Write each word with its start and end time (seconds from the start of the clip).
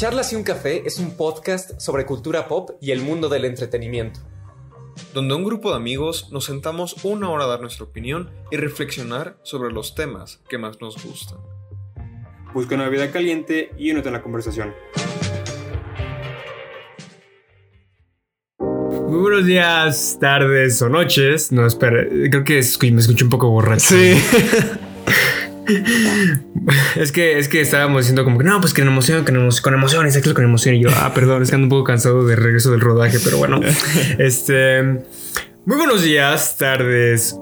Charlas 0.00 0.32
y 0.32 0.36
un 0.36 0.44
café 0.44 0.82
es 0.86 0.98
un 0.98 1.14
podcast 1.14 1.78
sobre 1.78 2.06
cultura 2.06 2.48
pop 2.48 2.70
y 2.80 2.90
el 2.90 3.02
mundo 3.02 3.28
del 3.28 3.44
entretenimiento. 3.44 4.20
Donde 5.12 5.34
un 5.34 5.44
grupo 5.44 5.68
de 5.68 5.76
amigos 5.76 6.30
nos 6.32 6.46
sentamos 6.46 7.04
una 7.04 7.28
hora 7.28 7.44
a 7.44 7.48
dar 7.48 7.60
nuestra 7.60 7.84
opinión 7.84 8.30
y 8.50 8.56
reflexionar 8.56 9.36
sobre 9.42 9.70
los 9.70 9.94
temas 9.94 10.40
que 10.48 10.56
más 10.56 10.80
nos 10.80 11.04
gustan. 11.04 11.40
Busca 12.54 12.76
una 12.76 12.88
vida 12.88 13.10
caliente 13.10 13.72
y 13.76 13.90
únete 13.90 14.08
en 14.08 14.14
la 14.14 14.22
conversación. 14.22 14.74
Muy 18.58 19.20
buenos 19.20 19.44
días, 19.44 20.16
tardes 20.18 20.80
o 20.80 20.88
noches. 20.88 21.52
No, 21.52 21.66
espera, 21.66 22.06
creo 22.08 22.42
que 22.42 22.62
me 22.90 23.00
escucho 23.02 23.26
un 23.26 23.30
poco 23.30 23.50
borracho. 23.50 23.94
Sí. 23.94 24.14
es 26.96 27.12
que 27.12 27.38
es 27.38 27.48
que 27.48 27.60
estábamos 27.60 28.02
diciendo 28.02 28.24
como 28.24 28.38
que 28.38 28.44
no, 28.44 28.60
pues 28.60 28.74
que 28.74 28.82
con 28.82 28.88
emoción, 28.88 29.24
con 29.24 29.36
emoción, 29.36 29.62
con 29.62 29.74
emoción, 29.74 30.06
exacto, 30.06 30.34
con 30.34 30.44
emoción. 30.44 30.74
Y 30.74 30.82
yo, 30.82 30.90
ah, 30.94 31.12
perdón, 31.14 31.42
es 31.42 31.50
que 31.50 31.54
ando 31.56 31.66
un 31.66 31.70
poco 31.70 31.84
cansado 31.84 32.26
de 32.26 32.36
regreso 32.36 32.70
del 32.70 32.80
rodaje, 32.80 33.18
pero 33.22 33.38
bueno. 33.38 33.60
este. 34.18 34.82
Muy 35.66 35.76
buenos 35.76 36.02
días, 36.02 36.56
tardes 36.56 37.36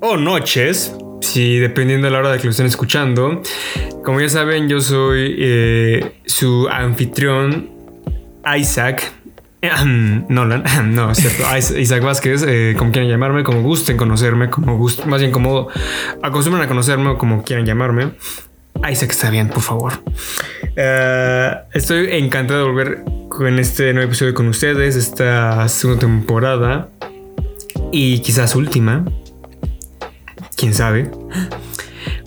o 0.00 0.16
noches. 0.16 0.92
Sí, 1.22 1.58
dependiendo 1.58 2.06
de 2.06 2.12
la 2.12 2.18
hora 2.18 2.32
de 2.32 2.38
que 2.38 2.44
lo 2.44 2.50
estén 2.50 2.66
escuchando. 2.66 3.42
Como 4.04 4.20
ya 4.20 4.28
saben, 4.28 4.68
yo 4.68 4.80
soy 4.80 5.34
eh, 5.38 6.12
su 6.26 6.68
anfitrión, 6.68 7.70
Isaac. 8.58 9.12
Nolan, 10.28 10.64
no, 10.94 11.10
es 11.10 11.18
cierto. 11.18 11.44
Isaac 11.78 12.02
Vázquez, 12.02 12.44
eh, 12.46 12.74
como 12.78 12.92
quieran 12.92 13.10
llamarme, 13.10 13.42
como 13.42 13.62
gusten 13.62 13.96
conocerme, 13.96 14.50
como 14.50 14.76
gusten, 14.76 15.08
más 15.08 15.20
bien 15.20 15.32
como 15.32 15.68
acostumbran 16.22 16.64
a 16.64 16.68
conocerme 16.68 17.10
o 17.10 17.18
como 17.18 17.42
quieran 17.42 17.66
llamarme. 17.66 18.12
Isaac 18.90 19.10
está 19.10 19.30
bien, 19.30 19.48
por 19.48 19.62
favor. 19.62 19.92
Eh, 20.76 21.52
estoy 21.72 22.08
encantado 22.12 22.60
de 22.60 22.66
volver 22.66 23.04
con 23.28 23.58
este 23.58 23.92
nuevo 23.92 24.08
episodio 24.08 24.34
con 24.34 24.48
ustedes, 24.48 24.96
esta 24.96 25.68
segunda 25.68 26.00
temporada 26.00 26.88
y 27.92 28.20
quizás 28.20 28.54
última. 28.54 29.04
Quién 30.56 30.74
sabe. 30.74 31.10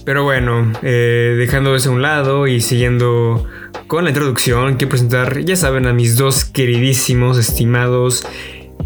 Pero 0.06 0.24
bueno, 0.24 0.74
eh, 0.82 1.36
dejando 1.38 1.76
eso 1.76 1.92
a 1.92 1.94
un 1.94 2.02
lado 2.02 2.48
y 2.48 2.62
siguiendo 2.62 3.46
con 3.90 4.04
la 4.04 4.12
introducción, 4.12 4.76
quiero 4.76 4.90
presentar, 4.92 5.40
ya 5.40 5.56
saben, 5.56 5.88
a 5.88 5.94
mis 5.94 6.16
dos 6.16 6.46
queridísimos, 6.46 7.40
estimados 7.40 8.24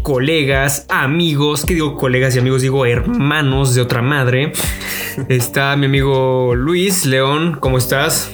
colegas, 0.00 0.86
amigos, 0.88 1.66
¿qué 1.66 1.74
digo 1.74 1.98
colegas 1.98 2.34
y 2.34 2.38
amigos? 2.38 2.62
Digo 2.62 2.86
hermanos 2.86 3.74
de 3.74 3.82
otra 3.82 4.00
madre. 4.00 4.54
Está 5.28 5.76
mi 5.76 5.86
amigo 5.86 6.54
Luis 6.54 7.04
León, 7.04 7.58
¿cómo 7.60 7.76
estás? 7.76 8.30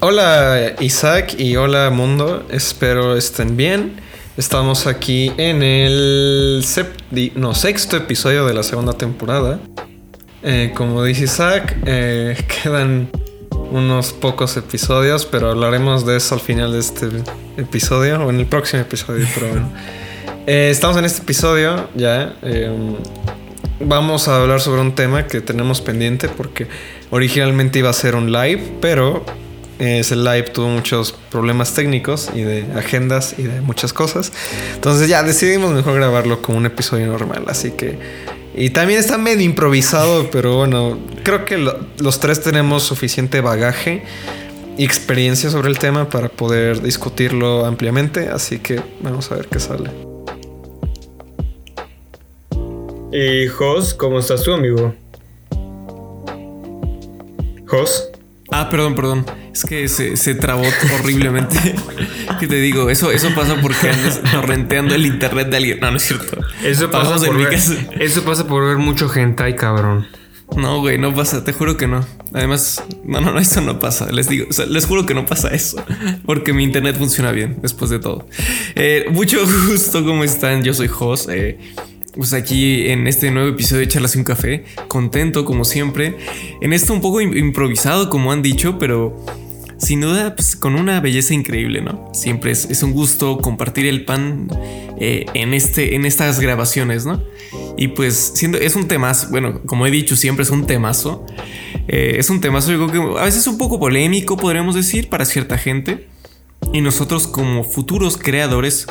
Hola 0.00 0.76
Isaac 0.80 1.34
y 1.38 1.56
hola 1.56 1.90
mundo, 1.90 2.46
espero 2.48 3.14
estén 3.14 3.58
bien. 3.58 4.00
Estamos 4.38 4.86
aquí 4.86 5.30
en 5.36 5.62
el 5.62 6.64
no, 7.34 7.54
sexto 7.54 7.98
episodio 7.98 8.46
de 8.46 8.54
la 8.54 8.62
segunda 8.62 8.94
temporada. 8.94 9.60
Eh, 10.42 10.72
como 10.74 11.04
dice 11.04 11.24
Isaac, 11.24 11.76
eh, 11.84 12.34
quedan 12.62 13.10
unos 13.70 14.12
pocos 14.12 14.56
episodios, 14.56 15.26
pero 15.26 15.50
hablaremos 15.50 16.04
de 16.06 16.16
eso 16.16 16.34
al 16.34 16.40
final 16.40 16.72
de 16.72 16.80
este 16.80 17.08
episodio 17.56 18.24
o 18.24 18.30
en 18.30 18.40
el 18.40 18.46
próximo 18.46 18.82
episodio, 18.82 19.26
pero 19.34 19.48
bueno. 19.48 19.68
Eh, 20.44 20.70
estamos 20.72 20.96
en 20.96 21.04
este 21.04 21.22
episodio 21.22 21.88
ya. 21.94 22.34
vamos 23.78 24.26
a 24.26 24.42
hablar 24.42 24.60
sobre 24.60 24.80
un 24.80 24.92
tema 24.92 25.28
que 25.28 25.40
tenemos 25.40 25.80
pendiente 25.80 26.28
porque 26.28 26.66
originalmente 27.10 27.78
iba 27.78 27.90
a 27.90 27.92
ser 27.92 28.16
un 28.16 28.32
live, 28.32 28.78
pero 28.80 29.24
ese 29.78 30.16
live 30.16 30.44
tuvo 30.44 30.68
muchos 30.68 31.12
problemas 31.12 31.74
técnicos 31.74 32.30
y 32.34 32.42
de 32.42 32.66
agendas 32.76 33.34
y 33.38 33.44
de 33.44 33.60
muchas 33.60 33.92
cosas. 33.92 34.32
Entonces 34.74 35.08
ya 35.08 35.22
decidimos 35.22 35.72
mejor 35.72 35.94
grabarlo 35.94 36.42
como 36.42 36.58
un 36.58 36.66
episodio 36.66 37.06
normal. 37.06 37.44
Así 37.48 37.72
que 37.72 37.98
y 38.54 38.70
también 38.70 39.00
está 39.00 39.18
medio 39.18 39.44
improvisado, 39.44 40.30
pero 40.32 40.56
bueno, 40.56 40.98
creo 41.22 41.44
que 41.44 41.58
los 41.58 42.20
tres 42.20 42.40
tenemos 42.42 42.82
suficiente 42.82 43.40
bagaje 43.40 44.02
y 44.76 44.84
experiencia 44.84 45.50
sobre 45.50 45.68
el 45.68 45.78
tema 45.78 46.08
para 46.08 46.28
poder 46.28 46.80
discutirlo 46.82 47.64
ampliamente, 47.66 48.28
así 48.28 48.58
que 48.58 48.80
vamos 49.00 49.30
a 49.30 49.36
ver 49.36 49.48
qué 49.48 49.60
sale. 49.60 49.90
Y 53.12 53.46
Jos, 53.48 53.92
¿cómo 53.92 54.18
estás 54.18 54.42
tú, 54.42 54.54
amigo? 54.54 54.94
Jos. 57.66 58.11
Ah, 58.52 58.68
perdón, 58.70 58.94
perdón. 58.94 59.26
Es 59.52 59.64
que 59.64 59.88
se, 59.88 60.16
se 60.16 60.34
trabó 60.34 60.62
horriblemente. 60.94 61.56
¿Qué 62.40 62.46
te 62.46 62.56
digo? 62.56 62.90
Eso, 62.90 63.10
eso 63.10 63.34
pasa 63.34 63.56
porque 63.60 63.90
andas 63.90 64.20
torrenteando 64.30 64.94
el 64.94 65.06
internet 65.06 65.48
de 65.48 65.56
alguien. 65.56 65.80
No, 65.80 65.90
no 65.90 65.96
es 65.96 66.02
cierto. 66.04 66.38
Eso 66.62 66.90
pasa, 66.90 67.16
por 67.24 67.36
ver, 67.36 67.54
eso 68.00 68.24
pasa 68.24 68.46
por 68.46 68.66
ver 68.66 68.76
mucho 68.76 69.10
hentai, 69.12 69.56
cabrón. 69.56 70.06
No, 70.56 70.80
güey, 70.80 70.98
no 70.98 71.14
pasa, 71.14 71.44
te 71.44 71.52
juro 71.52 71.76
que 71.76 71.86
no. 71.86 72.04
Además, 72.34 72.82
no, 73.04 73.20
no, 73.20 73.32
no, 73.32 73.38
eso 73.38 73.60
no 73.60 73.78
pasa. 73.78 74.10
Les 74.10 74.28
digo, 74.28 74.46
les 74.68 74.86
juro 74.86 75.06
que 75.06 75.14
no 75.14 75.24
pasa 75.24 75.48
eso. 75.48 75.82
Porque 76.26 76.52
mi 76.52 76.64
internet 76.64 76.96
funciona 76.98 77.32
bien, 77.32 77.58
después 77.62 77.90
de 77.90 77.98
todo. 77.98 78.26
Eh, 78.74 79.06
mucho 79.10 79.38
gusto, 79.68 80.04
¿cómo 80.04 80.24
están? 80.24 80.62
Yo 80.62 80.74
soy 80.74 80.88
Jos. 80.88 81.28
Eh, 81.30 81.58
pues 82.14 82.34
aquí 82.34 82.88
en 82.88 83.06
este 83.06 83.30
nuevo 83.30 83.48
episodio 83.48 83.80
de 83.80 83.88
Charlas 83.88 84.14
y 84.14 84.18
un 84.18 84.24
Café, 84.24 84.64
contento 84.88 85.44
como 85.44 85.64
siempre. 85.64 86.16
En 86.60 86.72
esto 86.72 86.92
un 86.92 87.00
poco 87.00 87.20
improvisado, 87.20 88.10
como 88.10 88.32
han 88.32 88.42
dicho, 88.42 88.78
pero 88.78 89.24
sin 89.78 90.00
duda 90.00 90.36
pues, 90.36 90.54
con 90.54 90.74
una 90.74 91.00
belleza 91.00 91.34
increíble, 91.34 91.80
¿no? 91.80 92.10
Siempre 92.12 92.52
es, 92.52 92.82
un 92.82 92.92
gusto 92.92 93.38
compartir 93.38 93.86
el 93.86 94.04
pan 94.04 94.48
eh, 94.98 95.26
en, 95.34 95.54
este, 95.54 95.94
en 95.94 96.04
estas 96.04 96.38
grabaciones, 96.38 97.06
¿no? 97.06 97.22
Y 97.76 97.88
pues 97.88 98.32
siendo, 98.34 98.58
es 98.58 98.76
un 98.76 98.86
temazo, 98.86 99.28
bueno, 99.30 99.62
como 99.64 99.86
he 99.86 99.90
dicho 99.90 100.14
siempre 100.14 100.44
es 100.44 100.50
un 100.50 100.66
temazo. 100.66 101.26
Eh, 101.88 102.16
es 102.18 102.28
un 102.30 102.40
temazo, 102.40 102.70
yo 102.70 102.86
creo 102.86 103.14
que 103.14 103.20
a 103.20 103.24
veces 103.24 103.46
un 103.46 103.58
poco 103.58 103.80
polémico, 103.80 104.36
podríamos 104.36 104.74
decir, 104.74 105.08
para 105.08 105.24
cierta 105.24 105.56
gente. 105.56 106.06
Y 106.72 106.80
nosotros 106.80 107.26
como 107.26 107.64
futuros 107.64 108.16
creadores 108.18 108.86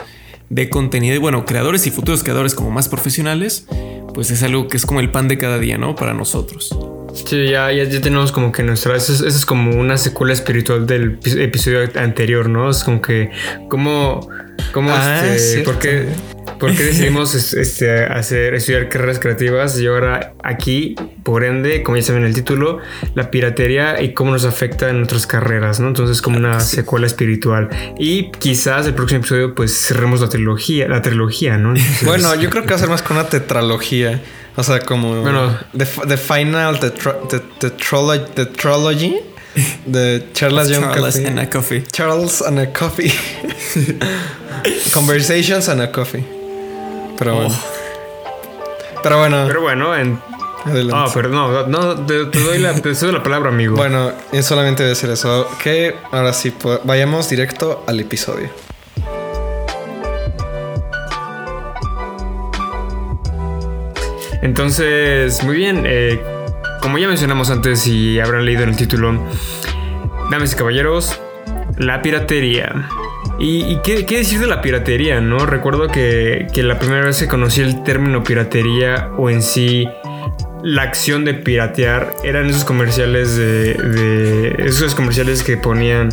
de 0.51 0.69
contenido 0.69 1.15
y 1.15 1.17
bueno, 1.17 1.45
creadores 1.45 1.87
y 1.87 1.91
futuros 1.91 2.23
creadores 2.23 2.53
como 2.55 2.71
más 2.71 2.89
profesionales, 2.89 3.65
pues 4.13 4.31
es 4.31 4.43
algo 4.43 4.67
que 4.67 4.75
es 4.75 4.85
como 4.85 4.99
el 4.99 5.09
pan 5.09 5.29
de 5.29 5.37
cada 5.37 5.57
día, 5.57 5.77
¿no? 5.77 5.95
Para 5.95 6.13
nosotros. 6.13 6.77
Sí, 7.13 7.49
ya, 7.49 7.71
ya, 7.71 7.87
tenemos 8.01 8.31
como 8.33 8.51
que 8.51 8.61
nuestra. 8.61 8.95
Eso 8.95 9.25
es, 9.25 9.45
como 9.45 9.71
una 9.71 9.97
secuela 9.97 10.33
espiritual 10.33 10.85
del 10.85 11.19
episodio 11.37 11.89
anterior, 11.95 12.49
¿no? 12.49 12.69
Es 12.69 12.83
como 12.83 13.01
que. 13.01 13.31
Como. 13.69 14.29
Como 14.73 14.91
ah, 14.91 15.25
este. 15.33 15.63
Porque 15.63 16.07
¿Por 16.61 16.75
qué 16.75 16.83
decidimos 16.83 17.33
este, 17.33 18.03
hacer, 18.03 18.53
estudiar 18.53 18.87
carreras 18.87 19.17
creativas 19.17 19.79
y 19.79 19.87
ahora 19.87 20.35
aquí, 20.43 20.95
por 21.23 21.43
ende, 21.43 21.81
como 21.81 21.97
ya 21.97 22.03
saben 22.03 22.21
en 22.21 22.27
el 22.27 22.35
título, 22.35 22.77
la 23.15 23.31
piratería 23.31 23.99
y 23.99 24.13
cómo 24.13 24.31
nos 24.31 24.45
afecta 24.45 24.89
en 24.89 24.97
nuestras 24.97 25.25
carreras, 25.25 25.79
¿no? 25.79 25.87
Entonces, 25.87 26.21
como 26.21 26.37
una 26.37 26.59
secuela 26.59 27.07
espiritual. 27.07 27.69
Y 27.97 28.29
quizás 28.29 28.85
el 28.85 28.93
próximo 28.93 29.21
episodio, 29.21 29.55
pues 29.55 29.75
cerremos 29.75 30.21
la 30.21 30.29
trilogía, 30.29 30.87
la 30.87 31.01
trilogía, 31.01 31.57
¿no? 31.57 31.73
bueno, 32.05 32.35
yo 32.35 32.51
creo 32.51 32.61
que 32.63 32.69
va 32.69 32.75
a 32.75 32.79
ser 32.79 32.89
más 32.89 33.01
con 33.01 33.17
una 33.17 33.27
tetralogía. 33.27 34.21
O 34.55 34.63
sea, 34.63 34.81
como. 34.81 35.19
Bueno, 35.21 35.57
the, 35.75 36.17
final, 36.17 36.79
the, 36.79 36.91
the, 36.91 37.69
trilogy. 37.71 39.15
De 39.85 40.29
Charles 40.33 40.71
Charles 40.71 41.15
and 41.17 41.39
a 41.39 41.49
coffee. 41.49 41.83
Charles 41.91 42.41
and 42.41 42.59
a 42.59 42.71
coffee. 42.71 43.11
Conversations 44.93 45.67
and 45.67 45.81
a 45.81 45.91
coffee. 45.91 46.40
Pero 47.17 47.35
bueno. 47.35 47.49
Oh. 47.53 49.01
Pero 49.03 49.17
bueno. 49.17 49.43
Pero 49.47 49.61
bueno, 49.61 49.95
en. 49.95 50.19
Adelante. 50.65 50.95
Ah, 50.95 51.11
pero 51.11 51.29
no, 51.29 51.65
no 51.65 52.05
te, 52.05 52.25
doy 52.25 52.59
la, 52.59 52.75
te 52.75 52.93
doy 52.93 53.11
la 53.11 53.23
palabra, 53.23 53.49
amigo. 53.49 53.75
Bueno, 53.75 54.11
y 54.31 54.43
solamente 54.43 54.83
voy 54.83 54.87
a 54.87 54.89
decir 54.89 55.09
eso. 55.09 55.49
Que 55.61 55.95
ahora 56.11 56.33
sí, 56.33 56.51
pues, 56.51 56.79
vayamos 56.83 57.29
directo 57.29 57.83
al 57.87 57.99
episodio. 57.99 58.49
Entonces, 64.41 65.43
muy 65.43 65.55
bien. 65.55 65.83
Eh, 65.87 66.21
como 66.81 66.97
ya 66.97 67.07
mencionamos 67.07 67.49
antes 67.49 67.85
y 67.87 68.19
habrán 68.19 68.45
leído 68.45 68.63
en 68.63 68.69
el 68.69 68.75
título, 68.75 69.13
dames 70.29 70.53
y 70.53 70.55
caballeros, 70.55 71.19
la 71.77 72.01
piratería. 72.01 72.89
¿Y, 73.43 73.79
qué, 73.83 74.03
decir 74.03 74.39
de 74.39 74.45
la 74.45 74.61
piratería, 74.61 75.19
no? 75.19 75.47
Recuerdo 75.47 75.87
que, 75.87 76.47
la 76.55 76.77
primera 76.77 77.05
vez 77.05 77.19
que 77.19 77.27
conocí 77.27 77.61
el 77.61 77.83
término 77.83 78.23
piratería 78.23 79.09
o 79.17 79.31
en 79.31 79.41
sí 79.41 79.87
la 80.63 80.83
acción 80.83 81.25
de 81.25 81.33
piratear 81.33 82.13
eran 82.23 82.45
esos 82.45 82.65
comerciales 82.65 83.35
de, 83.35 84.55
esos 84.59 84.93
comerciales 84.93 85.41
que 85.41 85.57
ponían 85.57 86.09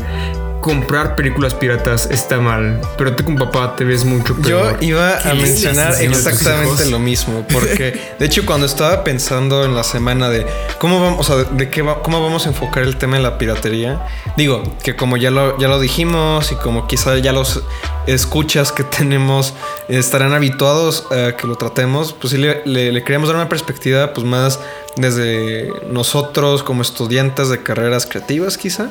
comprar 0.61 1.15
películas 1.17 1.55
piratas 1.55 2.09
está 2.11 2.41
mal, 2.41 2.81
pero 2.97 3.15
tú 3.15 3.25
con 3.25 3.37
papá 3.37 3.77
te 3.77 3.85
ves 3.85 4.05
mucho 4.05 4.35
Yo 4.43 4.61
peor. 4.63 4.77
iba 4.81 5.15
a 5.17 5.23
¿Qué 5.23 5.29
le 5.35 5.43
mencionar 5.43 5.95
exactamente 6.03 6.85
lo 6.87 6.99
mismo, 6.99 7.47
porque 7.53 8.01
de 8.19 8.27
hecho 8.27 8.45
cuando 8.45 8.67
estaba 8.67 9.05
pensando 9.05 9.65
en 9.65 9.75
la 9.75 9.85
semana 9.85 10.29
de 10.29 10.47
cómo 10.81 11.01
vamos, 11.01 11.21
o 11.21 11.23
sea, 11.23 11.45
de 11.45 11.71
qué 11.71 11.83
va- 11.83 12.03
cómo 12.03 12.21
vamos 12.23 12.47
a 12.47 12.49
enfocar 12.49 12.83
el 12.83 12.97
tema 12.97 13.17
de 13.17 13.23
la 13.23 13.39
piratería, 13.39 14.05
digo 14.37 14.63
que 14.83 14.97
como 14.97 15.17
ya 15.17 15.31
lo 15.31 15.57
ya 15.59 15.69
lo 15.69 15.79
dijimos 15.81 16.51
y 16.53 16.57
como 16.57 16.87
quizá 16.87 17.17
ya 17.19 17.33
los 17.33 17.63
escuchas 18.07 18.73
que 18.73 18.85
tenemos 18.85 19.55
estarán 19.89 20.33
habituados 20.35 21.07
a 21.13 21.37
que 21.37 21.47
lo 21.47 21.57
tratemos, 21.57 22.13
pues 22.15 22.33
sí 22.33 22.39
le, 22.39 22.63
le- 22.67 22.91
le 22.93 23.05
queríamos 23.05 23.29
dar 23.29 23.37
una 23.37 23.49
perspectiva 23.49 24.13
pues 24.13 24.27
más 24.27 24.59
desde 24.97 25.71
nosotros 25.91 26.63
como 26.63 26.83
estudiantes 26.83 27.49
de 27.49 27.63
carreras 27.63 28.07
creativas 28.07 28.59
quizá. 28.59 28.89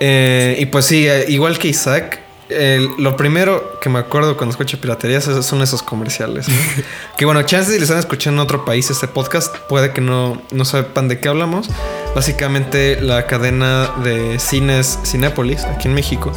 Eh, 0.00 0.56
y 0.58 0.66
pues 0.66 0.84
sí, 0.86 1.06
eh, 1.08 1.24
igual 1.28 1.58
que 1.58 1.68
Isaac, 1.68 2.20
el- 2.48 2.88
lo 2.98 3.16
primero 3.16 3.78
que 3.80 3.88
me 3.88 3.98
acuerdo 3.98 4.36
cuando 4.36 4.52
escucho 4.52 4.80
piraterías 4.80 5.24
son 5.24 5.62
esos 5.62 5.82
comerciales. 5.82 6.48
¿no? 6.48 6.54
que 7.16 7.24
bueno, 7.24 7.42
chances 7.42 7.68
si 7.72 7.80
les 7.80 7.84
están 7.84 7.98
escuchando 7.98 8.40
en 8.42 8.44
otro 8.44 8.64
país 8.64 8.88
este 8.90 9.08
podcast, 9.08 9.54
puede 9.68 9.92
que 9.92 10.00
no, 10.00 10.40
no 10.52 10.64
sepan 10.64 11.08
de 11.08 11.18
qué 11.18 11.28
hablamos. 11.28 11.68
Básicamente 12.14 12.98
la 13.00 13.26
cadena 13.26 13.90
de 14.02 14.38
cines 14.38 14.98
Cinépolis, 15.04 15.64
aquí 15.64 15.88
en 15.88 15.94
México, 15.94 16.32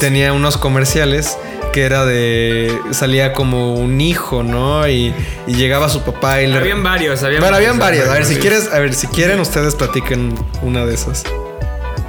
tenía 0.00 0.32
unos 0.32 0.56
comerciales 0.56 1.36
que 1.72 1.82
era 1.82 2.04
de... 2.04 2.76
salía 2.90 3.32
como 3.32 3.74
un 3.74 4.00
hijo, 4.00 4.42
¿no? 4.42 4.88
Y, 4.88 5.14
y 5.46 5.54
llegaba 5.54 5.88
su 5.88 6.02
papá 6.02 6.42
y 6.42 6.48
le... 6.48 6.56
Habían 6.58 6.82
varios, 6.82 7.22
habían 7.22 7.42
Bueno, 7.42 7.56
habían 7.56 7.78
varias. 7.78 8.08
A 8.08 8.14
ver, 8.14 8.24
si 8.24 8.34
varios. 8.34 8.40
quieres, 8.42 8.72
a 8.72 8.78
ver, 8.80 8.92
si 8.94 9.06
quieren, 9.06 9.38
ustedes 9.38 9.76
platiquen 9.76 10.34
una 10.62 10.84
de 10.84 10.94
esas. 10.94 11.22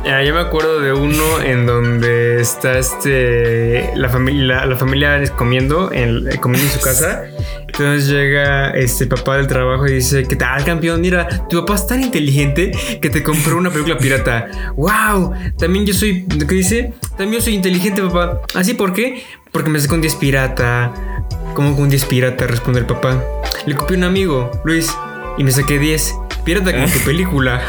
Ah, 0.03 0.24
yo 0.24 0.33
me 0.33 0.39
acuerdo 0.39 0.80
de 0.80 0.94
uno 0.94 1.42
en 1.44 1.68
donde 1.68 2.42
está 2.42 2.80
este 2.80 3.92
la 3.95 4.09
familia 4.09 4.65
la, 4.65 4.75
familia 4.75 5.24
comiendo 5.36 5.92
en, 5.92 6.27
eh, 6.27 6.38
comiendo 6.39 6.68
en 6.68 6.74
su 6.74 6.81
casa. 6.81 7.24
Entonces 7.68 8.07
llega 8.09 8.71
este 8.71 9.06
papá 9.06 9.38
del 9.38 9.48
trabajo 9.48 9.88
y 9.88 9.94
dice, 9.94 10.24
¿qué 10.27 10.36
tal 10.36 10.63
campeón? 10.65 11.01
Mira, 11.01 11.48
tu 11.48 11.59
papá 11.62 11.75
es 11.75 11.88
tan 11.88 12.01
inteligente 12.01 12.71
que 13.01 13.09
te 13.09 13.24
compró 13.24 13.57
una 13.57 13.69
película 13.69 13.98
pirata. 13.98 14.74
¡Wow! 14.75 15.33
También 15.57 15.86
yo 15.86 15.94
soy, 15.94 16.25
¿qué 16.27 16.56
dice? 16.56 16.94
También 17.12 17.33
yo 17.33 17.42
soy 17.42 17.56
inteligente, 17.56 18.01
papá. 18.01 18.42
¿Así 18.56 18.74
por 18.74 18.94
qué? 18.94 19.24
Porque 19.51 19.69
me 19.69 19.80
sacó 19.80 19.95
un 19.95 20.01
10 20.01 20.15
pirata. 20.15 20.94
¿Cómo 21.53 21.75
un 21.75 21.89
10 21.89 22.06
pirata? 22.06 22.45
Responde 22.45 22.81
el 22.81 22.86
papá. 22.86 23.24
Le 23.65 23.75
copié 23.75 23.98
un 23.98 24.03
amigo, 24.03 24.51
Luis, 24.65 24.94
y 25.38 25.44
me 25.44 25.51
saqué 25.51 25.80
10. 25.80 26.15
Pirata 26.44 26.74
como 26.74 26.88
tu 26.88 27.00
película. 27.06 27.62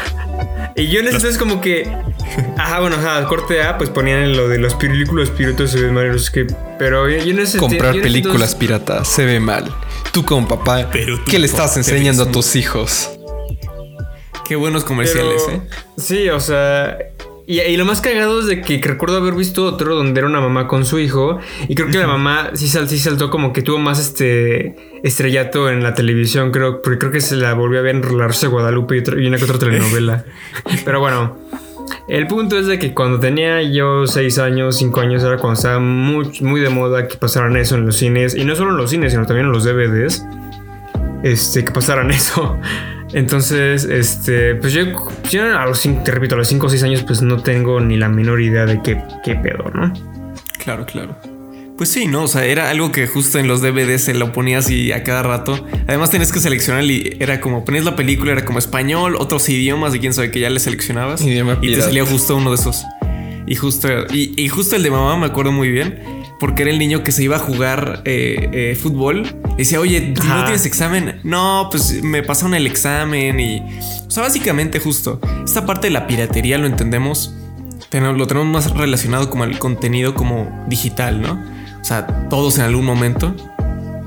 Y 0.75 0.87
yo 0.87 0.99
en 0.99 1.07
ese 1.07 1.17
entonces 1.17 1.37
como 1.37 1.61
que... 1.61 1.89
Ajá, 2.57 2.79
bueno, 2.79 2.95
ajá, 2.95 3.25
corte 3.27 3.61
A, 3.61 3.77
pues 3.77 3.89
ponían 3.89 4.35
lo 4.35 4.47
de 4.47 4.57
los 4.57 4.73
películas 4.75 5.29
piratas 5.29 5.71
se 5.71 5.81
ven 5.81 5.93
mal, 5.93 6.11
no 6.11 6.17
sé 6.19 6.31
qué. 6.33 6.47
Pero 6.79 7.09
yo, 7.09 7.17
en 7.17 7.39
ese 7.39 7.57
Comprar 7.57 7.93
películas 7.93 8.53
entonces- 8.53 8.55
piratas 8.55 9.07
se 9.07 9.25
ve 9.25 9.39
mal. 9.39 9.73
Tú 10.11 10.23
como 10.25 10.47
papá, 10.47 10.87
Pero 10.91 11.17
tú 11.19 11.25
¿qué 11.31 11.39
le 11.39 11.45
estás 11.45 11.77
enseñando 11.77 12.23
a 12.23 12.31
tus 12.31 12.55
hijos? 12.55 13.09
Qué 14.45 14.55
buenos 14.55 14.83
comerciales, 14.83 15.41
Pero- 15.45 15.57
¿eh? 15.57 15.67
Sí, 15.97 16.29
o 16.29 16.39
sea. 16.39 16.97
Y, 17.45 17.59
y 17.59 17.75
lo 17.77 17.83
más 17.85 17.99
cagado 17.99 18.39
es 18.39 18.45
de 18.47 18.61
que 18.61 18.79
recuerdo 18.81 19.17
haber 19.17 19.33
visto 19.33 19.65
otro 19.65 19.95
donde 19.95 20.17
era 20.19 20.27
una 20.29 20.39
mamá 20.39 20.67
con 20.67 20.85
su 20.85 20.97
hijo. 20.99 21.39
Y 21.67 21.75
creo 21.75 21.89
que 21.89 21.97
la 21.97 22.07
mamá 22.07 22.51
sí, 22.53 22.67
sal- 22.67 22.87
sí 22.87 22.97
saltó 22.99 23.29
como 23.29 23.51
que 23.51 23.61
tuvo 23.61 23.79
más 23.79 23.99
este 23.99 24.75
estrellato 25.03 25.69
en 25.69 25.83
la 25.83 25.93
televisión, 25.93 26.51
creo. 26.51 26.81
Porque 26.81 26.99
creo 26.99 27.11
que 27.11 27.21
se 27.21 27.35
la 27.35 27.53
volvió 27.53 27.79
a 27.79 27.81
ver 27.81 27.95
en 27.95 28.17
La 28.17 28.27
Rosa 28.27 28.47
de 28.47 28.53
Guadalupe 28.53 28.95
y, 28.95 28.99
otra- 28.99 29.21
y 29.21 29.27
una 29.27 29.37
que 29.37 29.43
otra 29.43 29.59
telenovela. 29.59 30.23
Pero 30.85 30.99
bueno. 30.99 31.37
El 32.07 32.27
punto 32.27 32.57
es 32.57 32.65
de 32.67 32.79
que 32.79 32.93
cuando 32.93 33.19
tenía 33.19 33.61
yo 33.61 34.07
6 34.07 34.39
años, 34.39 34.77
5 34.77 34.99
años, 35.01 35.21
era 35.23 35.37
cuando 35.37 35.55
estaba 35.57 35.79
muy, 35.79 36.29
muy 36.41 36.59
de 36.61 36.69
moda 36.69 37.07
que 37.07 37.17
pasaran 37.17 37.55
eso 37.57 37.75
en 37.75 37.85
los 37.85 37.97
cines. 37.97 38.35
Y 38.35 38.45
no 38.45 38.55
solo 38.55 38.71
en 38.71 38.77
los 38.77 38.89
cines, 38.89 39.11
sino 39.11 39.25
también 39.25 39.47
en 39.47 39.51
los 39.53 39.63
DVDs. 39.65 40.23
Este, 41.23 41.63
que 41.63 41.71
pasaran 41.71 42.11
eso. 42.11 42.59
Entonces, 43.13 43.85
este, 43.85 44.55
pues 44.55 44.73
yo, 44.73 44.83
yo 45.29 45.57
a 45.57 45.65
los 45.65 45.79
cinco, 45.79 46.03
te 46.03 46.11
repito, 46.11 46.35
a 46.35 46.37
los 46.39 46.47
5 46.47 46.65
o 46.65 46.69
6 46.69 46.83
años, 46.83 47.03
pues 47.03 47.21
no 47.21 47.41
tengo 47.41 47.79
ni 47.79 47.95
la 47.95 48.09
menor 48.09 48.41
idea 48.41 48.65
de 48.65 48.81
qué, 48.81 49.01
qué 49.23 49.35
pedo, 49.35 49.69
¿no? 49.73 49.93
Claro, 50.57 50.85
claro. 50.85 51.15
Pues 51.77 51.89
sí, 51.89 52.07
¿no? 52.07 52.23
O 52.23 52.27
sea, 52.27 52.45
era 52.45 52.69
algo 52.69 52.91
que 52.91 53.07
justo 53.07 53.39
en 53.39 53.47
los 53.47 53.61
DVDs 53.61 54.01
se 54.03 54.13
lo 54.13 54.31
ponías 54.31 54.69
y 54.69 54.91
a 54.91 55.03
cada 55.03 55.23
rato. 55.23 55.65
Además 55.87 56.11
tenías 56.11 56.31
que 56.31 56.39
seleccionar 56.39 56.83
y 56.83 57.17
era 57.19 57.39
como 57.39 57.65
ponías 57.65 57.83
la 57.83 57.95
película, 57.95 58.31
era 58.31 58.45
como 58.45 58.59
español, 58.59 59.15
otros 59.17 59.47
idiomas 59.49 59.93
y 59.95 59.99
quién 59.99 60.13
sabe 60.13 60.31
que 60.31 60.39
ya 60.39 60.49
le 60.49 60.59
seleccionabas. 60.59 61.21
Idioma 61.21 61.57
y 61.61 61.73
te 61.73 61.81
salía 61.81 62.05
justo 62.05 62.35
uno 62.35 62.49
de 62.49 62.55
esos. 62.55 62.83
Y 63.45 63.55
justo, 63.55 63.87
y, 64.11 64.33
y 64.41 64.49
justo 64.49 64.75
el 64.75 64.83
de 64.83 64.91
mamá 64.91 65.17
me 65.17 65.25
acuerdo 65.25 65.51
muy 65.51 65.69
bien. 65.69 66.22
Porque 66.43 66.63
era 66.63 66.71
el 66.71 66.77
niño 66.77 67.05
que 67.05 67.13
se 67.13 67.23
iba 67.23 67.37
a 67.37 67.39
jugar 67.39 68.01
eh, 68.03 68.49
eh, 68.51 68.75
fútbol. 68.75 69.23
Y 69.53 69.59
decía, 69.59 69.79
oye, 69.79 70.13
si 70.13 70.27
no 70.27 70.43
tienes 70.43 70.65
examen. 70.65 71.21
No, 71.23 71.69
pues 71.71 72.03
me 72.03 72.21
pasaron 72.21 72.53
el 72.53 72.67
examen. 72.67 73.39
Y. 73.39 73.61
O 74.05 74.11
sea, 74.11 74.23
básicamente, 74.23 74.81
justo. 74.81 75.21
Esta 75.45 75.65
parte 75.65 75.87
de 75.87 75.91
la 75.91 76.05
piratería 76.05 76.57
lo 76.57 76.67
entendemos. 76.67 77.33
Lo 77.93 78.27
tenemos 78.27 78.49
más 78.49 78.71
relacionado 78.75 79.29
como 79.29 79.45
el 79.45 79.57
contenido 79.57 80.15
como 80.15 80.65
digital, 80.67 81.21
¿no? 81.21 81.41
O 81.79 81.85
sea, 81.85 82.27
todos 82.27 82.57
en 82.57 82.65
algún 82.65 82.83
momento 82.83 83.33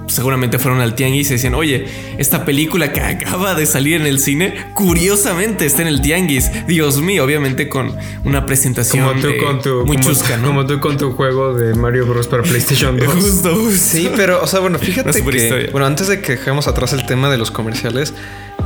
seguramente 0.07 0.59
fueron 0.59 0.81
al 0.81 0.95
tianguis 0.95 1.31
y 1.31 1.35
decían, 1.35 1.55
oye, 1.55 1.87
esta 2.19 2.45
película 2.45 2.93
que 2.93 3.01
acaba 3.01 3.55
de 3.55 3.67
salir 3.67 4.01
en 4.01 4.07
el 4.07 4.19
cine, 4.19 4.67
curiosamente 4.75 5.67
está 5.67 5.83
en 5.83 5.89
el 5.89 6.01
tianguis. 6.01 6.51
Dios 6.67 7.01
mío, 7.01 7.25
obviamente 7.25 7.69
con 7.69 7.95
una 8.25 8.47
presentación 8.47 9.07
Como 9.07 9.21
tú 9.21 9.29
eh, 9.29 9.39
con 9.39 9.61
tu. 9.63 9.85
muy 9.87 9.97
como, 9.97 10.09
chusca, 10.09 10.37
¿no? 10.37 10.49
Como 10.49 10.67
tú 10.67 10.81
con 10.81 10.97
tu 10.97 11.13
juego 11.13 11.55
de 11.55 11.75
Mario 11.75 12.07
Bros. 12.07 12.29
para 12.29 12.43
PlayStation 12.43 12.97
2. 12.99 13.07
Justo, 13.09 13.55
justo. 13.55 13.79
Sí, 13.79 14.11
pero, 14.15 14.43
o 14.43 14.47
sea, 14.47 14.61
bueno, 14.61 14.79
fíjate 14.79 15.13
super 15.13 15.35
que. 15.35 15.43
historia. 15.43 15.69
Bueno, 15.73 15.87
antes 15.87 16.09
de 16.09 16.21
que 16.21 16.33
dejemos 16.33 16.69
atrás 16.69 16.93
el 16.93 17.07
tema 17.07 17.31
de 17.31 17.39
los 17.39 17.51
comerciales, 17.51 18.15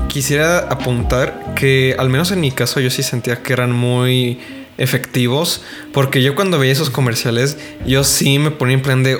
quisiera 0.08 0.58
apuntar 0.58 1.54
que, 1.56 1.94
al 1.98 2.10
menos 2.10 2.30
en 2.30 2.40
mi 2.40 2.50
caso, 2.50 2.80
yo 2.80 2.90
sí 2.90 3.02
sentía 3.02 3.42
que 3.42 3.52
eran 3.52 3.72
muy 3.72 4.40
efectivos. 4.78 5.62
Porque 5.92 6.22
yo 6.22 6.34
cuando 6.34 6.58
veía 6.58 6.72
esos 6.72 6.90
comerciales, 6.90 7.56
yo 7.86 8.04
sí 8.04 8.38
me 8.38 8.50
ponía 8.50 8.74
en 8.74 8.82
plan 8.82 9.02
de. 9.02 9.18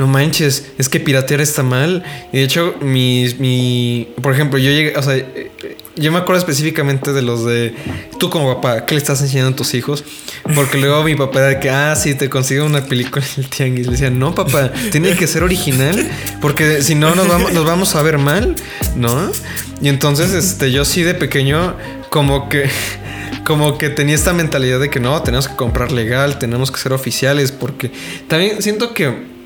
No 0.00 0.06
manches, 0.06 0.64
es 0.78 0.88
que 0.88 0.98
piratear 0.98 1.42
está 1.42 1.62
mal. 1.62 2.02
Y 2.32 2.38
de 2.38 2.44
hecho, 2.44 2.74
mi, 2.80 3.34
mi. 3.38 4.08
Por 4.22 4.32
ejemplo, 4.32 4.58
yo 4.58 4.70
llegué. 4.70 4.96
O 4.96 5.02
sea, 5.02 5.22
yo 5.94 6.10
me 6.10 6.16
acuerdo 6.16 6.38
específicamente 6.38 7.12
de 7.12 7.20
los 7.20 7.44
de. 7.44 7.74
Tú 8.18 8.30
como 8.30 8.54
papá, 8.54 8.86
¿qué 8.86 8.94
le 8.94 8.98
estás 8.98 9.20
enseñando 9.20 9.52
a 9.52 9.56
tus 9.56 9.74
hijos? 9.74 10.02
Porque 10.54 10.78
luego 10.78 11.04
mi 11.04 11.16
papá 11.16 11.40
era 11.40 11.48
de 11.48 11.60
que, 11.60 11.68
ah, 11.68 11.94
sí, 11.96 12.14
te 12.14 12.30
consigo 12.30 12.64
una 12.64 12.86
película 12.86 13.22
en 13.36 13.44
el 13.44 13.50
tianguis. 13.50 13.86
Le 13.88 13.92
decía, 13.92 14.08
no, 14.08 14.34
papá, 14.34 14.72
tiene 14.90 15.14
que 15.16 15.26
ser 15.26 15.42
original. 15.42 16.10
Porque 16.40 16.80
si 16.80 16.94
no, 16.94 17.14
nos 17.14 17.28
vamos, 17.28 17.52
nos 17.52 17.66
vamos 17.66 17.94
a 17.94 18.00
ver 18.00 18.16
mal, 18.16 18.56
¿no? 18.96 19.30
Y 19.82 19.90
entonces, 19.90 20.32
este, 20.32 20.72
yo 20.72 20.86
sí 20.86 21.02
de 21.02 21.12
pequeño, 21.12 21.76
como 22.08 22.48
que. 22.48 22.70
Como 23.44 23.78
que 23.78 23.90
tenía 23.90 24.14
esta 24.14 24.32
mentalidad 24.32 24.80
de 24.80 24.90
que 24.90 25.00
no, 25.00 25.22
tenemos 25.22 25.48
que 25.48 25.56
comprar 25.56 25.92
legal, 25.92 26.38
tenemos 26.38 26.70
que 26.70 26.78
ser 26.78 26.92
oficiales, 26.92 27.52
porque 27.52 27.90
también 28.28 28.62
siento 28.62 28.94
que 28.94 29.39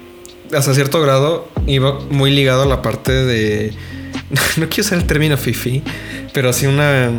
hasta 0.56 0.74
cierto 0.74 1.00
grado 1.00 1.48
iba 1.66 1.98
muy 2.10 2.30
ligado 2.30 2.62
a 2.62 2.66
la 2.66 2.82
parte 2.82 3.12
de. 3.12 3.72
No 4.56 4.68
quiero 4.68 4.82
usar 4.86 4.98
el 4.98 5.04
término 5.04 5.36
fifi, 5.36 5.82
pero 6.32 6.52
sí 6.52 6.66
una. 6.66 7.10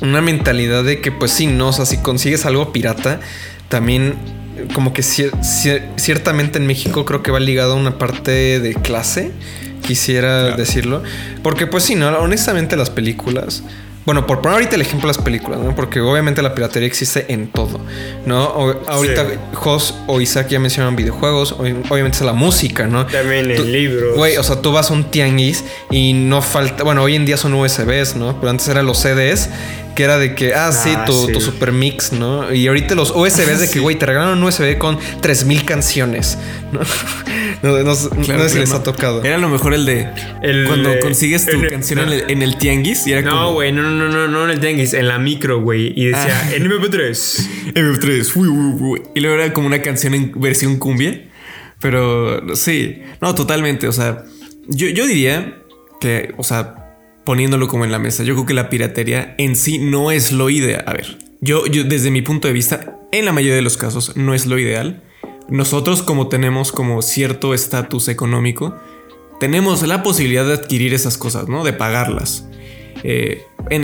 Una 0.00 0.20
mentalidad 0.20 0.82
de 0.82 1.00
que, 1.00 1.12
pues 1.12 1.30
sí, 1.30 1.46
no, 1.46 1.68
o 1.68 1.72
sea, 1.72 1.86
si 1.86 1.98
consigues 1.98 2.44
algo 2.44 2.72
pirata, 2.72 3.20
también 3.68 4.14
como 4.74 4.92
que 4.92 5.02
cier- 5.02 5.30
cier- 5.42 5.84
ciertamente 5.96 6.58
en 6.58 6.66
México 6.66 7.04
creo 7.04 7.22
que 7.22 7.30
va 7.30 7.38
ligado 7.38 7.74
a 7.74 7.76
una 7.76 7.98
parte 7.98 8.58
de 8.58 8.74
clase, 8.74 9.30
quisiera 9.86 10.56
decirlo. 10.56 11.04
Porque, 11.44 11.68
pues 11.68 11.84
sí, 11.84 11.94
no, 11.94 12.08
honestamente 12.18 12.76
las 12.76 12.90
películas. 12.90 13.62
Bueno, 14.04 14.26
por 14.26 14.38
poner 14.40 14.54
ahorita 14.54 14.74
el 14.74 14.80
ejemplo 14.82 15.08
de 15.08 15.16
las 15.16 15.24
películas, 15.24 15.60
¿no? 15.60 15.76
Porque 15.76 16.00
obviamente 16.00 16.42
la 16.42 16.54
piratería 16.56 16.88
existe 16.88 17.32
en 17.32 17.46
todo, 17.52 17.80
¿no? 18.26 18.44
O- 18.46 18.80
ahorita 18.88 19.24
Sí. 19.30 19.36
Jos 19.54 19.94
o 20.08 20.20
Isaac 20.20 20.48
ya 20.48 20.58
mencionan 20.58 20.96
videojuegos, 20.96 21.56
ob- 21.56 21.84
obviamente 21.88 22.18
es 22.18 22.24
la 22.24 22.32
música, 22.32 22.86
¿no? 22.88 23.06
También 23.06 23.50
en 23.50 23.56
Tú- 23.58 23.64
libros. 23.64 24.16
Güey, 24.16 24.36
o 24.38 24.42
sea, 24.42 24.60
tú 24.60 24.72
vas 24.72 24.90
a 24.90 24.94
un 24.94 25.04
tianguis 25.04 25.64
y 25.90 26.14
no 26.14 26.42
falta. 26.42 26.82
Bueno, 26.82 27.02
hoy 27.02 27.14
en 27.14 27.24
día 27.26 27.36
son 27.36 27.54
USBs, 27.54 28.16
¿no? 28.16 28.36
Pero 28.40 28.50
antes 28.50 28.66
eran 28.66 28.86
los 28.86 28.98
CDs, 28.98 29.48
que 29.94 30.04
era 30.04 30.18
de 30.18 30.34
que, 30.34 30.54
ah, 30.54 30.72
sí, 30.72 30.90
Ah, 30.96 31.04
tu, 31.04 31.26
sí. 31.26 31.32
tu 31.32 31.40
super 31.40 31.72
mix, 31.72 32.12
¿no? 32.12 32.52
Y 32.52 32.66
ahorita 32.66 32.94
los 32.94 33.10
USBs 33.10 33.60
de 33.60 33.70
que, 33.70 33.78
güey, 33.80 33.96
te 33.98 34.06
regalan 34.06 34.38
un 34.38 34.42
USB 34.44 34.78
con 34.78 34.98
3000 35.20 35.64
canciones, 35.64 36.38
¿no? 36.72 36.80
No, 37.62 37.70
no- 37.78 37.84
no 37.84 37.94
sé 37.94 38.08
Claro, 38.24 38.48
si 38.48 38.58
les 38.58 38.70
claro. 38.70 38.80
ha 38.80 38.82
tocado. 38.82 39.22
Era 39.22 39.36
a 39.36 39.38
lo 39.38 39.48
mejor 39.48 39.72
el 39.72 39.86
de 39.86 40.08
El 40.42 40.66
cuando 40.66 40.98
consigues 40.98 41.46
tu 41.46 41.60
el- 41.62 41.70
canción 41.70 42.00
en, 42.00 42.08
el, 42.08 42.24
en 42.28 42.42
el 42.42 42.58
tianguis 42.58 43.06
y 43.06 43.12
era 43.12 43.22
No, 43.22 43.30
como 43.30 43.52
güey, 43.52 43.70
no, 43.70 43.82
no, 43.82 44.08
no, 44.08 44.26
no 44.26 44.44
en 44.46 44.50
el 44.50 44.58
tianguis, 44.58 44.94
en 44.94 45.06
la 45.06 45.20
micro, 45.20 45.60
güey. 45.60 45.92
Y 45.94 46.06
decía, 46.06 46.42
Ah. 46.44 46.50
en 46.56 46.64
MP3. 46.68 47.48
MP3. 47.74 48.32
uy, 48.36 48.48
uy, 48.48 48.76
uy. 48.80 49.02
Y 49.14 49.20
luego 49.20 49.36
era 49.40 49.52
como 49.52 49.68
una 49.68 49.80
canción 49.80 50.12
en 50.14 50.32
versión 50.34 50.76
cumbia. 50.78 51.22
Pero 51.80 52.56
sí, 52.56 53.02
no, 53.20 53.32
totalmente. 53.36 53.86
O 53.86 53.92
sea, 53.92 54.24
yo, 54.66 54.88
yo 54.88 55.06
diría 55.06 55.58
que, 56.00 56.34
o 56.38 56.42
sea, 56.42 56.81
poniéndolo 57.24 57.68
como 57.68 57.84
en 57.84 57.92
la 57.92 57.98
mesa, 57.98 58.24
yo 58.24 58.34
creo 58.34 58.46
que 58.46 58.54
la 58.54 58.68
piratería 58.68 59.34
en 59.38 59.56
sí 59.56 59.78
no 59.78 60.10
es 60.10 60.32
lo 60.32 60.50
ideal. 60.50 60.84
A 60.86 60.92
ver, 60.92 61.18
yo, 61.40 61.62
desde 61.64 62.10
mi 62.10 62.22
punto 62.22 62.48
de 62.48 62.54
vista, 62.54 62.98
en 63.12 63.24
la 63.24 63.32
mayoría 63.32 63.56
de 63.56 63.62
los 63.62 63.76
casos, 63.76 64.16
no 64.16 64.34
es 64.34 64.46
lo 64.46 64.58
ideal. 64.58 65.02
Nosotros, 65.48 66.02
como 66.02 66.28
tenemos 66.28 66.72
como 66.72 67.02
cierto 67.02 67.52
estatus 67.54 68.08
económico, 68.08 68.76
tenemos 69.40 69.86
la 69.86 70.02
posibilidad 70.02 70.46
de 70.46 70.54
adquirir 70.54 70.94
esas 70.94 71.18
cosas, 71.18 71.48
¿no? 71.48 71.64
De 71.64 71.72
pagarlas. 71.72 72.46
Eh, 73.04 73.42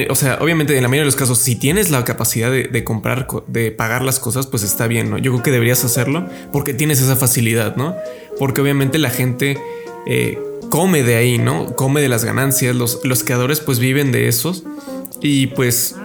o 0.08 0.14
sea, 0.14 0.38
obviamente 0.40 0.76
en 0.76 0.82
la 0.82 0.88
mayoría 0.88 1.02
de 1.02 1.06
los 1.06 1.16
casos, 1.16 1.38
si 1.38 1.56
tienes 1.56 1.90
la 1.90 2.04
capacidad 2.04 2.50
de, 2.50 2.84
comprar, 2.84 3.26
co- 3.26 3.44
de 3.48 3.72
pagar 3.72 4.02
las 4.02 4.20
cosas, 4.20 4.46
pues 4.46 4.62
está 4.62 4.86
bien, 4.86 5.10
¿no? 5.10 5.18
Yo 5.18 5.32
creo 5.32 5.42
que 5.42 5.50
deberías 5.50 5.84
hacerlo 5.84 6.28
porque 6.52 6.74
tienes 6.74 7.00
esa 7.00 7.16
facilidad, 7.16 7.74
¿no? 7.76 7.96
Porque 8.38 8.60
obviamente 8.60 8.98
la 8.98 9.10
gente 9.10 9.58
eh, 10.06 10.38
come 10.70 11.02
de 11.02 11.16
ahí, 11.16 11.38
¿no? 11.38 11.74
Come 11.76 12.00
de 12.00 12.08
las 12.08 12.24
ganancias, 12.24 12.74
los, 12.76 13.00
los 13.04 13.24
creadores 13.24 13.60
pues 13.60 13.78
viven 13.78 14.12
de 14.12 14.28
esos 14.28 14.64
y 15.20 15.48
pues 15.48 15.96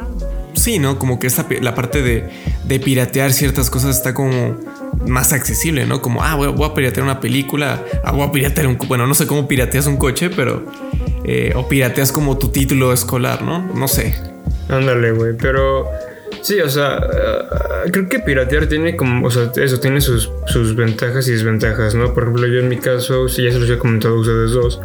sí, 0.53 0.79
¿no? 0.79 0.99
Como 0.99 1.19
que 1.19 1.27
esta, 1.27 1.45
la 1.61 1.75
parte 1.75 2.01
de, 2.01 2.29
de 2.65 2.79
piratear 2.79 3.33
ciertas 3.33 3.69
cosas 3.69 3.97
está 3.97 4.13
como 4.13 4.57
más 5.05 5.33
accesible, 5.33 5.85
¿no? 5.85 6.01
Como, 6.01 6.23
ah, 6.23 6.35
voy, 6.35 6.65
a- 6.65 6.73
piratear 6.73 7.03
una 7.03 7.19
película, 7.19 7.83
ah, 8.03 8.11
voy 8.11 8.23
a 8.27 8.31
piratear 8.31 8.67
un... 8.67 8.77
Bueno, 8.87 9.05
no 9.07 9.13
sé 9.15 9.27
cómo 9.27 9.47
pirateas 9.47 9.85
un 9.87 9.97
coche, 9.97 10.29
pero... 10.29 10.63
eh, 11.25 11.53
o 11.55 11.67
pirateas 11.67 12.11
como 12.11 12.37
tu 12.37 12.49
título 12.49 12.93
escolar, 12.93 13.41
¿no? 13.43 13.59
No 13.73 13.87
sé. 13.87 14.15
Ándale, 14.69 15.11
güey, 15.11 15.33
pero 15.37 15.87
sí, 16.43 16.59
o 16.61 16.69
sea, 16.69 16.97
eh, 16.97 17.91
creo 17.91 18.07
que 18.07 18.19
piratear 18.19 18.67
tiene 18.67 18.95
como, 18.95 19.25
o 19.25 19.31
sea, 19.31 19.51
eso 19.55 19.79
tiene 19.79 20.01
sus, 20.01 20.29
sus 20.45 20.75
ventajas 20.75 21.27
y 21.27 21.31
desventajas, 21.31 21.95
¿no? 21.95 22.13
Por 22.13 22.23
ejemplo, 22.23 22.45
yo 22.45 22.59
en 22.59 22.69
mi 22.69 22.77
caso, 22.77 23.27
sí, 23.27 23.43
ya 23.43 23.51
se 23.51 23.59
los 23.59 23.69
he 23.69 23.77
comentado 23.79 24.15
a 24.15 24.19
ustedes 24.19 24.51
dos, 24.51 24.81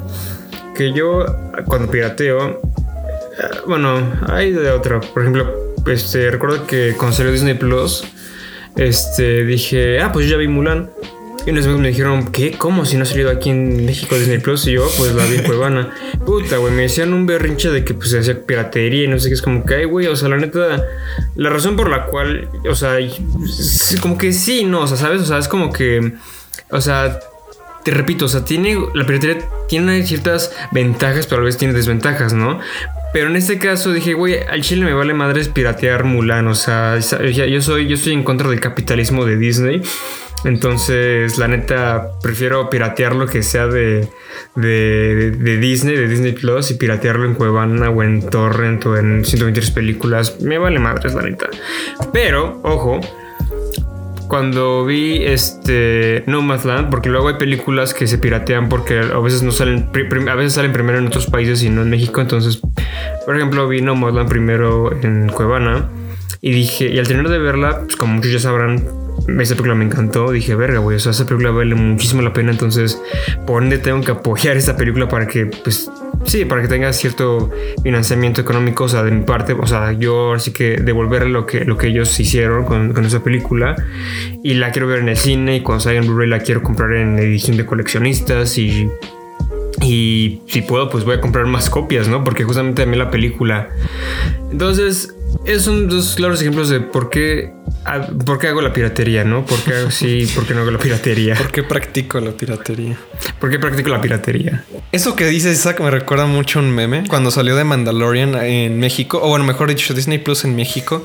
que 0.75 0.93
yo 0.93 1.27
cuando 1.67 1.91
pirateo, 1.91 2.49
eh, 2.49 3.59
bueno, 3.67 4.19
hay 4.27 4.53
de 4.53 4.71
otra, 4.71 5.01
por 5.01 5.23
ejemplo, 5.23 5.75
este, 5.87 6.31
recuerdo 6.31 6.67
que 6.67 6.95
cuando 6.97 7.17
salió 7.17 7.33
Disney 7.33 7.55
Plus, 7.55 8.05
este, 8.77 9.45
dije, 9.45 10.01
ah, 10.01 10.13
pues 10.13 10.27
yo 10.27 10.33
ya 10.33 10.39
vi 10.39 10.49
Mulan. 10.49 10.91
Y 11.49 11.51
unos 11.51 11.67
me 11.67 11.89
dijeron, 11.89 12.31
¿qué? 12.31 12.59
¿Cómo? 12.59 12.85
Si 12.85 12.99
no 12.99 13.05
ha 13.05 13.07
salido 13.07 13.31
aquí 13.31 13.49
en 13.49 13.87
México 13.87 14.19
Disney 14.19 14.37
Plus. 14.37 14.67
Y 14.67 14.73
yo, 14.73 14.87
pues 14.99 15.15
la 15.15 15.25
vi 15.25 15.37
en 15.37 15.45
Cuevana. 15.45 15.95
Puta, 16.27 16.59
güey, 16.59 16.75
me 16.75 16.83
decían 16.83 17.15
un 17.15 17.25
berrinche 17.25 17.71
de 17.71 17.87
que 17.87 17.95
pues 17.95 18.11
se 18.11 18.19
hacía 18.19 18.45
piratería 18.45 19.05
y 19.05 19.09
no 19.09 19.19
sé 19.19 19.29
qué. 19.31 19.35
Es 19.35 19.41
como 19.41 19.65
que, 19.65 19.77
ay, 19.77 19.85
güey, 19.87 20.09
o 20.09 20.15
sea, 20.15 20.29
la 20.29 20.37
neta, 20.37 20.85
la 21.37 21.49
razón 21.49 21.75
por 21.75 21.89
la 21.89 22.05
cual, 22.05 22.51
o 22.69 22.75
sea, 22.75 22.99
como 24.03 24.19
que 24.19 24.35
sí, 24.35 24.65
no, 24.65 24.83
o 24.83 24.87
sea, 24.87 24.99
¿sabes? 24.99 25.23
O 25.23 25.25
sea, 25.25 25.39
es 25.39 25.49
como 25.49 25.73
que, 25.73 26.13
o 26.69 26.83
sea, 26.83 27.19
te 27.83 27.93
repito, 27.93 28.27
o 28.27 28.29
sea, 28.29 28.45
tiene, 28.45 28.77
la 28.93 29.07
piratería 29.07 29.39
tiene 29.71 30.03
ciertas 30.03 30.55
ventajas, 30.71 31.27
pero 31.29 31.41
a 31.41 31.45
vez 31.47 31.57
tiene 31.57 31.73
desventajas, 31.73 32.35
¿no? 32.35 32.61
Pero 33.15 33.29
en 33.29 33.37
este 33.37 33.59
caso 33.59 33.91
dije, 33.93 34.13
güey, 34.13 34.39
al 34.51 34.61
chile 34.61 34.85
me 34.85 34.93
vale 34.93 35.15
madres 35.15 35.49
piratear 35.49 36.05
Mulan, 36.05 36.47
o 36.47 36.55
sea, 36.55 36.99
yo 36.99 37.63
soy, 37.63 37.89
yo 37.89 37.95
estoy 37.95 38.13
en 38.13 38.23
contra 38.23 38.51
del 38.51 38.61
capitalismo 38.61 39.25
de 39.25 39.39
Disney. 39.39 39.81
Entonces, 40.45 41.39
la 41.39 41.49
neta, 41.49 42.13
prefiero 42.23 42.71
piratear 42.71 43.15
lo 43.15 43.27
que 43.27 43.43
sea 43.43 43.67
de, 43.67 44.09
de, 44.55 45.33
de 45.33 45.57
Disney, 45.57 45.97
de 45.97 46.09
Disney 46.09 46.33
Plus, 46.33 46.71
y 46.71 46.75
piratearlo 46.75 47.27
en 47.27 47.35
Cuevana 47.35 47.91
o 47.91 48.03
en 48.03 48.29
Torrent 48.29 48.87
o 48.87 48.97
en 48.97 49.25
123 49.25 49.71
películas. 49.73 50.41
Me 50.41 50.59
vale 50.59 50.79
madres, 50.79 51.15
la 51.15 51.23
neta. 51.23 51.49
Pero, 52.13 52.61
ojo, 52.63 53.01
cuando 54.29 54.85
vi 54.85 55.25
este 55.25 56.23
Nomadland, 56.27 56.91
porque 56.91 57.09
luego 57.09 57.29
hay 57.29 57.35
películas 57.35 57.95
que 57.95 58.07
se 58.07 58.19
piratean 58.19 58.69
porque 58.69 58.99
a 58.99 59.19
veces 59.19 59.43
no 59.43 59.51
salen, 59.51 59.91
a 60.29 60.35
veces 60.35 60.53
salen 60.53 60.73
primero 60.73 60.99
en 60.99 61.07
otros 61.07 61.27
países 61.27 61.63
y 61.65 61.71
no 61.71 61.83
en 61.83 61.91
México. 61.91 62.21
Entonces, 62.21 62.61
por 63.27 63.37
ejemplo, 63.37 63.67
vi 63.67 63.81
Nomadland 63.81 64.29
primero 64.29 64.93
en 65.03 65.29
Cuevana 65.29 65.89
y 66.41 66.53
dije, 66.53 66.89
y 66.89 66.99
al 66.99 67.09
tener 67.09 67.29
de 67.29 67.39
verla, 67.39 67.81
pues 67.85 67.97
como 67.97 68.15
muchos 68.15 68.31
ya 68.31 68.39
sabrán, 68.39 68.85
esa 69.41 69.55
película 69.55 69.75
me 69.75 69.85
encantó. 69.85 70.31
Dije, 70.31 70.55
verga, 70.55 70.79
güey, 70.79 70.97
o 70.97 71.01
sea, 71.01 71.11
esa 71.11 71.27
película 71.27 71.51
vale 71.51 71.75
muchísimo 71.75 72.23
la 72.23 72.33
pena. 72.33 72.53
Entonces, 72.53 73.01
por 73.47 73.63
ende, 73.63 73.79
tengo 73.79 74.01
que 74.03 74.13
apoyar 74.13 74.57
esta 74.57 74.77
película 74.77 75.09
para 75.09 75.27
que, 75.27 75.47
pues, 75.47 75.91
sí, 76.25 76.45
para 76.45 76.63
que 76.63 76.69
tenga 76.69 76.93
cierto 76.93 77.51
financiamiento 77.83 78.41
económico, 78.41 78.85
o 78.85 78.89
sea, 78.89 79.03
de 79.03 79.11
mi 79.11 79.23
parte. 79.25 79.53
O 79.55 79.67
sea, 79.67 79.93
yo 79.93 80.35
así 80.35 80.53
que 80.53 80.77
devolverle 80.77 81.31
lo 81.31 81.45
que, 81.45 81.65
lo 81.65 81.77
que 81.77 81.89
ellos 81.89 82.19
hicieron 82.21 82.65
con, 82.65 82.93
con 82.93 83.05
esa 83.05 83.25
película. 83.25 83.75
Y 84.45 84.55
la 84.55 84.71
quiero 84.71 84.87
ver 84.87 85.01
en 85.01 85.09
el 85.09 85.17
cine. 85.17 85.57
Y 85.57 85.61
cuando 85.63 85.83
salga 85.83 85.99
en 85.99 86.07
Blu-ray, 86.07 86.29
la 86.29 86.39
quiero 86.39 86.63
comprar 86.63 86.93
en 86.93 87.19
edición 87.19 87.57
de 87.57 87.67
coleccionistas. 87.67 88.57
Y 88.59 88.89
y 89.81 90.43
si 90.47 90.63
puedo, 90.63 90.91
pues 90.91 91.05
voy 91.05 91.15
a 91.15 91.21
comprar 91.21 91.47
más 91.47 91.71
copias, 91.71 92.09
¿no? 92.09 92.25
Porque 92.25 92.45
justamente 92.45 92.85
mí 92.85 92.97
la 92.97 93.11
película. 93.11 93.69
Entonces, 94.51 95.15
esos 95.45 95.65
son 95.65 95.89
dos 95.89 96.15
claros 96.17 96.41
ejemplos 96.41 96.69
de 96.69 96.81
por 96.81 97.11
qué, 97.11 97.53
por 98.27 98.39
qué 98.39 98.49
hago 98.49 98.61
la 98.61 98.73
piratería, 98.73 99.25
¿no? 99.25 99.45
¿Por 99.47 99.59
qué 99.61 99.75
hago- 99.75 99.91
sí, 99.91 100.31
por 100.35 100.47
qué 100.47 100.55
no 100.55 100.61
hago 100.63 100.71
la 100.71 100.79
piratería? 100.79 101.35
¿Por 101.39 101.51
qué 101.53 101.63
practico 101.63 102.21
la 102.21 102.33
piratería? 102.33 102.99
¿Por 103.41 103.51
qué 103.51 103.59
practico 103.59 103.89
la 103.91 104.01
piratería? 104.01 104.65
Eso 104.93 105.17
que 105.17 105.27
dice 105.27 105.51
Isaac 105.53 105.81
me 105.81 105.91
recuerda 105.91 106.27
mucho 106.27 106.59
a 106.59 106.63
un 106.63 106.71
meme 106.71 107.05
cuando 107.09 107.31
salió 107.31 107.57
de 107.57 107.65
Mandalorian 107.65 108.35
en 108.37 108.79
México, 108.79 109.21
o 109.23 109.29
bueno, 109.29 109.45
mejor 109.45 109.69
dicho, 109.69 109.95
Disney 109.95 110.19
Plus 110.19 110.45
en 110.45 110.55
México. 110.57 111.05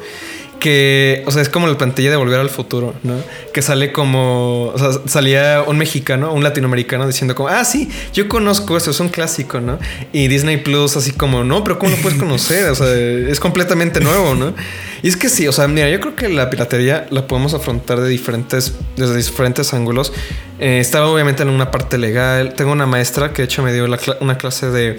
Que, 0.63 1.23
o 1.25 1.31
sea, 1.31 1.41
es 1.41 1.49
como 1.49 1.67
la 1.67 1.77
pantalla 1.77 2.09
de 2.09 2.15
Volver 2.15 2.39
al 2.39 2.49
Futuro, 2.49 2.93
¿no? 3.03 3.15
Que 3.53 3.61
sale 3.61 3.91
como, 3.91 4.67
o 4.67 4.77
sea, 4.77 4.91
salía 5.07 5.61
un 5.67 5.77
mexicano, 5.77 6.31
un 6.31 6.41
latinoamericano 6.41 7.05
diciendo 7.05 7.35
como, 7.35 7.49
ah, 7.49 7.65
sí, 7.65 7.89
yo 8.13 8.29
conozco 8.29 8.77
eso, 8.77 8.91
es 8.91 9.01
un 9.01 9.09
clásico, 9.09 9.59
¿no? 9.59 9.77
Y 10.13 10.29
Disney 10.29 10.55
Plus 10.55 10.95
así 10.95 11.11
como, 11.11 11.43
no, 11.43 11.65
pero 11.65 11.77
¿cómo 11.77 11.91
lo 11.91 11.97
puedes 11.97 12.17
conocer? 12.17 12.69
O 12.69 12.75
sea, 12.75 12.95
es 12.95 13.41
completamente 13.41 13.99
nuevo, 13.99 14.35
¿no? 14.35 14.53
Y 15.01 15.09
es 15.09 15.17
que 15.17 15.27
sí, 15.27 15.49
o 15.49 15.51
sea, 15.51 15.67
mira, 15.67 15.89
yo 15.89 15.99
creo 15.99 16.15
que 16.15 16.29
la 16.29 16.49
piratería 16.49 17.07
la 17.09 17.27
podemos 17.27 17.53
afrontar 17.53 17.99
de 17.99 18.07
diferentes, 18.07 18.73
desde 18.95 19.17
diferentes 19.17 19.73
ángulos. 19.73 20.13
Eh, 20.59 20.79
está 20.79 21.05
obviamente 21.05 21.43
en 21.43 21.49
una 21.49 21.71
parte 21.71 21.97
legal. 21.97 22.53
Tengo 22.53 22.71
una 22.71 22.85
maestra 22.85 23.33
que 23.33 23.41
de 23.41 23.47
hecho 23.47 23.63
me 23.63 23.73
dio 23.73 23.85
una 24.21 24.37
clase 24.37 24.67
de 24.67 24.97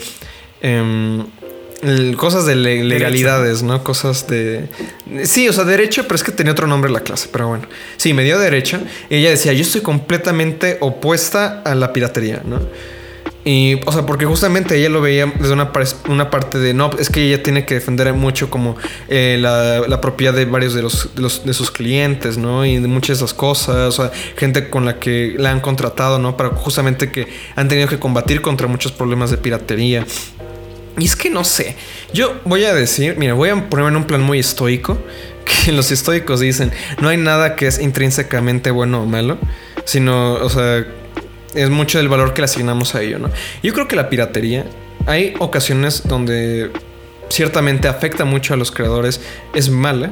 em, 0.61 1.25
cosas 2.17 2.47
de 2.47 2.55
le- 2.57 2.85
legalidades, 2.85 3.63
¿no? 3.63 3.83
Cosas 3.85 4.27
de... 4.27 4.69
Sí, 5.25 5.49
o 5.49 5.53
sea, 5.53 5.65
derecho, 5.65 6.03
pero 6.05 6.17
es 6.17 6.23
que 6.25 6.33
tenía 6.33 6.53
otro 6.53 6.67
nombre 6.67 6.91
la 6.91 7.01
clase, 7.01 7.29
pero 7.31 7.49
bueno. 7.49 7.67
Sí, 7.97 8.15
me 8.15 8.25
dio 8.25 8.39
derecho. 8.39 8.81
Y 9.11 9.17
ella 9.17 9.31
decía, 9.31 9.53
yo 9.53 9.63
estoy 9.63 9.81
completamente 9.83 10.79
opuesta 10.81 11.63
a 11.65 11.75
la 11.75 11.93
piratería, 11.93 12.43
¿no? 12.45 12.61
Y, 13.47 13.79
o 13.85 13.93
sea, 13.93 14.07
porque 14.07 14.25
justamente 14.25 14.75
ella 14.79 14.89
lo 14.89 15.03
veía 15.03 15.27
desde 15.39 15.53
una, 15.53 15.71
una 16.09 16.31
parte 16.31 16.59
de, 16.59 16.73
no, 16.73 16.91
es 16.99 17.11
que 17.11 17.27
ella 17.27 17.43
tiene 17.43 17.67
que 17.67 17.75
defender 17.75 18.11
mucho 18.15 18.49
como 18.49 18.75
eh, 19.09 19.37
la, 19.39 19.81
la 19.87 20.01
propiedad 20.01 20.33
de 20.33 20.47
varios 20.47 20.73
de, 20.73 20.81
los, 20.81 21.15
de, 21.15 21.21
los- 21.21 21.45
de 21.45 21.53
sus 21.53 21.71
clientes, 21.71 22.39
¿no? 22.39 22.65
Y 22.65 22.79
de 22.79 22.89
muchas 22.89 23.19
de 23.19 23.25
esas 23.27 23.35
cosas, 23.35 23.77
o 23.99 24.03
sea, 24.09 24.11
gente 24.39 24.71
con 24.71 24.87
la 24.87 24.99
que 24.99 25.35
la 25.37 25.51
han 25.51 25.61
contratado, 25.61 26.19
¿no? 26.19 26.39
Para 26.39 26.51
justamente 26.51 27.13
que 27.13 27.29
han 27.55 27.69
tenido 27.69 27.87
que 27.87 27.99
combatir 27.99 28.41
contra 28.41 28.67
muchos 28.67 28.93
problemas 28.93 29.31
de 29.31 29.37
piratería. 29.37 30.07
Y 30.99 31.07
es 31.07 31.17
que 31.17 31.31
no 31.31 31.45
sé, 31.45 31.77
yo 32.13 32.41
voy 32.45 32.65
a 32.65 32.75
decir, 32.75 33.17
mira, 33.19 33.35
voy 33.35 33.49
a 33.49 33.69
ponerme 33.69 33.91
en 33.91 33.97
un 33.97 34.05
plan 34.05 34.23
muy 34.23 34.39
estoico, 34.39 34.99
que 35.65 35.73
los 35.73 35.91
estoicos 35.91 36.41
dicen, 36.41 36.73
no 37.01 37.09
hay 37.09 37.17
nada 37.17 37.57
que 37.57 37.67
es 37.67 37.81
intrínsecamente 37.81 38.71
bueno 38.71 39.03
o 39.03 39.07
malo, 39.07 39.39
sino, 39.85 40.35
o 40.35 40.49
sea, 40.49 40.87
es 41.55 41.71
mucho 41.71 41.99
del 41.99 42.09
valor 42.09 42.35
que 42.35 42.43
le 42.43 42.47
asignamos 42.47 42.95
a 42.95 43.03
ello, 43.03 43.19
¿no? 43.19 43.31
Yo 43.63 43.73
creo 43.73 43.89
que 43.89 43.97
la 43.97 44.09
piratería, 44.09 44.67
hay 45.07 45.35
ocasiones 45.39 46.03
donde 46.07 46.71
ciertamente 47.29 47.89
afecta 47.89 48.25
mucho 48.25 48.55
a 48.55 48.57
los 48.57 48.71
creadores, 48.71 49.21
es 49.55 49.71
mala. 49.71 50.11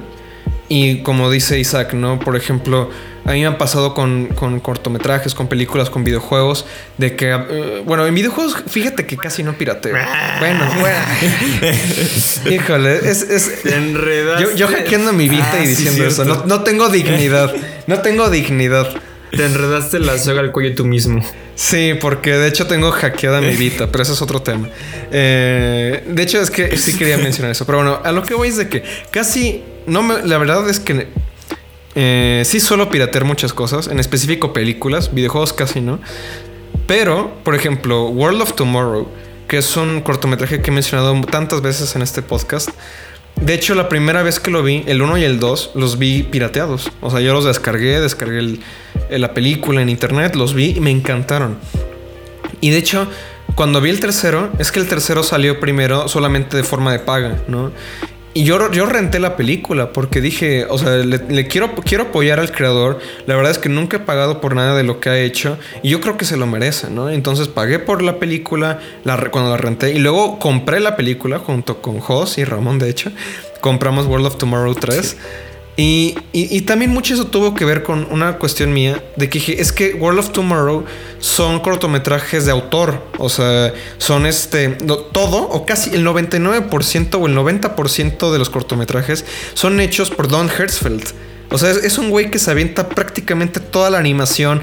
Y 0.69 1.03
como 1.03 1.31
dice 1.31 1.59
Isaac, 1.59 1.93
¿no? 1.95 2.19
Por 2.19 2.37
ejemplo, 2.37 2.91
a 3.25 3.33
mí 3.33 3.41
me 3.41 3.47
ha 3.47 3.59
pasado 3.59 3.95
con, 3.95 4.27
con 4.29 4.59
cortometrajes, 4.61 5.35
con 5.35 5.47
películas, 5.47 5.91
con 5.91 6.05
videojuegos, 6.05 6.67
de 6.99 7.15
que, 7.15 7.31
eh, 7.33 7.83
bueno, 7.85 8.07
en 8.07 8.15
videojuegos, 8.15 8.57
fíjate 8.69 9.07
que 9.07 9.17
casi 9.17 9.43
no 9.43 9.53
pirateo. 9.53 9.95
bueno, 10.41 10.71
bueno. 10.81 10.99
Híjole, 12.51 12.97
es... 12.97 13.23
es 13.23 13.63
Te 13.63 13.77
enredaste. 13.77 14.45
yo, 14.45 14.57
yo 14.57 14.69
hackeando 14.69 15.13
mi 15.13 15.29
vida 15.29 15.49
Ah, 15.53 15.61
y 15.61 15.67
sí, 15.67 15.71
diciendo 15.71 16.05
eso. 16.07 16.25
No, 16.25 16.45
no 16.47 16.63
tengo 16.63 16.89
dignidad. 16.89 17.53
No 17.87 18.01
tengo 18.01 18.29
dignidad. 18.31 18.89
Te 19.31 19.47
enredaste 19.47 19.99
la 19.99 20.19
soga 20.19 20.41
al 20.41 20.53
cuello 20.53 20.75
tú 20.75 20.85
mismo. 20.85 21.25
Sí, 21.55 21.95
porque 22.01 22.33
de 22.33 22.49
hecho 22.49 22.67
tengo 22.67 22.91
hackeada 22.91 23.41
mi 23.41 23.55
Vita, 23.57 23.87
pero 23.91 24.03
eso 24.03 24.13
es 24.13 24.21
otro 24.21 24.43
tema. 24.43 24.69
Eh, 25.11 26.05
de 26.07 26.23
hecho, 26.23 26.41
es 26.41 26.51
que 26.51 26.77
sí 26.77 26.95
quería 26.99 27.17
mencionar 27.17 27.53
eso. 27.53 27.65
Pero 27.65 27.79
bueno, 27.79 28.01
a 28.05 28.13
lo 28.13 28.23
que 28.25 28.35
voy 28.35 28.49
es 28.49 28.57
de 28.57 28.69
que 28.69 28.83
casi. 29.11 29.63
No 29.87 30.03
me, 30.03 30.23
la 30.23 30.39
verdad 30.39 30.69
es 30.69 30.79
que 30.81 31.09
eh, 31.95 32.43
sí 32.45 32.61
suelo 32.61 32.89
piratear 32.91 33.25
muchas 33.25 33.53
cosas, 33.53 33.89
en 33.89 34.01
específico 34.01 34.53
películas, 34.53 35.13
videojuegos 35.15 35.53
casi 35.53 35.81
no. 35.81 35.99
Pero, 36.87 37.33
por 37.45 37.55
ejemplo, 37.55 38.09
World 38.09 38.43
of 38.43 38.55
Tomorrow, 38.55 39.09
que 39.49 39.59
es 39.59 39.77
un 39.77 40.01
cortometraje 40.01 40.63
que 40.63 40.71
he 40.71 40.75
mencionado 40.75 41.19
tantas 41.23 41.61
veces 41.63 41.95
en 41.97 42.03
este 42.03 42.23
podcast. 42.23 42.71
De 43.41 43.55
hecho, 43.55 43.75
la 43.75 43.89
primera 43.89 44.23
vez 44.23 44.41
que 44.41 44.51
lo 44.51 44.63
vi, 44.63 44.85
el 44.87 45.03
1 45.03 45.19
y 45.19 45.25
el 45.25 45.41
2, 45.41 45.73
los 45.75 45.99
vi 45.99 46.23
pirateados. 46.23 46.91
O 47.01 47.11
sea, 47.11 47.21
yo 47.21 47.33
los 47.33 47.45
descargué, 47.45 48.01
descargué 48.01 48.39
el- 48.39 48.61
la 49.11 49.35
película 49.35 49.83
en 49.83 49.89
internet, 49.89 50.35
los 50.35 50.55
vi 50.55 50.75
y 50.77 50.81
me 50.81 50.91
encantaron. 50.91 51.57
Y 52.61 52.71
de 52.71 52.79
hecho, 52.79 53.09
cuando 53.55 53.81
vi 53.81 53.91
el 53.91 54.01
tercero, 54.01 54.51
es 54.59 54.71
que 54.73 54.81
el 54.81 54.87
tercero 54.89 55.23
salió 55.23 55.61
primero 55.61 56.09
solamente 56.09 56.57
de 56.57 56.63
forma 56.63 56.93
de 56.93 56.99
paga, 57.01 57.43
¿no? 57.49 57.73
Y 58.35 58.45
yo, 58.45 58.71
yo 58.73 58.87
renté 58.87 59.19
la 59.19 59.37
película 59.37 59.93
porque 59.93 60.21
dije, 60.21 60.67
o 60.69 60.79
sea, 60.79 60.97
le, 60.97 61.47
quiero, 61.49 61.75
quiero 61.75 62.05
apoyar 62.05 62.41
al 62.41 62.51
creador. 62.51 62.99
La 63.27 63.37
verdad 63.37 63.53
es 63.53 63.59
que 63.59 63.69
nunca 63.69 63.99
he 63.99 64.01
pagado 64.01 64.41
por 64.41 64.55
nada 64.57 64.75
de 64.75 64.85
lo 64.85 65.01
que 65.01 65.11
ha 65.11 65.19
hecho 65.19 65.59
y 65.83 65.91
yo 65.91 66.01
creo 66.01 66.17
que 66.17 66.25
se 66.25 66.37
lo 66.37 66.47
merece, 66.47 66.89
¿no? 66.89 67.11
Entonces 67.11 67.49
pagué 67.49 67.79
por 67.79 68.03
la 68.03 68.19
película 68.19 68.81
la, 69.05 69.19
cuando 69.31 69.51
la 69.51 69.59
renté 69.59 69.93
y 69.93 69.99
luego 69.99 70.39
compré 70.39 70.81
la 70.81 70.97
película 70.97 71.39
junto 71.39 71.83
con 71.83 72.01
Jos 72.01 72.39
y 72.39 72.45
Ramón, 72.45 72.79
de 72.79 72.89
hecho. 72.89 73.13
Compramos 73.61 74.07
World 74.07 74.27
of 74.27 74.39
Tomorrow 74.39 74.75
3. 74.75 75.17
Y, 75.75 76.15
y- 76.33 76.61
también 76.63 76.91
mucho 76.91 77.15
eso 77.15 77.29
tuvo 77.29 77.55
que 77.55 77.65
ver 77.65 77.83
con 77.83 78.07
una 78.11 78.37
cuestión 78.37 78.75
mía 78.75 79.03
de 79.17 79.31
que 79.31 79.39
dije, 79.39 79.59
es 79.61 79.73
que 79.73 79.95
World 79.95 80.19
of 80.21 80.31
Tomorrow 80.33 80.85
son 81.19 81.61
cortometrajes 81.61 82.45
de 82.45 82.53
autor, 82.53 83.03
o 83.19 83.31
sea, 83.31 83.73
son 83.97 84.27
este, 84.27 84.69
todo 85.13 85.39
o 85.39 85.65
casi 85.65 85.95
el 85.95 86.05
99% 86.07 87.15
o 87.19 87.27
el 87.27 87.35
90% 87.35 88.33
de 88.33 88.39
los 88.39 88.51
cortometrajes 88.51 89.25
son 89.55 89.81
hechos 89.81 90.11
por 90.11 90.29
Don 90.29 90.51
Hertzfeld. 90.51 91.05
O 91.51 91.59
sea, 91.59 91.71
es 91.71 91.99
un 91.99 92.11
güey 92.11 92.31
que 92.31 92.39
se 92.39 92.51
avienta 92.51 92.89
prácticamente 92.89 93.61
toda 93.61 93.89
la 93.91 93.99
animación, 93.99 94.63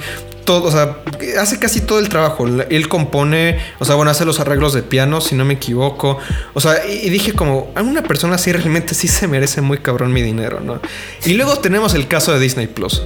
todo, 0.50 0.64
o 0.64 0.72
sea, 0.72 0.98
hace 1.40 1.60
casi 1.60 1.82
todo 1.82 2.00
el 2.00 2.10
trabajo. 2.10 2.48
Él 2.48 2.90
compone, 2.90 3.60
o 3.78 3.86
sea, 3.86 3.94
bueno, 3.94 4.10
hace 4.10 4.26
los 4.26 4.40
arreglos 4.40 4.74
de 4.74 4.82
piano, 4.82 5.22
si 5.22 5.36
no 5.36 5.46
me 5.46 5.54
equivoco. 5.54 6.18
O 6.56 6.60
sea, 6.60 6.88
y, 6.88 7.08
dije 7.12 7.34
como, 7.34 7.72
a 7.76 7.84
una 7.84 8.02
persona 8.02 8.34
así 8.34 8.52
realmente 8.52 8.96
sí 8.96 9.08
se 9.08 9.28
merece 9.28 9.62
muy 9.62 9.78
cabrón 9.78 10.12
mi 10.12 10.24
dinero, 10.24 10.60
¿no? 10.60 10.82
Y 11.24 11.34
luego 11.34 11.60
tenemos 11.60 11.94
el 11.94 12.08
caso 12.08 12.34
de 12.34 12.40
Disney 12.40 12.66
Plus. 12.66 13.04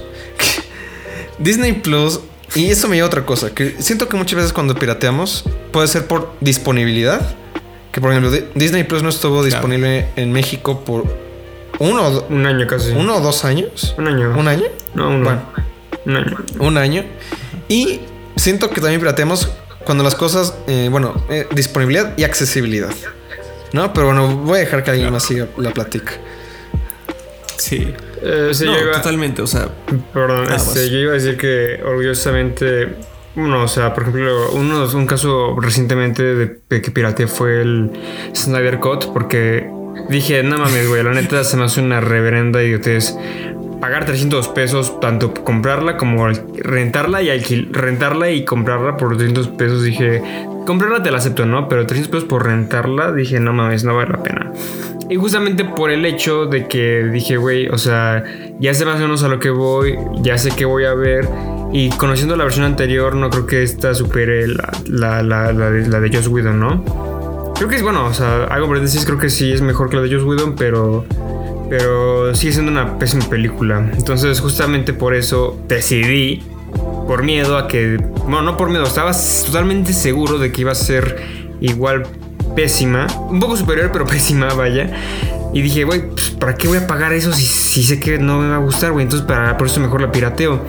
Disney 1.38 1.74
Plus, 1.74 2.20
y 2.54 2.70
eso 2.70 2.88
me 2.88 2.96
lleva 2.96 3.08
a 3.08 3.08
otra 3.08 3.26
cosa, 3.26 3.50
que 3.54 3.76
siento 3.78 4.08
que 4.08 4.16
muchas 4.16 4.36
veces 4.36 4.52
cuando 4.54 4.74
pirateamos 4.74 5.44
puede 5.70 5.86
ser 5.88 6.06
por 6.06 6.32
disponibilidad. 6.40 7.20
Que 7.92 8.00
por 8.00 8.10
ejemplo, 8.10 8.30
Di- 8.30 8.44
Disney 8.54 8.84
Plus 8.84 9.02
no 9.02 9.10
estuvo 9.10 9.44
disponible 9.44 10.08
en 10.16 10.32
México 10.32 10.82
por 10.82 11.04
uno 11.78 12.06
o, 12.08 12.26
Un 12.28 12.46
año 12.46 12.66
casi. 12.66 12.90
uno 12.92 13.16
o 13.16 13.20
dos 13.20 13.44
años. 13.44 13.94
Un 13.98 14.08
año. 14.08 14.34
¿Un 14.34 14.48
año? 14.48 14.64
No, 14.94 15.10
uno. 15.10 15.24
Bueno, 15.24 15.42
Un 16.06 16.16
año. 16.16 16.36
un 16.58 16.76
año. 16.78 17.04
Y 17.68 18.00
siento 18.36 18.70
que 18.70 18.80
también 18.80 19.00
pirateamos 19.00 19.50
cuando 19.84 20.02
las 20.04 20.14
cosas, 20.14 20.54
eh, 20.66 20.88
bueno, 20.90 21.14
eh, 21.30 21.46
disponibilidad 21.54 22.14
y 22.16 22.24
accesibilidad. 22.24 22.90
¿No? 23.72 23.92
Pero 23.92 24.06
bueno, 24.06 24.28
voy 24.36 24.58
a 24.58 24.60
dejar 24.60 24.84
que 24.84 24.90
alguien 24.92 25.10
más 25.12 25.24
siga 25.24 25.48
la 25.58 25.70
plática. 25.72 26.12
Sí. 27.56 27.92
Eh, 28.22 28.50
sí, 28.52 28.64
no, 28.66 28.72
yo 28.74 28.82
iba- 28.84 28.92
totalmente. 28.92 29.42
O 29.42 29.46
sea, 29.46 29.68
Perdón, 30.12 30.52
este, 30.52 30.90
yo 30.90 30.98
iba 30.98 31.10
a 31.12 31.14
decir 31.14 31.36
que 31.36 31.80
orgullosamente, 31.84 32.94
bueno, 33.34 33.62
o 33.64 33.68
sea, 33.68 33.92
por 33.94 34.04
ejemplo, 34.04 34.50
uno, 34.52 34.86
un 34.94 35.06
caso 35.06 35.56
recientemente 35.60 36.22
de, 36.22 36.58
de 36.68 36.82
que 36.82 36.90
pirateé 36.90 37.26
fue 37.26 37.60
el 37.62 37.90
Snyder 38.34 38.78
Cut, 38.80 39.12
porque 39.12 39.68
dije, 40.08 40.42
no 40.42 40.58
mames, 40.58 40.88
güey, 40.88 41.02
la 41.02 41.12
neta 41.12 41.42
se 41.44 41.56
me 41.56 41.64
hace 41.64 41.80
una 41.80 42.00
reverenda 42.00 42.62
idiotez 42.62 43.14
pagar 43.84 44.06
300 44.06 44.48
pesos, 44.48 44.98
tanto 44.98 45.34
comprarla 45.34 45.98
como 45.98 46.26
rentarla 46.26 47.20
y 47.20 47.28
alquil 47.28 47.68
rentarla 47.70 48.30
y 48.30 48.42
comprarla 48.42 48.96
por 48.96 49.14
300 49.14 49.48
pesos. 49.48 49.82
Dije, 49.82 50.22
comprarla 50.64 51.02
te 51.02 51.10
la 51.10 51.18
acepto, 51.18 51.44
¿no? 51.44 51.68
Pero 51.68 51.84
300 51.84 52.10
pesos 52.10 52.24
por 52.26 52.46
rentarla, 52.46 53.12
dije, 53.12 53.40
no 53.40 53.52
mames, 53.52 53.84
no 53.84 53.94
vale 53.94 54.12
la 54.12 54.22
pena. 54.22 54.50
Y 55.10 55.16
justamente 55.16 55.66
por 55.66 55.90
el 55.90 56.06
hecho 56.06 56.46
de 56.46 56.66
que 56.66 57.10
dije, 57.12 57.36
güey, 57.36 57.68
o 57.68 57.76
sea, 57.76 58.24
ya 58.58 58.72
sé 58.72 58.86
más 58.86 58.96
o 58.96 59.00
menos 59.00 59.22
a 59.22 59.28
lo 59.28 59.38
que 59.38 59.50
voy, 59.50 59.98
ya 60.22 60.38
sé 60.38 60.50
qué 60.56 60.64
voy 60.64 60.86
a 60.86 60.94
ver. 60.94 61.28
Y 61.70 61.90
conociendo 61.90 62.36
la 62.36 62.44
versión 62.44 62.64
anterior, 62.64 63.14
no 63.14 63.28
creo 63.28 63.44
que 63.44 63.62
esta 63.62 63.92
supere 63.92 64.48
la, 64.48 64.72
la, 64.88 65.22
la, 65.22 65.52
la 65.52 65.70
de, 65.70 65.86
la 65.88 66.00
de 66.00 66.10
Joss 66.10 66.28
Whedon, 66.28 66.58
¿no? 66.58 67.52
Creo 67.54 67.68
que 67.68 67.76
es 67.76 67.82
bueno, 67.82 68.06
o 68.06 68.14
sea, 68.14 68.44
hago 68.44 68.66
paréntesis, 68.66 69.04
creo 69.04 69.18
que 69.18 69.28
sí 69.28 69.52
es 69.52 69.60
mejor 69.60 69.90
que 69.90 69.96
la 69.96 70.02
de 70.02 70.14
Joss 70.14 70.24
Whedon, 70.24 70.56
pero, 70.56 71.04
pero 71.68 72.34
sigue 72.34 72.52
siendo 72.52 72.70
una 72.70 72.98
pésima 72.98 73.28
película. 73.28 73.90
Entonces, 73.96 74.40
justamente 74.40 74.92
por 74.92 75.14
eso 75.14 75.58
decidí, 75.68 76.42
por 77.06 77.22
miedo 77.22 77.56
a 77.58 77.68
que, 77.68 77.96
bueno, 78.22 78.42
no 78.42 78.56
por 78.56 78.70
miedo, 78.70 78.84
estaba 78.84 79.12
totalmente 79.44 79.92
seguro 79.92 80.38
de 80.38 80.52
que 80.52 80.62
iba 80.62 80.72
a 80.72 80.76
ser 80.76 81.22
igual 81.60 82.04
pésima, 82.54 83.06
un 83.28 83.40
poco 83.40 83.56
superior, 83.56 83.90
pero 83.92 84.06
pésima, 84.06 84.52
vaya. 84.54 84.90
Y 85.52 85.62
dije, 85.62 85.84
güey, 85.84 86.10
pues, 86.10 86.30
¿para 86.30 86.54
qué 86.54 86.66
voy 86.66 86.78
a 86.78 86.86
pagar 86.86 87.12
eso 87.12 87.32
si, 87.32 87.46
si 87.46 87.84
sé 87.84 88.00
que 88.00 88.18
no 88.18 88.40
me 88.40 88.48
va 88.48 88.56
a 88.56 88.58
gustar, 88.58 88.92
güey? 88.92 89.04
Entonces, 89.04 89.26
para, 89.26 89.56
por 89.56 89.68
eso 89.68 89.80
mejor 89.80 90.00
la 90.00 90.10
pirateo. 90.10 90.60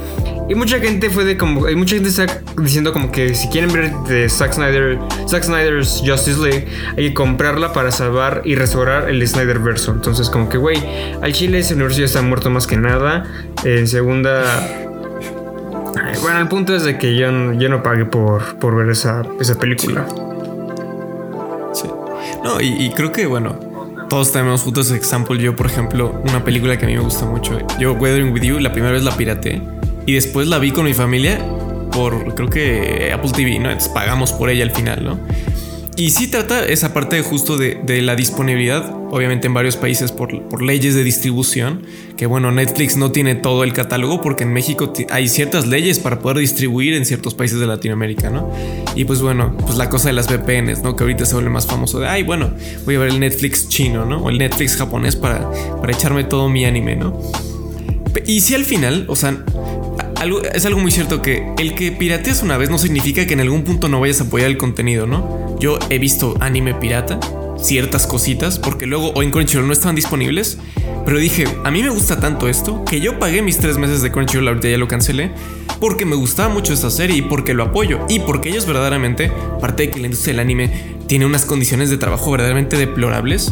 Y 0.47 0.53
mucha 0.53 0.79
gente 0.79 1.09
fue 1.09 1.25
de 1.25 1.37
como. 1.37 1.65
Hay 1.65 1.75
mucha 1.75 1.95
gente 1.95 2.09
está 2.09 2.27
diciendo 2.61 2.93
como 2.93 3.11
que 3.11 3.33
si 3.33 3.47
quieren 3.49 3.73
ver 3.73 3.91
de 4.07 4.29
Zack 4.29 4.53
Snyder, 4.53 4.99
Zack 5.27 5.43
Snyder's 5.43 6.03
Justice 6.05 6.39
League, 6.39 6.67
hay 6.95 7.09
que 7.09 7.13
comprarla 7.15 7.73
para 7.73 7.91
salvar 7.91 8.43
y 8.45 8.53
restaurar 8.55 9.09
el 9.09 9.27
Snyder 9.27 9.57
verso. 9.59 9.91
Entonces, 9.91 10.29
como 10.29 10.47
que, 10.47 10.57
güey, 10.57 10.77
al 11.21 11.33
chile 11.33 11.59
ese 11.59 11.73
universo 11.73 11.99
ya 11.99 12.05
está 12.05 12.21
muerto 12.21 12.49
más 12.51 12.67
que 12.67 12.77
nada. 12.77 13.25
En 13.63 13.87
segunda. 13.87 14.43
Bueno, 16.21 16.39
el 16.39 16.47
punto 16.47 16.75
es 16.75 16.83
de 16.83 16.97
que 16.97 17.15
yo, 17.15 17.53
yo 17.53 17.69
no 17.69 17.81
pagué 17.81 18.05
por, 18.05 18.57
por 18.57 18.75
ver 18.75 18.89
esa, 18.89 19.23
esa 19.39 19.57
película. 19.57 20.05
Sí. 21.73 21.87
No, 22.43 22.61
y, 22.61 22.67
y 22.85 22.91
creo 22.91 23.11
que, 23.11 23.25
bueno, 23.25 23.57
todos 24.09 24.31
tenemos 24.31 24.61
juntos 24.61 24.91
example. 24.91 25.39
Yo, 25.39 25.55
por 25.55 25.65
ejemplo, 25.65 26.21
una 26.23 26.43
película 26.43 26.77
que 26.77 26.85
a 26.85 26.87
mí 26.87 26.93
me 26.93 27.01
gusta 27.01 27.25
mucho. 27.25 27.57
Yo, 27.79 27.93
Weathering 27.93 28.31
with 28.31 28.43
You, 28.43 28.59
la 28.59 28.71
primera 28.71 28.93
vez 28.93 29.03
la 29.03 29.15
pirateé. 29.17 29.61
Y 30.05 30.13
después 30.13 30.47
la 30.47 30.59
vi 30.59 30.71
con 30.71 30.85
mi 30.85 30.93
familia 30.93 31.39
por, 31.91 32.35
creo 32.35 32.49
que 32.49 33.11
Apple 33.13 33.31
TV, 33.31 33.59
¿no? 33.59 33.69
Entonces 33.69 33.89
pagamos 33.89 34.33
por 34.33 34.49
ella 34.49 34.63
al 34.63 34.71
final, 34.71 35.03
¿no? 35.03 35.19
Y 35.97 36.09
sí 36.09 36.27
trata 36.27 36.65
esa 36.65 36.93
parte 36.93 37.21
justo 37.21 37.57
de, 37.57 37.79
de 37.85 38.01
la 38.01 38.17
disponibilidad, 38.17 38.93
obviamente 39.11 39.47
en 39.47 39.53
varios 39.53 39.77
países 39.77 40.11
por, 40.11 40.41
por 40.49 40.61
leyes 40.61 40.93
de 40.93 41.05
distribución, 41.05 41.83
que 42.17 42.25
bueno, 42.25 42.51
Netflix 42.51 42.97
no 42.97 43.13
tiene 43.13 43.35
todo 43.35 43.63
el 43.63 43.71
catálogo 43.71 44.19
porque 44.21 44.43
en 44.43 44.51
México 44.51 44.91
hay 45.09 45.29
ciertas 45.29 45.67
leyes 45.67 45.99
para 45.99 46.19
poder 46.19 46.39
distribuir 46.39 46.95
en 46.95 47.05
ciertos 47.05 47.33
países 47.33 47.61
de 47.61 47.67
Latinoamérica, 47.67 48.29
¿no? 48.29 48.51
Y 48.93 49.05
pues 49.05 49.21
bueno, 49.21 49.55
pues 49.57 49.77
la 49.77 49.89
cosa 49.89 50.09
de 50.09 50.13
las 50.13 50.27
VPNs, 50.27 50.83
¿no? 50.83 50.97
Que 50.97 51.05
ahorita 51.05 51.25
se 51.25 51.33
vuelve 51.33 51.49
más 51.49 51.65
famoso 51.65 52.01
de, 52.01 52.09
ay, 52.09 52.23
bueno, 52.23 52.51
voy 52.83 52.95
a 52.95 52.99
ver 52.99 53.09
el 53.11 53.21
Netflix 53.21 53.69
chino, 53.69 54.05
¿no? 54.05 54.17
O 54.17 54.29
el 54.29 54.37
Netflix 54.37 54.75
japonés 54.75 55.15
para, 55.15 55.49
para 55.79 55.93
echarme 55.93 56.25
todo 56.25 56.49
mi 56.49 56.65
anime, 56.65 56.97
¿no? 56.97 57.17
Y 58.27 58.41
si 58.41 58.53
al 58.53 58.65
final, 58.65 59.05
o 59.07 59.15
sea, 59.15 59.45
es 60.53 60.65
algo 60.65 60.79
muy 60.79 60.91
cierto 60.91 61.21
que 61.21 61.47
el 61.57 61.75
que 61.75 61.91
pirateas 61.91 62.41
una 62.41 62.57
vez 62.57 62.69
no 62.69 62.77
significa 62.77 63.25
que 63.27 63.33
en 63.33 63.41
algún 63.41 63.63
punto 63.63 63.89
no 63.89 63.99
vayas 63.99 64.21
a 64.21 64.25
apoyar 64.25 64.49
el 64.49 64.57
contenido, 64.57 65.05
¿no? 65.05 65.55
Yo 65.59 65.77
he 65.89 65.99
visto 65.99 66.35
anime 66.39 66.73
pirata, 66.73 67.19
ciertas 67.57 68.07
cositas, 68.07 68.59
porque 68.59 68.85
luego 68.85 69.09
o 69.09 69.23
en 69.23 69.31
Crunchyroll 69.31 69.67
no 69.67 69.73
estaban 69.73 69.95
disponibles, 69.95 70.57
pero 71.05 71.17
dije, 71.17 71.45
a 71.63 71.71
mí 71.71 71.83
me 71.83 71.89
gusta 71.89 72.19
tanto 72.19 72.47
esto 72.47 72.83
que 72.85 72.99
yo 73.01 73.19
pagué 73.19 73.41
mis 73.41 73.57
tres 73.57 73.77
meses 73.77 74.01
de 74.01 74.11
Crunchyroll, 74.11 74.47
ahorita 74.47 74.69
ya 74.69 74.77
lo 74.77 74.87
cancelé, 74.87 75.31
porque 75.79 76.05
me 76.05 76.15
gustaba 76.15 76.53
mucho 76.53 76.73
esta 76.73 76.89
serie 76.89 77.17
y 77.17 77.21
porque 77.21 77.53
lo 77.53 77.63
apoyo 77.63 77.99
y 78.09 78.19
porque 78.19 78.49
ellos 78.49 78.65
verdaderamente, 78.65 79.31
aparte 79.57 79.83
de 79.83 79.91
que 79.91 79.99
la 79.99 80.05
industria 80.05 80.33
del 80.33 80.39
anime 80.39 80.71
tiene 81.07 81.25
unas 81.25 81.45
condiciones 81.45 81.89
de 81.89 81.97
trabajo 81.97 82.31
verdaderamente 82.31 82.77
deplorables, 82.77 83.51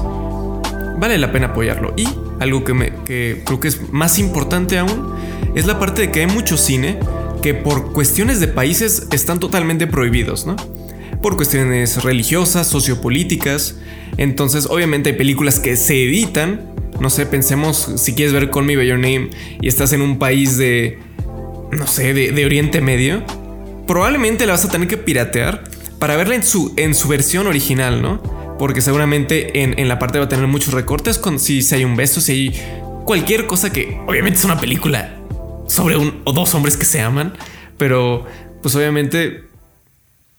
vale 0.99 1.17
la 1.17 1.31
pena 1.31 1.47
apoyarlo. 1.47 1.93
Y 1.97 2.07
algo 2.39 2.63
que, 2.63 2.93
que 3.05 3.41
creo 3.45 3.59
que 3.59 3.67
es 3.67 3.91
más 3.91 4.17
importante 4.19 4.77
aún 4.77 5.13
es 5.55 5.65
la 5.65 5.79
parte 5.79 6.01
de 6.01 6.11
que 6.11 6.21
hay 6.21 6.27
mucho 6.27 6.57
cine 6.57 6.97
que 7.41 7.53
por 7.53 7.91
cuestiones 7.91 8.39
de 8.39 8.47
países 8.47 9.07
están 9.11 9.39
totalmente 9.39 9.85
prohibidos, 9.85 10.45
¿no? 10.45 10.55
Por 11.21 11.35
cuestiones 11.35 12.03
religiosas, 12.03 12.67
sociopolíticas. 12.67 13.75
Entonces, 14.17 14.65
obviamente 14.65 15.11
hay 15.11 15.15
películas 15.15 15.59
que 15.59 15.75
se 15.75 16.03
editan. 16.03 16.73
No 16.99 17.09
sé, 17.09 17.25
pensemos 17.25 17.91
si 17.97 18.13
quieres 18.13 18.33
ver 18.33 18.49
Call 18.49 18.63
Me 18.63 18.75
By 18.77 18.89
Name 18.91 19.29
y 19.61 19.67
estás 19.67 19.93
en 19.93 20.01
un 20.01 20.19
país 20.19 20.57
de, 20.57 20.99
no 21.71 21.85
sé, 21.85 22.13
de, 22.13 22.31
de 22.31 22.45
Oriente 22.45 22.81
Medio. 22.81 23.23
Probablemente 23.85 24.45
la 24.45 24.53
vas 24.53 24.65
a 24.65 24.69
tener 24.69 24.87
que 24.87 24.97
piratear 24.97 25.65
para 25.99 26.15
verla 26.15 26.35
en 26.35 26.43
su, 26.43 26.73
en 26.77 26.95
su 26.95 27.07
versión 27.09 27.47
original, 27.47 28.01
¿no? 28.01 28.21
Porque 28.57 28.81
seguramente 28.81 29.63
en, 29.63 29.77
en 29.77 29.89
la 29.89 29.99
parte 29.99 30.19
va 30.19 30.25
a 30.25 30.29
tener 30.29 30.47
muchos 30.47 30.73
recortes 30.73 31.17
con 31.17 31.39
si, 31.39 31.61
si 31.61 31.75
hay 31.75 31.83
un 31.83 31.95
beso, 31.95 32.21
si 32.21 32.31
hay 32.31 32.61
cualquier 33.05 33.47
cosa 33.47 33.71
que 33.71 33.99
obviamente 34.07 34.39
es 34.39 34.45
una 34.45 34.59
película 34.59 35.22
sobre 35.67 35.97
un 35.97 36.21
o 36.23 36.33
dos 36.33 36.53
hombres 36.55 36.77
que 36.77 36.85
se 36.85 37.01
aman, 37.01 37.33
pero 37.77 38.25
pues 38.61 38.75
obviamente 38.75 39.43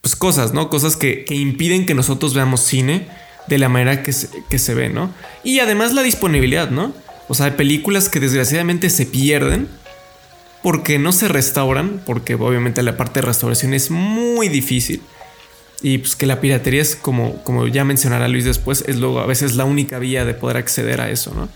pues 0.01 0.15
cosas, 0.15 0.53
¿no? 0.53 0.69
Cosas 0.69 0.95
que, 0.95 1.25
que 1.25 1.35
impiden 1.35 1.85
que 1.85 1.95
nosotros 1.95 2.33
veamos 2.33 2.61
cine 2.61 3.07
de 3.47 3.57
la 3.57 3.69
manera 3.69 4.03
que 4.03 4.13
se, 4.13 4.29
que 4.49 4.59
se 4.59 4.73
ve, 4.73 4.89
¿no? 4.89 5.11
Y 5.43 5.59
además 5.59 5.93
la 5.93 6.03
disponibilidad, 6.03 6.69
¿no? 6.69 6.93
O 7.27 7.33
sea, 7.33 7.47
hay 7.47 7.51
películas 7.53 8.09
que 8.09 8.19
desgraciadamente 8.19 8.89
se 8.89 9.05
pierden 9.05 9.67
porque 10.61 10.99
no 10.99 11.11
se 11.11 11.27
restauran, 11.27 12.01
porque 12.05 12.35
obviamente 12.35 12.81
la 12.83 12.97
parte 12.97 13.21
de 13.21 13.27
restauración 13.27 13.73
es 13.73 13.91
muy 13.91 14.49
difícil. 14.49 15.01
Y 15.81 15.99
pues 15.99 16.15
que 16.15 16.25
la 16.25 16.41
piratería 16.41 16.81
es 16.81 16.95
como, 16.95 17.43
como 17.43 17.67
ya 17.67 17.83
mencionará 17.83 18.27
Luis 18.27 18.45
después, 18.45 18.83
es 18.87 18.97
luego 18.97 19.19
a 19.19 19.25
veces 19.25 19.55
la 19.55 19.65
única 19.65 19.99
vía 19.99 20.25
de 20.25 20.33
poder 20.33 20.57
acceder 20.57 21.01
a 21.01 21.09
eso, 21.09 21.33
¿no? 21.35 21.49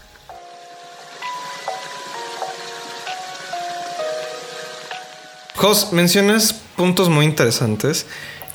Jos, 5.59 5.91
mencionas 5.91 6.53
puntos 6.77 7.09
muy 7.09 7.25
interesantes. 7.25 8.05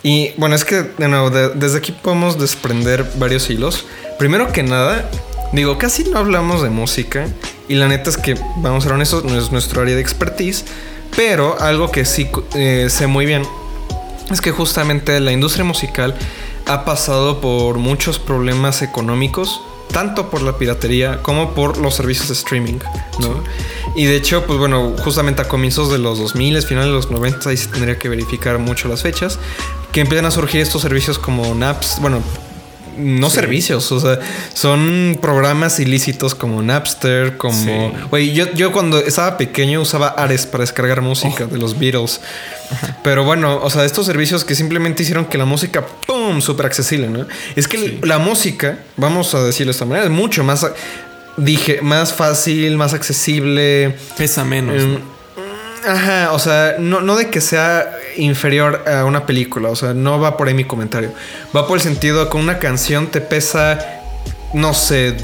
Y 0.03 0.33
bueno, 0.39 0.55
es 0.55 0.65
que 0.65 0.83
de 0.83 1.09
nuevo, 1.09 1.29
de- 1.31 1.51
desde 1.51 1.79
aquí 1.79 1.93
podemos 1.93 2.39
desprender 2.39 3.05
varios 3.17 3.49
hilos. 3.51 3.85
Primero 4.19 4.51
que 4.53 4.63
nada, 4.63 5.09
Digo, 5.53 5.79
casi 5.79 6.03
no 6.03 6.19
hablamos 6.19 6.63
de 6.63 6.71
música. 6.71 7.29
Y 7.69 7.75
la 7.75 7.87
neta 7.87 8.11
es 8.11 8.17
que, 8.17 8.35
vamos 8.57 8.83
a 8.83 8.89
ser 8.89 8.93
honestos, 8.95 9.23
no 9.25 9.39
es 9.39 9.53
nuestro 9.53 9.83
área 9.83 9.95
de 9.95 10.01
expertise. 10.01 10.65
Pero 11.15 11.61
algo 11.61 11.93
que 11.93 12.05
sí 12.05 12.29
eh, 12.57 12.89
sé 12.91 13.07
muy 13.07 13.25
bien 13.25 13.43
es 14.33 14.41
que 14.41 14.51
justamente 14.51 15.21
la 15.21 15.31
industria 15.31 15.65
musical 15.65 16.17
ha 16.67 16.85
pasado 16.85 17.41
por 17.41 17.79
muchos 17.79 18.19
problemas 18.19 18.83
económicos, 18.83 19.61
tanto 19.93 20.29
por 20.29 20.43
la 20.43 20.59
piratería 20.59 21.23
como 21.23 21.53
por 21.55 21.77
los 21.79 21.95
servicios 21.95 22.27
de 22.29 22.35
streaming, 22.35 22.79
¿no? 23.21 23.45
Y 23.97 24.07
de 24.07 24.17
hecho, 24.17 24.45
pues 24.45 24.59
bueno, 24.59 24.95
justamente 24.99 25.43
a 25.43 25.49
comienzos 25.49 25.91
de 25.91 25.99
los 25.99 26.19
2000, 26.19 26.63
finales 26.63 26.89
de 26.89 26.95
los 26.95 27.11
90, 27.11 27.51
ahí 27.51 27.57
se 27.57 27.69
tendría 27.69 27.99
que 27.99 28.09
verificar 28.09 28.59
mucho 28.59 28.89
las 28.89 29.03
fechas, 29.03 29.39
que 29.93 30.01
empiezan 30.01 30.27
a 30.27 30.31
surgir 30.31 30.61
estos 30.61 30.83
servicios 30.83 31.19
como 31.19 31.55
Naps, 31.55 31.99
bueno, 32.01 32.21
no 32.97 33.31
servicios, 33.31 33.91
o 33.93 34.01
sea, 34.01 34.19
son 34.53 35.19
programas 35.21 35.81
ilícitos 35.81 36.35
como 36.35 36.63
Napster, 36.63 37.37
como... 37.37 37.93
Güey, 38.11 38.33
yo, 38.33 38.53
yo 38.55 38.73
cuando 38.73 38.99
estaba 38.99 39.37
pequeño 39.37 39.81
usaba 39.81 40.09
Ares 40.09 40.47
para 40.47 40.63
descargar 40.63 41.01
música 41.01 41.47
de 41.47 41.59
los 41.59 41.79
Beatles. 41.79 42.21
Pero 43.03 43.25
bueno, 43.25 43.61
o 43.63 43.71
sea, 43.71 43.85
estos 43.85 44.07
servicios 44.07 44.45
que 44.45 44.55
simplemente 44.55 45.03
hicieron 45.03 45.27
que 45.27 45.39
la 45.39 45.45
música, 45.45 45.85
¡pum!, 46.07 46.41
súper 46.41 46.67
accesible, 46.67 47.09
¿no? 47.09 47.27
Es 47.57 47.69
que 47.69 47.99
la 48.03 48.19
música, 48.19 48.79
vamos 48.97 49.35
a 49.35 49.43
decirlo 49.43 49.71
de 49.71 49.77
esta 49.77 49.85
manera, 49.85 50.07
es 50.07 50.13
mucho 50.13 50.45
más, 50.45 50.67
dije, 51.37 51.81
más 51.83 52.13
fácil, 52.13 52.77
más 52.77 52.95
accesible. 52.95 53.97
Pesa 54.17 54.45
menos. 54.45 54.83
Em, 54.83 54.99
Ajá, 55.87 56.33
o 56.33 56.39
sea, 56.39 56.77
no, 56.79 57.03
no 57.03 57.15
de 57.15 57.29
que 57.29 57.41
sea 57.43 57.91
inferior 58.17 58.85
a 58.89 59.05
una 59.05 59.27
película, 59.27 59.69
o 59.69 59.77
sea, 59.77 59.93
no 59.93 60.19
va 60.19 60.37
por 60.37 60.49
ahí 60.49 60.55
mi 60.55 60.65
comentario. 60.65 61.13
Va 61.55 61.67
por 61.67 61.77
el 61.77 61.83
sentido 61.83 62.25
de 62.25 62.31
que 62.31 62.37
una 62.39 62.59
canción 62.59 63.09
te 63.09 63.21
pesa, 63.21 64.01
no 64.55 64.73
sé, 64.73 65.15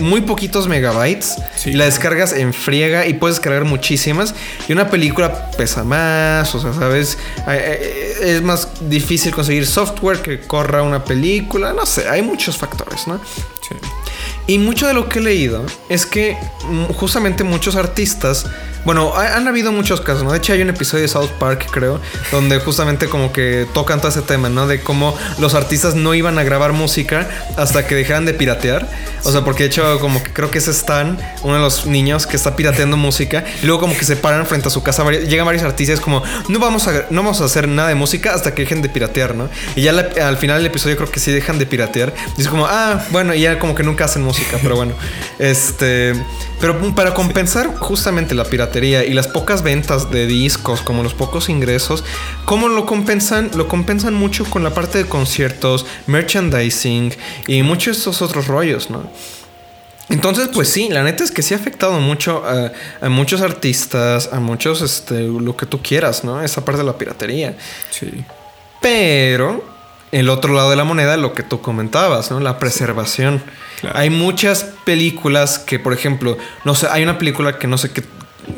muy 0.00 0.22
poquitos 0.22 0.66
megabytes. 0.66 1.36
Sí. 1.56 1.70
y 1.70 1.72
la 1.74 1.84
descargas 1.84 2.32
en 2.32 2.52
friega 2.52 3.06
y 3.06 3.14
puedes 3.14 3.38
cargar 3.38 3.64
muchísimas. 3.64 4.34
Y 4.68 4.72
una 4.72 4.90
película 4.90 5.50
pesa 5.52 5.84
más, 5.84 6.52
o 6.54 6.60
sea, 6.60 6.72
¿sabes? 6.72 7.16
Eh, 7.48 8.16
eh, 8.20 8.34
Es 8.36 8.42
más 8.42 8.68
difícil 8.88 9.32
conseguir 9.32 9.66
software 9.66 10.20
que 10.20 10.40
corra 10.40 10.82
una 10.82 11.04
película, 11.04 11.72
no 11.72 11.86
sé, 11.86 12.08
hay 12.08 12.22
muchos 12.22 12.56
factores, 12.56 13.06
¿no? 13.06 13.20
Sí. 13.68 13.76
Y 14.48 14.58
mucho 14.58 14.86
de 14.88 14.94
lo 14.94 15.08
que 15.08 15.18
he 15.20 15.22
leído 15.22 15.64
es 15.88 16.06
que 16.06 16.36
mm, 16.64 16.84
justamente 16.94 17.44
muchos 17.44 17.76
artistas, 17.76 18.46
bueno, 18.84 19.12
ha- 19.14 19.36
han 19.36 19.46
habido 19.46 19.72
muchos 19.72 20.00
casos, 20.00 20.24
¿no? 20.24 20.32
De 20.32 20.38
hecho 20.38 20.54
hay 20.54 20.62
un 20.62 20.70
episodio 20.70 21.02
de 21.02 21.08
South 21.08 21.28
Park, 21.38 21.66
creo, 21.70 22.00
donde 22.32 22.58
justamente 22.58 23.08
como 23.08 23.30
que 23.30 23.66
tocan 23.74 23.98
todo 24.00 24.08
ese 24.10 24.22
tema, 24.22 24.48
¿no? 24.48 24.66
De 24.66 24.80
cómo 24.80 25.14
los 25.38 25.52
artistas 25.54 25.94
no 25.94 26.14
iban 26.14 26.38
a 26.38 26.44
grabar 26.44 26.72
música 26.72 27.28
hasta 27.58 27.86
que 27.86 27.94
dejaran 27.94 28.24
de 28.24 28.32
piratear. 28.32 28.88
O 29.24 29.32
sea, 29.32 29.44
porque 29.44 29.64
de 29.64 29.68
hecho 29.68 30.00
como 30.00 30.22
que 30.22 30.32
creo 30.32 30.50
que 30.50 30.58
es 30.58 30.68
Stan, 30.68 31.18
uno 31.42 31.54
de 31.56 31.60
los 31.60 31.84
niños 31.84 32.26
que 32.26 32.36
está 32.36 32.56
pirateando 32.56 32.96
música, 32.96 33.44
y 33.62 33.66
luego 33.66 33.82
como 33.82 33.98
que 33.98 34.04
se 34.06 34.16
paran 34.16 34.46
frente 34.46 34.68
a 34.68 34.70
su 34.70 34.82
casa, 34.82 35.04
llegan 35.10 35.44
varios 35.44 35.64
artistas 35.64 36.00
como, 36.00 36.22
no 36.48 36.58
vamos 36.58 36.88
a, 36.88 37.04
no 37.10 37.22
vamos 37.22 37.42
a 37.42 37.44
hacer 37.44 37.68
nada 37.68 37.90
de 37.90 37.94
música 37.96 38.32
hasta 38.32 38.54
que 38.54 38.62
dejen 38.62 38.80
de 38.80 38.88
piratear, 38.88 39.34
¿no? 39.34 39.50
Y 39.76 39.82
ya 39.82 39.90
al 39.90 40.38
final 40.38 40.56
del 40.58 40.66
episodio 40.66 40.96
creo 40.96 41.10
que 41.10 41.20
sí 41.20 41.32
dejan 41.32 41.58
de 41.58 41.66
piratear. 41.66 42.14
Es 42.38 42.48
como, 42.48 42.64
ah, 42.66 43.04
bueno, 43.10 43.34
y 43.34 43.40
ya 43.42 43.58
como 43.58 43.74
que 43.74 43.82
nunca 43.82 44.06
hacen 44.06 44.22
música, 44.22 44.37
pero 44.62 44.76
bueno. 44.76 44.94
Este, 45.38 46.12
pero 46.60 46.94
para 46.94 47.14
compensar 47.14 47.76
justamente 47.76 48.34
la 48.34 48.44
piratería 48.44 49.04
y 49.04 49.12
las 49.12 49.28
pocas 49.28 49.62
ventas 49.62 50.10
de 50.10 50.26
discos, 50.26 50.80
como 50.82 51.02
los 51.02 51.14
pocos 51.14 51.48
ingresos, 51.48 52.04
¿cómo 52.44 52.68
lo 52.68 52.86
compensan? 52.86 53.50
Lo 53.54 53.68
compensan 53.68 54.14
mucho 54.14 54.44
con 54.44 54.64
la 54.64 54.70
parte 54.70 54.98
de 54.98 55.04
conciertos, 55.08 55.86
merchandising 56.06 57.14
y 57.46 57.62
muchos 57.62 57.96
de 57.96 57.98
estos 58.00 58.22
otros 58.22 58.46
rollos, 58.46 58.90
¿no? 58.90 59.10
Entonces, 60.10 60.48
pues 60.52 60.70
sí, 60.70 60.88
la 60.88 61.02
neta 61.02 61.22
es 61.22 61.30
que 61.30 61.42
sí 61.42 61.52
ha 61.52 61.58
afectado 61.58 62.00
mucho 62.00 62.42
a, 62.44 62.72
a 63.00 63.08
muchos 63.10 63.42
artistas, 63.42 64.30
a 64.32 64.40
muchos, 64.40 64.80
este, 64.80 65.20
lo 65.20 65.54
que 65.54 65.66
tú 65.66 65.82
quieras, 65.82 66.24
¿no? 66.24 66.42
Esa 66.42 66.64
parte 66.64 66.80
de 66.80 66.86
la 66.86 66.96
piratería. 66.96 67.54
Sí. 67.90 68.24
Pero 68.80 69.77
el 70.12 70.28
otro 70.28 70.54
lado 70.54 70.70
de 70.70 70.76
la 70.76 70.84
moneda, 70.84 71.16
lo 71.16 71.32
que 71.34 71.42
tú 71.42 71.60
comentabas, 71.60 72.30
¿no? 72.30 72.40
La 72.40 72.58
preservación. 72.58 73.42
Claro. 73.80 73.98
Hay 73.98 74.10
muchas 74.10 74.64
películas 74.84 75.58
que, 75.58 75.78
por 75.78 75.92
ejemplo, 75.92 76.38
no 76.64 76.74
sé, 76.74 76.88
hay 76.90 77.02
una 77.02 77.18
película 77.18 77.58
que 77.58 77.66
no 77.66 77.78
sé 77.78 77.90
qué, 77.92 78.02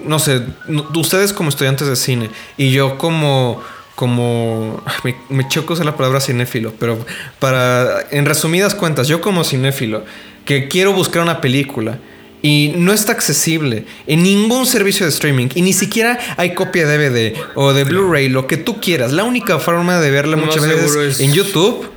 no 0.05 0.19
sé, 0.19 0.43
no- 0.69 0.87
ustedes 0.97 1.33
como 1.33 1.49
estudiantes 1.49 1.89
de 1.89 1.97
cine 1.97 2.31
y 2.57 2.71
yo 2.71 2.97
como, 2.99 3.61
como, 3.97 4.83
me, 5.05 5.17
me 5.29 5.49
choco 5.49 5.75
usar 5.75 5.85
la 5.87 5.97
palabra 5.97 6.21
cinéfilo, 6.21 6.73
pero 6.79 7.05
para, 7.39 8.07
en 8.11 8.25
resumidas 8.27 8.75
cuentas, 8.75 9.09
yo 9.09 9.21
como 9.21 9.45
cinéfilo 9.45 10.05
que 10.45 10.69
quiero 10.69 10.93
buscar 10.93 11.23
una 11.23 11.41
película 11.41 11.99
y 12.43 12.73
no 12.77 12.93
está 12.93 13.13
accesible 13.13 13.85
en 14.07 14.23
ningún 14.23 14.67
servicio 14.67 15.05
de 15.07 15.11
streaming 15.13 15.49
y 15.55 15.63
ni 15.63 15.73
siquiera 15.73 16.19
hay 16.37 16.55
copia 16.55 16.87
de 16.87 16.97
DVD 16.99 17.39
o 17.55 17.73
de 17.73 17.85
Blu-ray, 17.85 18.29
lo 18.29 18.47
que 18.47 18.57
tú 18.57 18.81
quieras. 18.81 19.13
La 19.13 19.25
única 19.25 19.59
forma 19.59 19.99
de 20.01 20.11
verla 20.11 20.37
muchas 20.37 20.67
veces 20.67 20.95
es- 20.97 21.21
en 21.21 21.33
YouTube 21.33 21.89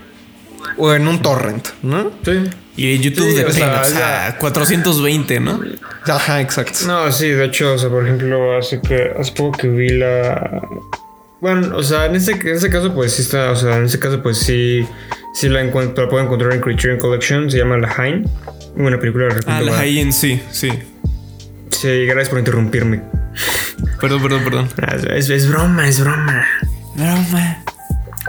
o 0.78 0.94
en 0.94 1.08
un 1.08 1.22
torrent, 1.22 1.68
¿no? 1.82 2.12
Sí. 2.26 2.32
Y 2.76 2.96
en 2.96 3.02
YouTube 3.04 3.30
Sí, 3.30 3.36
de 3.36 3.46
o 3.46 3.52
sea, 3.52 3.68
pena, 3.70 3.82
o 3.82 3.86
sea, 3.86 4.38
420, 4.40 5.40
¿no? 5.40 5.62
Ajá, 6.08 6.42
exacto. 6.42 6.80
No, 6.88 7.12
sí, 7.12 7.30
de 7.30 7.46
hecho, 7.46 7.74
o 7.74 7.78
sea, 7.78 7.90
por 7.90 8.04
ejemplo, 8.04 8.58
hace 8.58 8.82
que 8.82 9.12
hace 9.18 9.32
poco 9.34 9.58
que 9.60 9.68
vi 9.68 9.90
la 9.90 10.60
bueno, 11.40 11.76
o 11.76 11.84
sea, 11.84 12.06
en 12.06 12.16
este, 12.16 12.32
en 12.32 12.48
este 12.56 12.70
caso 12.70 12.94
pues 12.96 13.12
sí 13.14 13.22
está, 13.22 13.52
o 13.52 13.56
sea, 13.56 13.76
en 13.78 13.84
este 13.86 14.00
caso 14.00 14.24
pues 14.24 14.38
sí 14.40 14.86
sí 15.34 15.50
la 15.50 15.62
encuentro, 15.62 16.06
la 16.06 16.10
puedo 16.10 16.24
encontrar 16.24 16.54
en 16.54 16.62
Criterion 16.62 16.98
Collection, 16.98 17.52
se 17.52 17.58
llama 17.58 17.78
La 17.78 17.94
Haine. 17.98 18.24
Muy 18.76 18.84
buena 18.84 19.00
película, 19.00 19.26
la 19.28 19.32
Ah, 19.34 19.36
recomiendo. 19.38 19.72
la 19.72 19.78
high 19.78 20.00
end, 20.00 20.12
sí, 20.12 20.42
sí. 20.52 20.70
Sí, 21.70 22.06
gracias 22.06 22.30
por 22.30 22.40
interrumpirme. 22.40 23.02
Perdón, 24.00 24.22
perdón, 24.22 24.44
perdón. 24.44 24.70
Ah, 24.82 24.96
Es, 25.16 25.30
es 25.30 25.50
broma, 25.50 25.88
es 25.88 26.00
broma. 26.04 26.46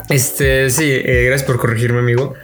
Este, 0.08 0.70
sí, 0.70 0.84
eh, 0.90 1.24
gracias 1.26 1.46
por 1.46 1.58
corregirme, 1.58 1.98
amigo. 2.00 2.34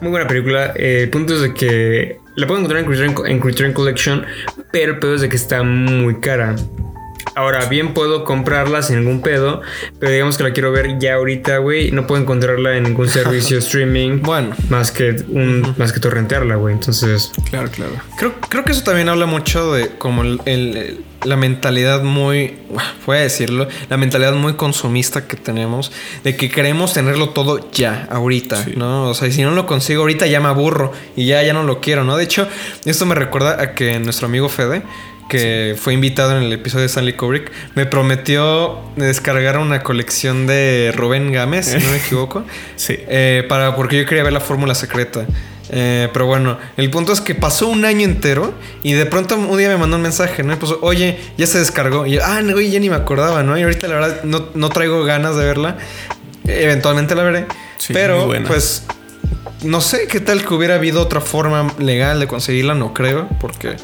Muy 0.00 0.10
buena 0.10 0.26
película. 0.26 0.72
Eh, 0.76 1.02
el 1.04 1.10
punto 1.10 1.34
es 1.34 1.40
de 1.42 1.54
que 1.54 2.18
la 2.36 2.46
puedo 2.46 2.60
encontrar 2.60 2.80
en 2.82 2.86
Criterion, 2.88 3.14
en 3.26 3.40
Criterion 3.40 3.72
Collection, 3.72 4.24
pero 4.72 4.92
el 4.94 4.98
pedo 4.98 5.14
es 5.14 5.20
de 5.22 5.28
que 5.28 5.36
está 5.36 5.62
muy 5.62 6.20
cara. 6.20 6.54
Ahora, 7.36 7.66
bien 7.66 7.92
puedo 7.94 8.24
comprarla 8.24 8.82
sin 8.82 9.00
ningún 9.00 9.20
pedo, 9.20 9.60
pero 10.00 10.10
digamos 10.10 10.36
que 10.38 10.42
la 10.42 10.52
quiero 10.52 10.72
ver 10.72 10.98
ya 10.98 11.14
ahorita, 11.14 11.58
güey. 11.58 11.90
No 11.92 12.06
puedo 12.06 12.20
encontrarla 12.22 12.76
en 12.76 12.84
ningún 12.84 13.08
servicio 13.08 13.58
streaming. 13.60 14.22
Bueno. 14.22 14.56
Más 14.70 14.90
que, 14.90 15.10
un, 15.28 15.74
más 15.76 15.92
que 15.92 16.00
torrentearla, 16.00 16.56
güey. 16.56 16.74
Entonces, 16.74 17.30
Claro, 17.50 17.70
claro. 17.70 17.92
Creo, 18.18 18.34
creo 18.48 18.64
que 18.64 18.72
eso 18.72 18.82
también 18.82 19.08
habla 19.10 19.26
mucho 19.26 19.72
de 19.74 19.90
como 19.98 20.22
el, 20.22 20.40
el- 20.46 20.76
el- 20.76 21.00
la 21.24 21.36
mentalidad 21.36 22.02
muy, 22.02 22.54
voy 23.06 23.16
a 23.18 23.20
decirlo, 23.20 23.66
la 23.90 23.96
mentalidad 23.96 24.32
muy 24.34 24.54
consumista 24.54 25.26
que 25.26 25.36
tenemos, 25.36 25.90
de 26.24 26.36
que 26.36 26.50
queremos 26.50 26.92
tenerlo 26.94 27.30
todo 27.30 27.68
ya, 27.72 28.06
ahorita, 28.10 28.64
Sí. 28.64 28.74
¿no? 28.76 29.08
O 29.10 29.14
sea, 29.14 29.28
y 29.28 29.32
si 29.32 29.42
no 29.42 29.50
lo 29.50 29.66
consigo 29.66 30.02
ahorita 30.02 30.26
ya 30.26 30.40
me 30.40 30.48
aburro 30.48 30.92
y 31.16 31.26
ya, 31.26 31.42
ya 31.42 31.52
no 31.52 31.64
lo 31.64 31.80
quiero, 31.80 32.04
¿no? 32.04 32.16
De 32.16 32.24
hecho, 32.24 32.46
esto 32.84 33.06
me 33.06 33.14
recuerda 33.14 33.60
a 33.60 33.74
que 33.74 33.98
nuestro 33.98 34.26
amigo 34.28 34.48
Fede, 34.48 34.82
que 35.28 35.76
fue 35.78 35.92
invitado 35.92 36.36
en 36.36 36.44
el 36.44 36.52
episodio 36.52 36.82
de 36.82 36.86
Stanley 36.86 37.14
Kubrick, 37.14 37.50
me 37.74 37.86
prometió 37.86 38.80
descargar 38.96 39.58
una 39.58 39.82
colección 39.82 40.46
de 40.46 40.92
Rubén 40.94 41.32
Gámez, 41.32 41.66
si 41.66 41.78
no 41.78 41.90
me 41.90 41.96
equivoco. 42.04 42.44
Sí. 42.76 42.96
Eh, 43.08 43.44
para, 43.48 43.74
porque 43.74 43.98
yo 43.98 44.06
quería 44.06 44.22
ver 44.22 44.32
la 44.32 44.40
fórmula 44.40 44.74
secreta. 44.74 45.26
Eh, 45.70 46.08
pero 46.12 46.26
bueno, 46.26 46.58
el 46.76 46.90
punto 46.90 47.12
es 47.12 47.20
que 47.20 47.34
pasó 47.34 47.66
un 47.66 47.84
año 47.84 48.04
entero 48.04 48.54
y 48.84 48.92
de 48.92 49.04
pronto 49.06 49.36
un 49.36 49.58
día 49.58 49.68
me 49.68 49.76
mandó 49.76 49.96
un 49.96 50.02
mensaje, 50.02 50.42
¿no? 50.42 50.52
Y 50.52 50.56
puso, 50.56 50.78
oye, 50.82 51.18
ya 51.36 51.46
se 51.46 51.58
descargó. 51.58 52.06
Y 52.06 52.12
yo, 52.12 52.20
ah, 52.24 52.40
no, 52.42 52.60
ya 52.60 52.78
ni 52.78 52.88
me 52.88 52.96
acordaba, 52.96 53.42
¿no? 53.42 53.58
Y 53.58 53.62
ahorita 53.62 53.88
la 53.88 53.94
verdad 53.94 54.24
no, 54.24 54.46
no 54.54 54.68
traigo 54.68 55.02
ganas 55.04 55.36
de 55.36 55.44
verla. 55.44 55.78
Eventualmente 56.46 57.14
la 57.14 57.24
veré. 57.24 57.46
Sí, 57.78 57.92
muy 57.92 58.02
pero, 58.02 58.32
pues, 58.46 58.84
no 59.62 59.80
sé 59.80 60.06
qué 60.06 60.20
tal 60.20 60.44
que 60.44 60.54
hubiera 60.54 60.74
habido 60.74 61.00
otra 61.00 61.20
forma 61.20 61.74
legal 61.78 62.20
de 62.20 62.26
conseguirla, 62.26 62.74
no 62.74 62.92
creo, 62.92 63.28
porque 63.40 63.76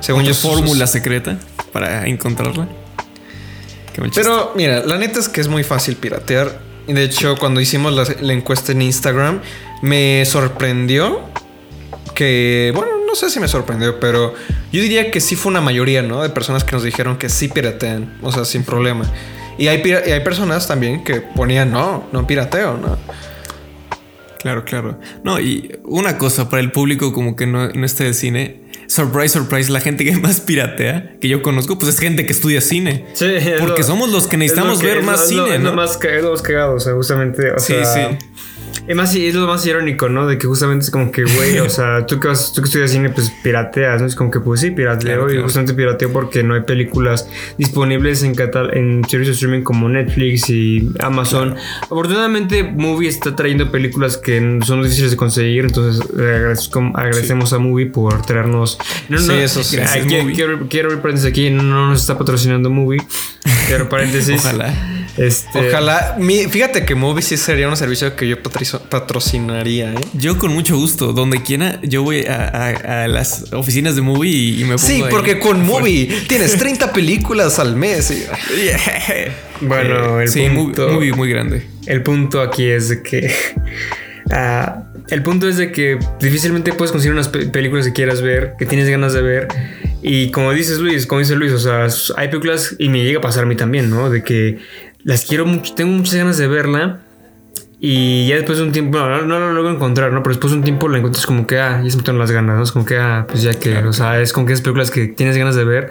según 0.00 0.24
yo... 0.24 0.34
Fórmula 0.34 0.86
secreta 0.86 1.38
para 1.72 2.06
encontrarla. 2.06 2.68
Pero 4.14 4.52
mira, 4.54 4.84
la 4.84 4.96
neta 4.96 5.18
es 5.18 5.28
que 5.28 5.40
es 5.40 5.48
muy 5.48 5.64
fácil 5.64 5.96
piratear. 5.96 6.60
De 6.86 7.02
hecho, 7.02 7.36
cuando 7.36 7.60
hicimos 7.60 7.92
la, 7.92 8.06
la 8.20 8.32
encuesta 8.32 8.72
en 8.72 8.82
Instagram, 8.82 9.40
me 9.82 10.24
sorprendió 10.24 11.20
que, 12.14 12.72
bueno, 12.74 12.92
no 13.06 13.14
sé 13.14 13.30
si 13.30 13.40
me 13.40 13.48
sorprendió, 13.48 14.00
pero 14.00 14.34
yo 14.72 14.80
diría 14.82 15.10
que 15.10 15.20
sí 15.20 15.36
fue 15.36 15.50
una 15.50 15.60
mayoría, 15.60 16.02
¿no? 16.02 16.22
De 16.22 16.30
personas 16.30 16.64
que 16.64 16.72
nos 16.72 16.82
dijeron 16.82 17.18
que 17.18 17.28
sí 17.28 17.48
piratean, 17.48 18.18
o 18.22 18.32
sea, 18.32 18.44
sin 18.44 18.64
problema. 18.64 19.04
Y 19.58 19.66
hay, 19.68 19.82
y 19.84 20.10
hay 20.10 20.20
personas 20.20 20.66
también 20.68 21.02
que 21.04 21.20
ponían, 21.20 21.70
no, 21.70 22.06
no 22.12 22.26
pirateo, 22.26 22.76
¿no? 22.76 22.96
Claro, 24.38 24.64
claro. 24.64 24.98
No, 25.24 25.40
y 25.40 25.78
una 25.84 26.16
cosa 26.18 26.48
para 26.48 26.60
el 26.60 26.70
público 26.72 27.12
como 27.12 27.36
que 27.36 27.46
no, 27.46 27.68
no 27.70 27.84
esté 27.86 28.04
de 28.04 28.14
cine. 28.14 28.62
Surprise, 28.86 29.28
surprise, 29.30 29.70
la 29.70 29.80
gente 29.80 30.04
que 30.04 30.12
más 30.16 30.40
piratea, 30.40 31.16
que 31.20 31.28
yo 31.28 31.42
conozco, 31.42 31.78
pues 31.78 31.94
es 31.94 32.00
gente 32.00 32.24
que 32.24 32.32
estudia 32.32 32.60
cine. 32.60 33.04
Sí, 33.14 33.26
Porque 33.58 33.80
lo- 33.82 33.86
somos 33.86 34.10
los 34.10 34.26
que 34.26 34.36
es 34.36 34.40
necesitamos 34.40 34.74
lo 34.78 34.80
que- 34.80 34.86
ver 34.94 35.02
más 35.02 35.20
lo- 35.20 35.26
cine, 35.26 35.56
es 35.56 35.62
lo 35.62 35.70
¿no? 35.70 35.76
más 35.76 35.98
es 36.02 36.22
más 36.24 36.42
cagado, 36.42 36.74
o 36.74 36.80
sea, 36.80 36.94
justamente. 36.94 37.50
O 37.52 37.58
Sí, 37.58 37.74
sea, 37.74 38.10
sí. 38.10 38.16
Además, 38.88 39.12
sí, 39.12 39.26
es 39.26 39.34
lo 39.34 39.46
más 39.46 39.64
irónico, 39.66 40.08
¿no? 40.08 40.26
De 40.26 40.38
que 40.38 40.46
justamente 40.46 40.86
es 40.86 40.90
como 40.90 41.12
que, 41.12 41.22
güey, 41.24 41.58
o 41.58 41.68
sea, 41.68 42.06
tú 42.06 42.18
que, 42.18 42.28
vas, 42.28 42.52
tú 42.54 42.62
que 42.62 42.66
estudias 42.66 42.90
cine, 42.90 43.10
pues 43.10 43.30
pirateas, 43.42 44.00
¿no? 44.00 44.06
Es 44.06 44.14
como 44.14 44.30
que, 44.30 44.40
pues 44.40 44.60
sí, 44.60 44.70
pirateo. 44.70 45.06
Claro, 45.08 45.26
Y 45.28 45.32
claro. 45.32 45.42
justamente 45.44 45.74
pirateo 45.74 46.10
porque 46.12 46.42
no 46.42 46.54
hay 46.54 46.62
películas 46.62 47.28
disponibles 47.58 48.22
en, 48.22 48.34
catal 48.34 48.70
en 48.76 49.02
servicios 49.08 49.36
de 49.36 49.44
streaming 49.46 49.62
como 49.62 49.88
Netflix 49.90 50.48
y 50.48 50.88
Amazon. 51.00 51.54
Afortunadamente, 51.82 52.62
Movie 52.62 53.08
está 53.08 53.36
trayendo 53.36 53.70
películas 53.70 54.16
que 54.16 54.58
son 54.64 54.82
difíciles 54.82 55.10
de 55.10 55.16
conseguir. 55.18 55.66
Entonces, 55.66 56.02
agradecemos 56.94 57.52
a 57.52 57.58
Movie 57.58 57.86
por 57.86 58.22
traernos. 58.24 58.78
No, 59.08 59.18
Sí, 59.18 59.32
eso 59.34 59.62
sí. 59.62 59.76
Gracias, 59.76 60.06
quiero, 60.06 60.28
quiero, 60.34 60.66
quiero 60.68 60.88
abrir 60.88 61.02
paréntesis 61.02 61.30
aquí. 61.30 61.50
No 61.50 61.90
nos 61.90 62.00
está 62.00 62.16
patrocinando 62.16 62.70
Movie. 62.70 63.02
Pero 63.68 63.88
paréntesis. 63.88 64.36
Ojalá. 64.44 64.74
Este, 65.16 65.68
Ojalá. 65.68 66.16
Mi- 66.18 66.46
fíjate 66.46 66.84
que 66.84 66.94
Movie 66.94 67.22
sí 67.22 67.36
sería 67.36 67.68
un 67.68 67.76
servicio 67.76 68.14
que 68.16 68.28
yo 68.28 68.40
patrizo- 68.42 68.77
patrocinaría, 68.90 69.92
¿eh? 69.92 69.96
Yo 70.14 70.38
con 70.38 70.52
mucho 70.52 70.76
gusto, 70.76 71.12
donde 71.12 71.42
quiera, 71.42 71.80
yo 71.82 72.02
voy 72.02 72.24
a, 72.26 72.44
a- 72.48 73.04
a 73.04 73.08
las 73.08 73.52
oficinas 73.52 73.96
de 73.96 74.02
Movie 74.02 74.30
y, 74.30 74.60
y 74.60 74.64
me 74.64 74.76
pongo 74.76 74.78
Sí, 74.78 75.02
ahí. 75.02 75.04
porque 75.10 75.38
con 75.38 75.64
Movie 75.64 76.08
tienes 76.28 76.56
30 76.56 76.92
películas 76.92 77.58
al 77.58 77.76
mes. 77.76 78.10
y- 78.10 78.24
Bueno, 79.66 80.20
el 80.20 80.28
sí, 80.28 80.48
punto- 80.54 80.88
muy, 80.88 81.08
muy, 81.08 81.12
muy 81.12 81.30
grande. 81.30 81.66
El 81.86 82.02
punto 82.02 82.40
aquí 82.40 82.64
es 82.66 82.88
de 82.88 83.02
que. 83.02 83.32
ah, 84.30 84.84
el 85.08 85.22
punto 85.22 85.48
es 85.48 85.56
de 85.56 85.72
que 85.72 85.98
difícilmente 86.20 86.72
puedes 86.74 86.92
conseguir 86.92 87.12
unas 87.14 87.28
pe- 87.28 87.46
películas 87.46 87.86
que 87.86 87.92
quieras 87.92 88.20
ver, 88.22 88.52
que 88.58 88.66
tienes 88.66 88.88
ganas 88.88 89.14
de 89.14 89.22
ver. 89.22 89.48
Y 90.02 90.30
como 90.30 90.52
dices 90.52 90.78
Luis, 90.78 91.06
como 91.06 91.20
dice 91.20 91.34
Luis, 91.34 91.52
o 91.52 91.58
sea, 91.58 91.88
hay 92.16 92.28
películas 92.28 92.76
y 92.78 92.88
me 92.88 93.02
llega 93.02 93.18
a 93.18 93.22
pasar 93.22 93.44
a 93.44 93.46
mí 93.46 93.56
también, 93.56 93.90
¿no? 93.90 94.10
De 94.10 94.22
que 94.22 94.58
las 95.02 95.24
quiero 95.24 95.44
mucho, 95.46 95.74
tengo 95.74 95.90
muchas 95.92 96.14
ganas 96.14 96.38
de 96.38 96.46
verla. 96.46 97.00
Y 97.80 98.26
ya 98.26 98.36
después 98.36 98.58
de 98.58 98.64
un 98.64 98.72
tiempo, 98.72 98.98
no, 98.98 99.22
no, 99.22 99.26
no 99.26 99.38
lo 99.38 99.52
logro 99.52 99.70
encontrar, 99.70 100.12
¿no? 100.12 100.22
Pero 100.22 100.34
después 100.34 100.52
de 100.52 100.58
un 100.58 100.64
tiempo 100.64 100.88
la 100.88 100.98
encuentras 100.98 101.26
como 101.26 101.46
que, 101.46 101.58
ah, 101.58 101.80
ya 101.82 101.90
se 101.90 101.96
me 101.96 102.02
quitaron 102.02 102.18
las 102.18 102.30
ganas, 102.30 102.56
¿no? 102.56 102.62
Es 102.62 102.72
como 102.72 102.84
que, 102.84 102.98
ah, 102.98 103.26
pues 103.28 103.42
ya 103.42 103.54
que, 103.54 103.78
o 103.78 103.92
sea, 103.92 104.20
es 104.20 104.32
como 104.32 104.46
que 104.46 104.52
esas 104.52 104.62
películas 104.62 104.90
que 104.90 105.06
tienes 105.06 105.36
ganas 105.36 105.54
de 105.54 105.64
ver 105.64 105.90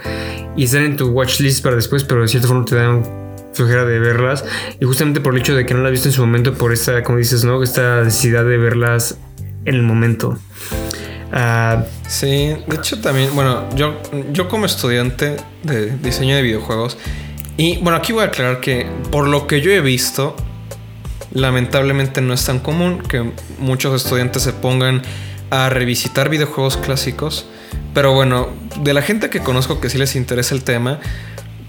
y 0.58 0.66
están 0.66 0.84
en 0.84 0.98
tu 0.98 1.08
watch 1.10 1.40
list 1.40 1.64
para 1.64 1.76
después, 1.76 2.04
pero 2.04 2.22
de 2.22 2.28
cierta 2.28 2.48
forma 2.48 2.66
te 2.66 2.76
dan 2.76 3.04
flojera 3.54 3.86
de 3.86 4.00
verlas. 4.00 4.44
Y 4.80 4.86
justamente 4.86 5.22
por 5.22 5.34
el 5.34 5.40
hecho 5.40 5.56
de 5.56 5.66
que 5.66 5.74
no 5.74 5.82
las 5.82 5.92
viste 5.92 6.10
en 6.10 6.14
su 6.14 6.22
momento, 6.22 6.54
por 6.54 6.74
esta, 6.74 7.04
como 7.04 7.18
dices, 7.20 7.46
¿no? 7.46 7.64
Esta 7.64 8.04
necesidad 8.04 8.44
de 8.44 8.58
verlas 8.58 9.18
en 9.66 9.76
el 9.76 9.84
momento. 9.84 10.38
Ah, 11.32 11.86
Sí, 12.08 12.56
de 12.66 12.76
hecho 12.76 13.00
también, 13.02 13.36
bueno, 13.36 13.68
yo, 13.76 14.02
yo 14.32 14.48
como 14.48 14.66
estudiante 14.66 15.36
de 15.64 15.98
diseño 15.98 16.38
de 16.38 16.42
videojuegos, 16.42 16.98
y 17.58 17.78
bueno, 17.78 17.98
aquí 17.98 18.14
voy 18.14 18.24
a 18.24 18.28
aclarar 18.28 18.62
que 18.62 18.86
por 19.12 19.28
lo 19.28 19.46
que 19.46 19.60
yo 19.60 19.72
he 19.72 19.82
visto, 19.82 20.36
lamentablemente 21.32 22.22
no 22.22 22.34
es 22.34 22.44
tan 22.46 22.60
común 22.60 23.02
que 23.08 23.32
muchos 23.60 24.02
estudiantes 24.02 24.44
se 24.44 24.54
pongan 24.54 25.02
a 25.50 25.70
revisitar 25.70 26.30
videojuegos 26.30 26.78
clásicos, 26.78 27.46
pero 27.94 28.14
bueno, 28.14 28.50
de 28.82 28.94
la 28.94 29.02
gente 29.02 29.30
que 29.30 29.40
conozco 29.40 29.80
que 29.80 29.90
sí 29.90 29.98
les 29.98 30.16
interesa 30.16 30.54
el 30.56 30.64
tema, 30.64 31.00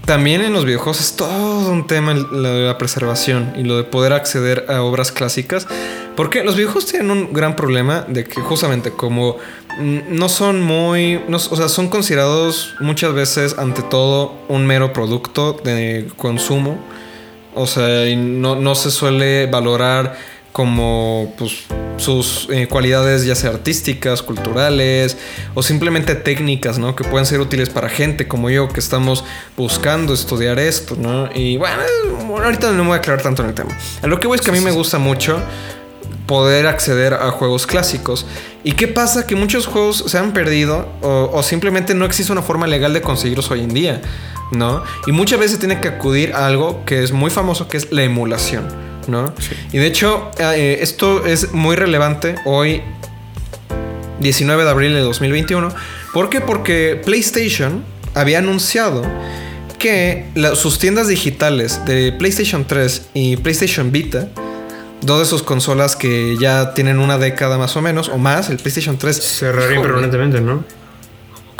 también 0.05 0.41
en 0.41 0.53
los 0.53 0.65
videojuegos 0.65 0.99
es 1.01 1.15
todo 1.15 1.71
un 1.71 1.85
tema 1.85 2.13
lo 2.15 2.41
de 2.53 2.65
la 2.65 2.77
preservación 2.79 3.53
y 3.55 3.63
lo 3.63 3.77
de 3.77 3.83
poder 3.83 4.11
acceder 4.13 4.65
a 4.67 4.81
obras 4.81 5.11
clásicas. 5.11 5.67
Porque 6.15 6.43
los 6.43 6.55
videojuegos 6.55 6.87
tienen 6.87 7.11
un 7.11 7.31
gran 7.31 7.55
problema 7.55 8.05
de 8.07 8.23
que 8.23 8.41
justamente 8.41 8.91
como 8.91 9.37
no 9.79 10.27
son 10.27 10.61
muy... 10.63 11.21
no- 11.27 11.37
o 11.37 11.55
sea, 11.55 11.69
son 11.69 11.89
considerados 11.89 12.73
muchas 12.79 13.13
veces 13.13 13.55
ante 13.59 13.83
todo 13.83 14.33
un 14.47 14.65
mero 14.65 14.93
producto 14.93 15.53
de 15.63 16.07
consumo. 16.17 16.79
O 17.55 17.67
sea, 17.67 18.07
y 18.07 18.15
no, 18.15 18.55
no 18.55 18.75
se 18.75 18.91
suele 18.91 19.47
valorar 19.47 20.15
como 20.51 21.33
pues, 21.37 21.65
sus 21.97 22.47
eh, 22.49 22.67
cualidades 22.67 23.25
ya 23.25 23.35
sea 23.35 23.51
artísticas, 23.51 24.21
culturales 24.21 25.17
o 25.53 25.61
simplemente 25.61 26.15
técnicas, 26.15 26.79
¿no? 26.79 26.95
Que 26.95 27.03
pueden 27.03 27.25
ser 27.25 27.39
útiles 27.39 27.69
para 27.69 27.89
gente 27.89 28.27
como 28.27 28.49
yo 28.49 28.67
que 28.67 28.79
estamos 28.79 29.23
buscando 29.55 30.13
estudiar 30.13 30.59
esto, 30.59 30.95
¿no? 30.97 31.29
Y 31.33 31.57
bueno, 31.57 31.81
ahorita 32.43 32.71
no 32.71 32.83
me 32.83 32.89
voy 32.89 32.95
a 32.95 32.97
aclarar 32.97 33.21
tanto 33.21 33.43
en 33.43 33.49
el 33.49 33.55
tema. 33.55 33.77
A 34.01 34.07
lo 34.07 34.19
que 34.19 34.27
voy 34.27 34.35
es 34.35 34.41
que 34.41 34.49
a 34.49 34.53
mí 34.53 34.61
me 34.61 34.71
gusta 34.71 34.97
mucho 34.97 35.41
poder 36.29 36.67
acceder 36.67 37.15
a 37.15 37.31
juegos 37.31 37.65
clásicos. 37.65 38.27
¿Y 38.63 38.73
qué 38.73 38.87
pasa? 38.87 39.25
Que 39.25 39.35
muchos 39.35 39.65
juegos 39.65 40.03
se 40.05 40.15
han 40.19 40.31
perdido 40.31 40.87
o, 41.01 41.31
o 41.33 41.41
simplemente 41.41 41.95
no 41.95 42.05
existe 42.05 42.31
una 42.31 42.43
forma 42.43 42.67
legal 42.67 42.93
de 42.93 43.01
conseguirlos 43.01 43.49
hoy 43.49 43.61
en 43.61 43.73
día, 43.73 44.01
¿no? 44.51 44.83
Y 45.07 45.11
muchas 45.11 45.39
veces 45.39 45.57
tiene 45.57 45.81
que 45.81 45.87
acudir 45.87 46.33
a 46.33 46.45
algo 46.45 46.85
que 46.85 47.01
es 47.03 47.11
muy 47.11 47.31
famoso, 47.31 47.67
que 47.67 47.77
es 47.77 47.91
la 47.91 48.03
emulación, 48.03 48.67
¿no? 49.07 49.33
Y 49.73 49.79
de 49.79 49.87
hecho, 49.87 50.29
eh, 50.37 50.77
esto 50.81 51.25
es 51.25 51.51
muy 51.51 51.75
relevante 51.75 52.35
hoy, 52.45 52.83
19 54.19 54.63
de 54.65 54.69
abril 54.69 54.93
de 54.93 54.99
2021. 55.01 55.69
¿Por 56.13 56.29
qué? 56.29 56.41
Porque 56.41 57.01
PlayStation 57.03 57.83
había 58.13 58.37
anunciado 58.37 59.01
que 59.79 60.25
la- 60.35 60.55
sus 60.55 60.77
tiendas 60.77 61.07
digitales 61.07 61.85
de 61.85 62.11
PlayStation 62.11 62.65
3 62.67 63.07
y 63.13 63.37
PlayStation 63.37 63.91
Vita, 63.91 64.27
dos 65.01 65.19
de 65.19 65.25
sus 65.25 65.43
consolas 65.43 65.95
que 65.95 66.37
ya 66.39 66.73
tienen 66.73 66.99
una 66.99 67.17
década 67.17 67.57
más 67.57 67.75
o 67.75 67.81
menos, 67.81 68.09
o 68.09 68.17
más, 68.17 68.49
el 68.49 68.57
PlayStation 68.57 68.97
3 68.97 69.21
cerrarían 69.21 69.81
permanentemente, 69.81 70.41
¿no? 70.41 70.63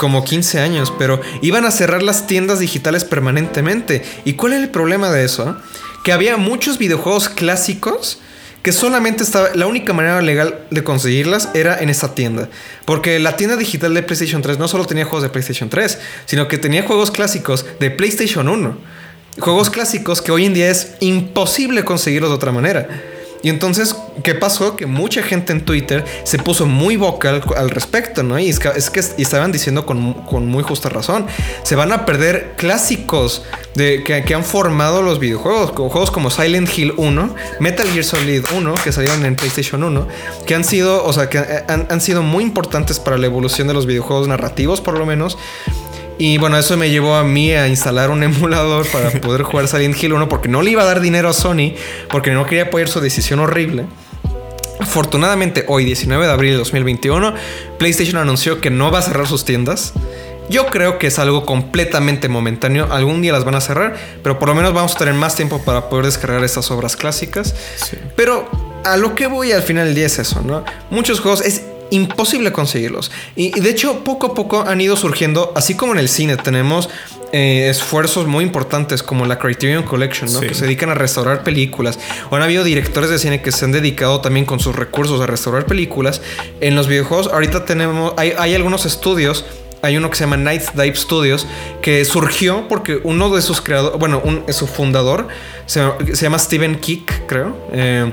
como 0.00 0.24
15 0.24 0.60
años, 0.60 0.90
pero 0.98 1.20
iban 1.42 1.66
a 1.66 1.70
cerrar 1.70 2.02
las 2.02 2.26
tiendas 2.26 2.58
digitales 2.58 3.04
permanentemente. 3.04 4.02
¿Y 4.24 4.32
cuál 4.32 4.54
era 4.54 4.62
el 4.62 4.70
problema 4.70 5.10
de 5.10 5.26
eso? 5.26 5.58
Que 6.02 6.12
había 6.12 6.38
muchos 6.38 6.78
videojuegos 6.78 7.28
clásicos 7.28 8.18
que 8.62 8.72
solamente 8.72 9.22
estaba 9.22 9.50
la 9.54 9.66
única 9.66 9.92
manera 9.92 10.22
legal 10.22 10.66
de 10.70 10.82
conseguirlas 10.84 11.50
era 11.52 11.78
en 11.78 11.90
esa 11.90 12.14
tienda, 12.14 12.48
porque 12.86 13.18
la 13.18 13.36
tienda 13.36 13.56
digital 13.56 13.92
de 13.92 14.02
PlayStation 14.02 14.40
3 14.40 14.58
no 14.58 14.68
solo 14.68 14.86
tenía 14.86 15.04
juegos 15.04 15.22
de 15.22 15.28
PlayStation 15.28 15.68
3, 15.68 15.98
sino 16.24 16.48
que 16.48 16.56
tenía 16.56 16.82
juegos 16.82 17.10
clásicos 17.10 17.66
de 17.78 17.90
PlayStation 17.90 18.48
1. 18.48 18.78
Juegos 19.38 19.68
clásicos 19.68 20.22
que 20.22 20.32
hoy 20.32 20.46
en 20.46 20.54
día 20.54 20.70
es 20.70 20.94
imposible 21.00 21.84
conseguirlos 21.84 22.30
de 22.30 22.36
otra 22.36 22.52
manera. 22.52 22.88
Y 23.42 23.48
entonces, 23.48 23.96
¿qué 24.22 24.34
pasó? 24.34 24.76
Que 24.76 24.86
mucha 24.86 25.22
gente 25.22 25.52
en 25.52 25.64
Twitter 25.64 26.04
se 26.24 26.38
puso 26.38 26.66
muy 26.66 26.96
vocal 26.96 27.42
al 27.56 27.70
respecto, 27.70 28.22
¿no? 28.22 28.38
Y 28.38 28.50
es 28.50 28.58
que, 28.58 28.70
que 28.70 29.00
estaban 29.22 29.52
diciendo 29.52 29.86
con, 29.86 30.46
muy 30.46 30.62
justa 30.62 30.88
razón, 30.88 31.26
se 31.62 31.74
van 31.74 31.92
a 31.92 32.04
perder 32.04 32.54
clásicos 32.56 33.44
de, 33.74 34.04
que, 34.04 34.34
han 34.34 34.44
formado 34.44 35.02
los 35.02 35.18
videojuegos, 35.18 35.70
juegos 35.70 36.10
como 36.10 36.30
Silent 36.30 36.68
Hill 36.76 36.92
1, 36.96 37.34
Metal 37.60 37.88
Gear 37.88 38.04
Solid 38.04 38.44
1, 38.54 38.74
que 38.84 38.92
salieron 38.92 39.24
en 39.24 39.36
PlayStation 39.36 39.82
1, 39.82 40.06
que 40.46 40.54
han 40.54 40.64
sido, 40.64 41.04
o 41.04 41.12
sea, 41.12 41.28
que 41.28 41.38
han, 41.38 41.86
han 41.90 42.00
sido 42.00 42.22
muy 42.22 42.44
importantes 42.44 42.98
para 42.98 43.16
la 43.16 43.26
evolución 43.26 43.68
de 43.68 43.74
los 43.74 43.86
videojuegos 43.86 44.28
narrativos, 44.28 44.80
por 44.80 44.98
lo 44.98 45.06
menos. 45.06 45.38
Y 46.20 46.36
bueno, 46.36 46.58
eso 46.58 46.76
me 46.76 46.90
llevó 46.90 47.14
a 47.14 47.24
mí 47.24 47.50
a 47.52 47.66
instalar 47.66 48.10
un 48.10 48.22
emulador 48.22 48.86
para 48.88 49.10
poder 49.10 49.42
jugar 49.42 49.68
Silent 49.68 50.00
Hill 50.00 50.12
1 50.12 50.28
porque 50.28 50.50
no 50.50 50.60
le 50.60 50.72
iba 50.72 50.82
a 50.82 50.84
dar 50.84 51.00
dinero 51.00 51.30
a 51.30 51.32
Sony 51.32 51.72
porque 52.10 52.30
no 52.32 52.44
quería 52.44 52.64
apoyar 52.64 52.88
su 52.88 53.00
decisión 53.00 53.40
horrible. 53.40 53.86
Afortunadamente, 54.80 55.64
hoy, 55.66 55.86
19 55.86 56.26
de 56.26 56.30
abril 56.30 56.50
de 56.52 56.58
2021, 56.58 57.34
PlayStation 57.78 58.20
anunció 58.20 58.60
que 58.60 58.68
no 58.68 58.90
va 58.90 58.98
a 58.98 59.02
cerrar 59.02 59.26
sus 59.26 59.46
tiendas. 59.46 59.94
Yo 60.50 60.66
creo 60.66 60.98
que 60.98 61.06
es 61.06 61.18
algo 61.18 61.46
completamente 61.46 62.28
momentáneo. 62.28 62.88
Algún 62.90 63.22
día 63.22 63.32
las 63.32 63.44
van 63.44 63.54
a 63.54 63.62
cerrar, 63.62 63.96
pero 64.22 64.38
por 64.38 64.48
lo 64.48 64.54
menos 64.54 64.74
vamos 64.74 64.96
a 64.96 64.98
tener 64.98 65.14
más 65.14 65.36
tiempo 65.36 65.62
para 65.64 65.88
poder 65.88 66.04
descargar 66.04 66.44
estas 66.44 66.70
obras 66.70 66.96
clásicas. 66.96 67.54
Pero 68.14 68.46
a 68.84 68.98
lo 68.98 69.14
que 69.14 69.26
voy 69.26 69.52
al 69.52 69.62
final 69.62 69.86
del 69.86 69.94
día 69.94 70.06
es 70.06 70.18
eso, 70.18 70.42
¿no? 70.42 70.64
Muchos 70.90 71.20
juegos 71.20 71.40
es 71.40 71.62
imposible 71.90 72.52
conseguirlos. 72.52 73.10
Y, 73.36 73.56
y 73.56 73.60
de 73.60 73.70
hecho, 73.70 74.04
poco 74.04 74.28
a 74.28 74.34
poco 74.34 74.62
han 74.62 74.80
ido 74.80 74.96
surgiendo, 74.96 75.52
así 75.54 75.74
como 75.74 75.92
en 75.92 75.98
el 75.98 76.08
cine 76.08 76.36
tenemos 76.36 76.88
eh, 77.32 77.68
esfuerzos 77.68 78.26
muy 78.26 78.42
importantes 78.42 79.04
como 79.04 79.24
la 79.24 79.38
Criterion 79.38 79.84
Collection, 79.84 80.32
¿no? 80.32 80.40
Sí. 80.40 80.48
Que 80.48 80.54
se 80.54 80.64
dedican 80.64 80.90
a 80.90 80.94
restaurar 80.94 81.44
películas. 81.44 81.98
O 82.30 82.36
han 82.36 82.42
habido 82.42 82.64
directores 82.64 83.08
de 83.08 83.18
cine 83.18 83.40
que 83.40 83.52
se 83.52 83.64
han 83.64 83.72
dedicado 83.72 84.20
también 84.20 84.44
con 84.46 84.58
sus 84.58 84.74
recursos 84.74 85.20
a 85.20 85.26
restaurar 85.26 85.66
películas. 85.66 86.22
En 86.60 86.74
los 86.74 86.88
videojuegos, 86.88 87.28
ahorita 87.28 87.64
tenemos, 87.64 88.14
hay, 88.16 88.32
hay 88.36 88.54
algunos 88.54 88.84
estudios. 88.84 89.44
Hay 89.82 89.96
uno 89.96 90.10
que 90.10 90.16
se 90.16 90.24
llama 90.24 90.36
Night 90.36 90.62
Dive 90.74 90.94
Studios 90.94 91.46
que 91.80 92.04
surgió 92.04 92.68
porque 92.68 93.00
uno 93.02 93.30
de 93.30 93.40
sus 93.40 93.62
creadores, 93.62 93.98
bueno, 93.98 94.20
un, 94.22 94.44
su 94.52 94.66
fundador 94.66 95.28
se, 95.64 95.80
se 96.12 96.22
llama 96.22 96.38
Steven 96.38 96.80
Kick, 96.80 97.26
creo. 97.26 97.56
Eh, 97.72 98.12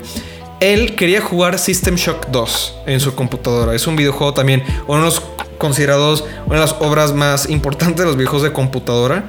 él 0.60 0.96
quería 0.96 1.22
jugar 1.22 1.60
System 1.60 1.96
Shock 1.96 2.28
2 2.28 2.76
en 2.88 3.00
su 3.00 3.16
computadora. 3.16 3.76
Es 3.76 3.88
un 3.88 3.96
videojuego 3.96 4.34
también, 4.34 4.64
uno 4.88 5.00
de 5.00 5.06
los 5.06 5.22
considerados 5.58 6.24
una 6.46 6.56
de 6.56 6.62
las 6.62 6.76
obras 6.80 7.14
más 7.14 7.50
importantes 7.50 7.98
de 7.98 8.06
los 8.06 8.16
videojuegos 8.16 8.44
de 8.44 8.54
computadora. 8.54 9.26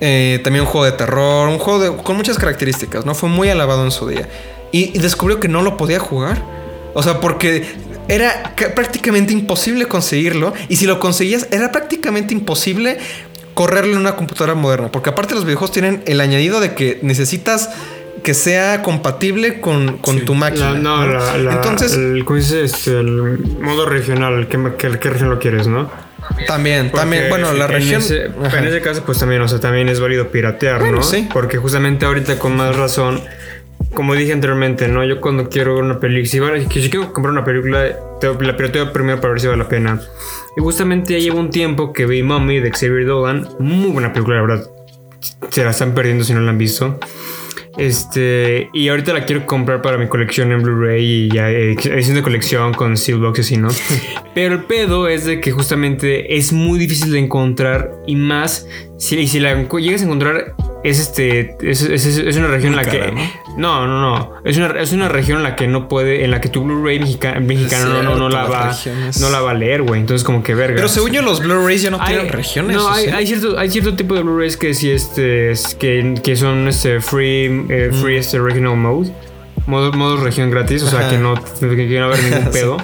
Eh, 0.00 0.40
también 0.44 0.64
un 0.64 0.70
juego 0.70 0.84
de 0.84 0.92
terror, 0.92 1.48
un 1.48 1.58
juego 1.58 1.98
con 2.02 2.16
muchas 2.16 2.38
características, 2.38 3.06
¿no? 3.06 3.14
Fue 3.14 3.28
muy 3.28 3.48
alabado 3.48 3.84
en 3.84 3.90
su 3.90 4.06
día. 4.08 4.28
Y, 4.72 4.98
descubrió 4.98 5.40
que 5.40 5.48
no 5.48 5.62
lo 5.62 5.76
podía 5.76 5.98
jugar. 5.98 6.42
O 6.94 7.02
sea, 7.02 7.20
porque 7.20 7.66
era 8.08 8.54
ca- 8.56 8.74
prácticamente 8.74 9.32
imposible 9.32 9.86
conseguirlo. 9.86 10.52
Y 10.68 10.76
si 10.76 10.86
lo 10.86 11.00
conseguías, 11.00 11.46
era 11.50 11.72
prácticamente 11.72 12.34
imposible 12.34 12.98
correrlo 13.54 13.92
en 13.94 14.00
una 14.00 14.16
computadora 14.16 14.54
moderna. 14.54 14.90
Porque 14.92 15.10
aparte 15.10 15.34
los 15.34 15.44
videojuegos 15.44 15.72
tienen 15.72 16.02
el 16.06 16.20
añadido 16.20 16.60
de 16.60 16.74
que 16.74 16.98
necesitas 17.02 17.70
que 18.26 18.34
sea 18.34 18.82
compatible 18.82 19.60
con, 19.60 19.98
con 19.98 20.24
tu 20.24 20.32
La- 20.32 20.38
máquina. 20.40 20.74
no, 20.74 21.06
la, 21.06 21.38
la- 21.38 21.52
Entonces, 21.54 21.94
el, 21.94 22.24
¿cómo 22.24 22.36
dice? 22.40 22.64
Este, 22.64 22.90
el 22.98 23.38
modo 23.60 23.86
regional, 23.86 24.48
¿qué, 24.48 24.58
qué, 24.76 24.98
qué 24.98 25.10
región 25.10 25.30
lo 25.30 25.38
quieres, 25.38 25.68
no? 25.68 25.88
también, 26.48 26.90
también, 26.90 27.26
Porque 27.28 27.42
bueno, 27.44 27.56
la 27.56 27.66
en 27.66 27.70
región. 27.70 28.00
ese- 28.02 28.24
en 28.26 28.64
ese 28.64 28.80
caso, 28.80 29.04
pues 29.06 29.20
también, 29.20 29.42
o 29.42 29.46
sea, 29.48 29.60
también 29.60 29.88
es 29.88 30.00
válido 30.00 30.26
piratear, 30.32 30.80
Bueno, 30.80 30.96
¿no? 30.96 31.02
sí. 31.04 31.28
Porque 31.32 31.56
justamente 31.58 32.04
ahorita 32.04 32.36
con 32.40 32.56
más 32.56 32.74
razón, 32.76 33.20
como 33.94 34.16
dije 34.16 34.32
anteriormente, 34.32 34.88
¿no? 34.88 35.04
Yo 35.04 35.20
cuando 35.20 35.48
quiero 35.48 35.78
una 35.78 36.00
película, 36.00 36.28
si, 36.28 36.40
vale- 36.40 36.62
si 36.68 36.90
quiero 36.90 37.12
comprar 37.12 37.30
una 37.32 37.44
película, 37.44 37.90
te- 38.20 38.34
la 38.44 38.56
pirateo 38.56 38.92
primero 38.92 39.20
para 39.20 39.34
ver 39.34 39.40
si 39.40 39.46
vale 39.46 39.62
la 39.62 39.68
pena. 39.68 40.00
Y 40.56 40.60
justamente 40.62 41.12
ya 41.12 41.20
llevo 41.20 41.38
un 41.38 41.50
tiempo 41.50 41.92
que 41.92 42.06
vi 42.06 42.24
Mommy 42.24 42.58
de 42.58 42.72
Xavier 42.72 43.06
Dolan, 43.06 43.48
muy 43.60 43.90
buena 43.90 44.12
película, 44.12 44.38
la 44.38 44.42
verdad. 44.42 44.66
Se 45.50 45.62
la 45.62 45.70
están 45.70 45.94
perdiendo 45.94 46.24
si 46.24 46.34
no 46.34 46.40
la 46.40 46.50
han 46.50 46.58
visto. 46.58 46.98
Este, 47.76 48.70
y 48.72 48.88
ahorita 48.88 49.12
la 49.12 49.24
quiero 49.24 49.46
comprar 49.46 49.82
para 49.82 49.98
mi 49.98 50.08
colección 50.08 50.52
en 50.52 50.62
Blu-ray 50.62 51.04
y 51.04 51.28
ya 51.28 51.50
eh, 51.50 51.72
edición 51.72 52.16
de 52.16 52.22
colección 52.22 52.72
con 52.74 52.96
Steelbox 52.96 53.50
y 53.52 53.56
¿no? 53.58 53.68
Pero 54.34 54.54
el 54.54 54.64
pedo 54.64 55.08
es 55.08 55.24
de 55.24 55.40
que 55.40 55.52
justamente 55.52 56.36
es 56.36 56.52
muy 56.52 56.78
difícil 56.78 57.12
de 57.12 57.18
encontrar 57.18 57.92
y 58.06 58.16
más 58.16 58.66
si, 58.98 59.26
si 59.26 59.40
la 59.40 59.54
llegas 59.54 60.02
a 60.02 60.04
encontrar 60.04 60.54
es 60.88 60.98
este 61.00 61.56
es, 61.62 61.82
es- 61.82 62.06
es- 62.06 62.18
es 62.18 62.36
una 62.36 62.48
región 62.48 62.72
en 62.72 62.76
la 62.76 62.84
cara, 62.84 63.06
que 63.06 63.12
no 63.56 63.86
no 63.86 64.00
no 64.00 64.32
es 64.44 64.56
una, 64.56 64.68
es 64.80 64.92
una 64.92 65.08
región 65.08 65.38
en 65.38 65.42
la 65.44 65.56
que 65.56 65.66
no 65.66 65.88
puede 65.88 66.24
en 66.24 66.30
la 66.30 66.40
que 66.40 66.48
tu 66.48 66.62
Blu-ray 66.62 66.98
mexica- 67.00 67.40
mexicano 67.40 67.88
no, 67.94 68.02
no, 68.02 68.16
no 68.16 68.28
la 68.28 68.44
va 68.44 68.68
regiones. 68.68 69.20
no 69.20 69.30
la 69.30 69.40
va 69.40 69.52
a 69.52 69.54
leer, 69.54 69.82
güey. 69.82 70.00
Entonces 70.00 70.24
como 70.24 70.42
que 70.42 70.54
verga. 70.54 70.76
Pero 70.76 70.88
según 70.88 71.10
yo, 71.12 71.22
los 71.22 71.40
Blu-rays 71.40 71.82
ya 71.82 71.90
no 71.90 72.04
tienen 72.04 72.28
regiones. 72.28 72.76
No, 72.76 72.86
¿o 72.86 72.90
hay, 72.90 73.04
sí? 73.06 73.10
hay 73.10 73.26
cierto, 73.26 73.58
hay 73.58 73.70
cierto 73.70 73.94
tipo 73.96 74.14
de 74.14 74.22
Blu-rays 74.22 74.56
que 74.56 74.74
sí 74.74 74.90
este, 74.90 75.50
es- 75.52 75.74
que, 75.74 76.14
que 76.22 76.36
son 76.36 76.68
este, 76.68 77.00
free, 77.00 77.64
eh, 77.68 77.90
free 77.92 78.16
este, 78.16 78.38
regional 78.38 78.76
mode. 78.76 79.10
Modo, 79.66 79.92
modo 79.92 80.16
región 80.18 80.50
gratis, 80.50 80.82
o 80.84 80.88
sea 80.88 81.00
Ajá. 81.00 81.10
que 81.10 81.18
no, 81.18 81.34
que 81.34 81.98
no 81.98 82.04
haber 82.06 82.22
ningún 82.22 82.50
pedo. 82.52 82.76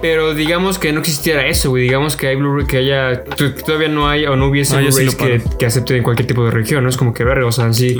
Pero 0.00 0.34
digamos 0.34 0.78
que 0.78 0.92
no 0.92 1.00
existiera 1.00 1.46
eso, 1.46 1.70
güey. 1.70 1.82
Digamos 1.82 2.16
que 2.16 2.28
hay 2.28 2.36
Blu-ray 2.36 2.66
que 2.66 2.78
haya. 2.78 3.24
Todavía 3.24 3.88
no 3.88 4.08
hay 4.08 4.24
o 4.24 4.36
no 4.36 4.46
hubiese 4.46 4.80
No, 4.80 4.92
sí 4.92 5.04
Blu-rays 5.04 5.42
que, 5.42 5.56
que 5.58 5.66
acepten 5.66 6.02
cualquier 6.02 6.26
tipo 6.26 6.44
de 6.44 6.52
región, 6.52 6.84
¿no? 6.84 6.90
Es 6.90 6.96
como 6.96 7.12
que 7.12 7.24
verga, 7.24 7.46
o 7.46 7.52
sea, 7.52 7.66
en 7.66 7.74
sí. 7.74 7.98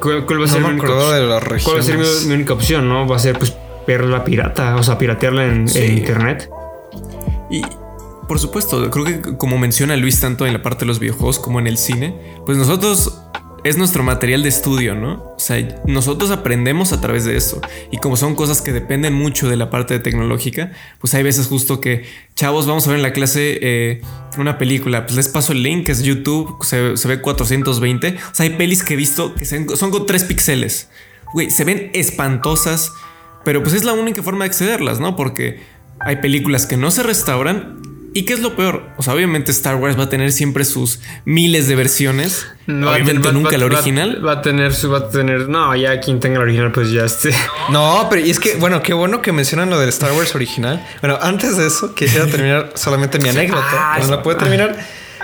¿cuál, 0.00 0.24
cuál 0.24 0.40
va 0.40 0.44
a 0.46 0.48
ser 0.48 0.60
mi 0.62 0.68
única 0.70 0.86
¿Cuál 0.86 1.30
va 1.76 1.80
a 1.80 1.82
ser 1.82 1.98
mi, 1.98 2.34
única 2.34 2.54
opción, 2.54 2.88
no? 2.88 3.06
Va 3.06 3.16
a 3.16 3.20
ser 3.20 3.38
pues 3.38 3.54
verla 3.86 4.24
pirata, 4.24 4.76
o 4.76 4.82
sea, 4.82 4.98
piratearla 4.98 5.46
en, 5.46 5.68
Sí. 5.68 5.78
en 5.78 5.98
internet. 5.98 6.50
Y 7.50 7.62
por 8.26 8.40
supuesto, 8.40 8.90
creo 8.90 9.04
que 9.04 9.36
como 9.36 9.58
menciona 9.58 9.96
Luis 9.96 10.18
tanto 10.20 10.46
en 10.46 10.52
la 10.52 10.62
parte 10.62 10.80
de 10.80 10.86
los 10.86 10.98
videojuegos 10.98 11.38
como 11.38 11.60
en 11.60 11.66
el 11.68 11.76
cine, 11.78 12.18
pues 12.44 12.58
nosotros 12.58 13.20
es 13.64 13.76
nuestro 13.76 14.02
material 14.02 14.42
de 14.42 14.48
estudio, 14.48 14.94
¿no? 14.94 15.34
O 15.36 15.38
sea, 15.38 15.80
nosotros 15.86 16.30
aprendemos 16.30 16.92
a 16.92 17.00
través 17.00 17.24
de 17.24 17.36
eso. 17.36 17.60
Y 17.90 17.98
como 17.98 18.16
son 18.16 18.34
cosas 18.34 18.62
que 18.62 18.72
dependen 18.72 19.14
mucho 19.14 19.48
de 19.48 19.56
la 19.56 19.70
parte 19.70 19.98
tecnológica, 19.98 20.72
pues 21.00 21.14
hay 21.14 21.22
veces 21.22 21.46
justo 21.48 21.80
que, 21.80 22.04
chavos, 22.34 22.66
vamos 22.66 22.86
a 22.86 22.90
ver 22.90 22.98
en 22.98 23.02
la 23.02 23.12
clase 23.12 23.58
eh, 23.60 24.02
una 24.38 24.58
película, 24.58 25.06
pues 25.06 25.16
les 25.16 25.28
paso 25.28 25.52
el 25.52 25.62
link, 25.62 25.88
es 25.88 26.02
YouTube, 26.02 26.58
se, 26.62 26.96
se 26.96 27.08
ve 27.08 27.20
420. 27.20 28.08
O 28.08 28.34
sea, 28.34 28.44
hay 28.44 28.50
pelis 28.50 28.82
que 28.84 28.94
he 28.94 28.96
visto 28.96 29.34
que 29.34 29.44
son 29.44 29.90
con 29.90 30.06
3 30.06 30.24
píxeles. 30.24 30.88
Güey, 31.32 31.50
se 31.50 31.64
ven 31.64 31.90
espantosas, 31.92 32.92
pero 33.44 33.62
pues 33.62 33.74
es 33.74 33.84
la 33.84 33.92
única 33.92 34.22
forma 34.22 34.44
de 34.44 34.50
accederlas, 34.50 35.00
¿no? 35.00 35.16
Porque 35.16 35.60
hay 35.98 36.16
películas 36.16 36.66
que 36.66 36.76
no 36.76 36.90
se 36.90 37.02
restauran. 37.02 37.95
¿Y 38.16 38.22
qué 38.24 38.32
es 38.32 38.40
lo 38.40 38.56
peor? 38.56 38.82
O 38.96 39.02
sea, 39.02 39.12
obviamente 39.12 39.50
Star 39.52 39.76
Wars 39.76 39.98
va 39.98 40.04
a 40.04 40.08
tener 40.08 40.32
siempre 40.32 40.64
sus 40.64 41.00
miles 41.26 41.68
de 41.68 41.74
versiones. 41.76 42.46
Va 42.68 42.92
a 42.92 42.94
obviamente 42.94 43.28
va- 43.28 43.32
nunca 43.32 43.50
va- 43.52 43.58
la 43.58 43.66
original. 43.66 44.26
Va, 44.26 44.32
a 44.32 44.42
tener 44.42 44.74
su, 44.74 44.90
va 44.90 44.98
a 44.98 45.08
tener. 45.10 45.50
No, 45.50 45.76
ya 45.76 46.00
quien 46.00 46.18
tenga 46.18 46.38
la 46.38 46.44
original, 46.44 46.72
pues 46.72 46.90
ya 46.90 47.04
este. 47.04 47.30
No, 47.70 48.06
pero 48.08 48.24
y 48.24 48.30
es 48.30 48.40
que, 48.40 48.54
bueno, 48.56 48.82
qué 48.82 48.94
bueno 48.94 49.20
que 49.20 49.32
mencionan 49.32 49.68
lo 49.68 49.78
del 49.78 49.90
Star 49.90 50.12
Wars 50.12 50.34
original. 50.34 50.82
Bueno, 51.02 51.18
antes 51.20 51.58
de 51.58 51.66
eso, 51.66 51.94
quisiera 51.94 52.24
terminar 52.30 52.72
solamente 52.74 53.18
mi 53.18 53.28
anécdota. 53.28 53.66
Ah, 53.94 53.98
no 54.00 54.08
la 54.10 54.22
puedo 54.22 54.38
terminar. 54.38 54.76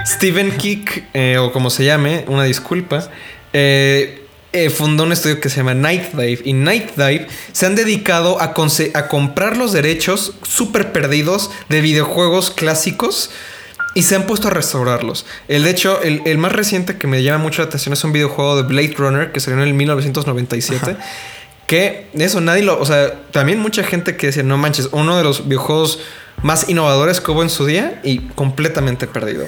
Stephen 0.07 0.51
Kick, 0.59 1.05
eh, 1.15 1.39
o 1.39 1.51
como 1.51 1.71
se 1.71 1.85
llame, 1.85 2.25
una 2.29 2.45
disculpa, 2.45 3.09
eh, 3.55 4.22
eh, 4.53 4.71
fundó 4.71 5.05
un 5.05 5.13
estudio 5.13 5.41
que 5.41 5.49
se 5.49 5.59
llama 5.59 5.75
Night 5.75 6.13
Dive. 6.13 6.41
Y 6.45 6.53
Night 6.53 6.91
Dive 6.97 7.27
se 7.53 7.67
han 7.67 7.75
dedicado 7.75 8.41
a, 8.41 8.55
comprar 8.55 9.57
los 9.57 9.73
derechos 9.73 10.35
súper 10.43 10.93
perdidos 10.93 11.51
de 11.69 11.81
videojuegos 11.81 12.51
clásicos. 12.51 13.31
Y 13.95 14.03
se 14.03 14.15
han 14.15 14.23
puesto 14.27 14.49
a 14.49 14.51
restaurarlos. 14.51 15.27
El 15.49 15.65
de 15.65 15.71
hecho, 15.71 16.01
el, 16.03 16.23
el 16.25 16.39
más 16.39 16.53
reciente 16.53 16.97
que 16.97 17.07
me 17.07 17.23
llama 17.23 17.45
mucho 17.45 17.61
la 17.61 17.69
atención 17.69 17.93
es 17.93 18.03
un 18.05 18.13
videojuego 18.13 18.57
de 18.57 18.63
Blade 18.63 18.95
Runner 18.97 19.33
que 19.33 19.41
salió 19.41 19.61
en 19.61 19.69
el 19.69 19.75
1997. 19.75 20.97
Que 21.67 22.07
eso 22.15 22.41
nadie 22.41 22.63
lo. 22.63 22.81
O 22.81 22.87
sea, 22.87 23.23
también 23.33 23.59
mucha 23.59 23.83
gente 23.85 24.17
que 24.17 24.29
decía, 24.29 24.43
no 24.43 24.57
manches, 24.57 24.89
uno 24.93 25.19
de 25.19 25.25
los 25.25 25.47
videojuegos 25.47 26.01
más 26.43 26.69
innovadores 26.69 27.21
que 27.21 27.31
hubo 27.31 27.43
en 27.43 27.51
su 27.51 27.67
día 27.67 28.01
y 28.03 28.19
completamente 28.19 29.07
perdido. 29.07 29.47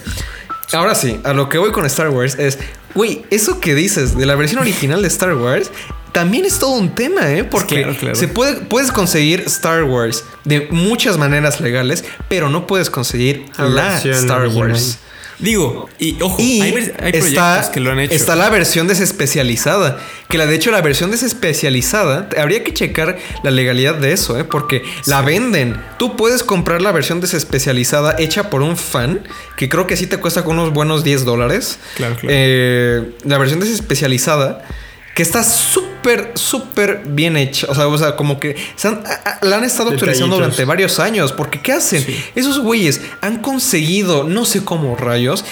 Ahora 0.75 0.95
sí, 0.95 1.21
a 1.25 1.33
lo 1.33 1.49
que 1.49 1.59
voy 1.59 1.73
con 1.73 1.87
Star 1.87 2.11
Wars 2.11 2.37
es, 2.39 2.59
güey, 2.95 3.25
eso 3.31 3.61
que 3.61 3.75
dices 3.75 4.17
de 4.17 4.27
la 4.27 4.35
versión 4.35 4.61
original 4.61 5.03
de 5.03 5.09
Star 5.09 5.35
Wars 5.35 5.71
también 6.13 6.45
es 6.45 6.59
todo 6.61 6.71
un 6.71 6.95
tema, 6.95 7.33
¿eh? 7.33 7.43
Porque 7.43 7.83
Claro, 7.83 7.97
claro. 7.99 8.15
se 8.15 8.29
puede, 8.29 8.61
puedes 8.61 8.93
conseguir 8.93 9.41
Star 9.47 9.83
Wars 9.83 10.25
de 10.45 10.69
muchas 10.71 11.19
maneras 11.19 11.61
legales, 11.61 12.05
pero 12.29 12.49
no 12.49 12.67
puedes 12.69 12.89
conseguir 12.89 13.47
La 13.59 13.97
Star 13.99 14.43
original. 14.43 14.71
Wars. 14.71 14.99
Digo, 15.38 15.88
y 15.99 16.20
ojo, 16.20 16.37
Y 16.40 16.61
hay, 16.61 16.73
hay 16.73 17.12
proyectos 17.12 17.27
está, 17.27 17.70
que 17.73 17.81
lo 17.81 17.90
han 17.90 18.01
hecho. 18.01 18.14
está 18.14 18.37
la 18.37 18.51
versión 18.51 18.87
desespecializada. 18.87 19.99
Que 20.29 20.38
la 20.38 20.47
de 20.47 20.55
hecho, 20.55 20.70
la 20.70 20.81
versión 20.81 21.11
desespecializada, 21.11 22.29
habría 22.38 22.64
que 22.64 22.73
checar 22.73 23.18
la 23.42 23.51
legalidad 23.51 23.94
de 23.94 24.12
eso, 24.12 24.38
¿eh? 24.38 24.44
porque 24.44 24.83
la 25.07 25.23
venden. 25.23 25.81
Tú 25.99 26.16
puedes 26.16 26.42
comprar 26.42 26.83
la 26.83 26.92
versión 26.92 27.20
desespecializada 27.20 28.16
hecha 28.18 28.51
por 28.51 28.62
un 28.62 28.77
fan, 28.77 29.20
que 29.57 29.68
creo 29.68 29.87
que 29.87 29.97
sí 29.97 30.07
te 30.07 30.18
cuesta 30.18 30.44
con 30.44 30.59
unos 30.59 30.73
buenos 30.73 31.05
10 31.05 31.25
dólares. 31.25 31.79
Claro, 31.97 32.16
claro. 32.16 32.29
Eh, 32.31 33.12
la 33.25 33.38
versión 33.38 33.61
desespecializada. 33.61 34.64
Que 35.14 35.22
está 35.22 35.42
súper, 35.44 36.33
súper 36.35 37.03
bien 37.07 37.37
hecha. 37.37 37.66
O 37.70 37.74
sea, 37.74 37.87
o 37.87 37.96
sea, 37.98 38.16
como 38.16 38.40
que 38.40 38.57
se 38.77 38.88
han- 38.88 39.05
a- 39.07 39.31
a- 39.40 39.44
la 39.44 39.57
han 39.59 39.64
estado 39.64 39.90
actualizando 39.90 40.35
durante 40.37 40.64
varios 40.64 40.98
años. 40.98 41.33
Porque 41.33 41.61
¿qué 41.61 41.72
hacen? 41.72 42.05
Esos 42.35 42.59
güeyes 42.59 43.00
han 43.20 43.38
conseguido, 43.40 44.24
no 44.24 44.44
sé 44.44 44.64
cómo 44.64 44.96
rayos, 44.96 45.44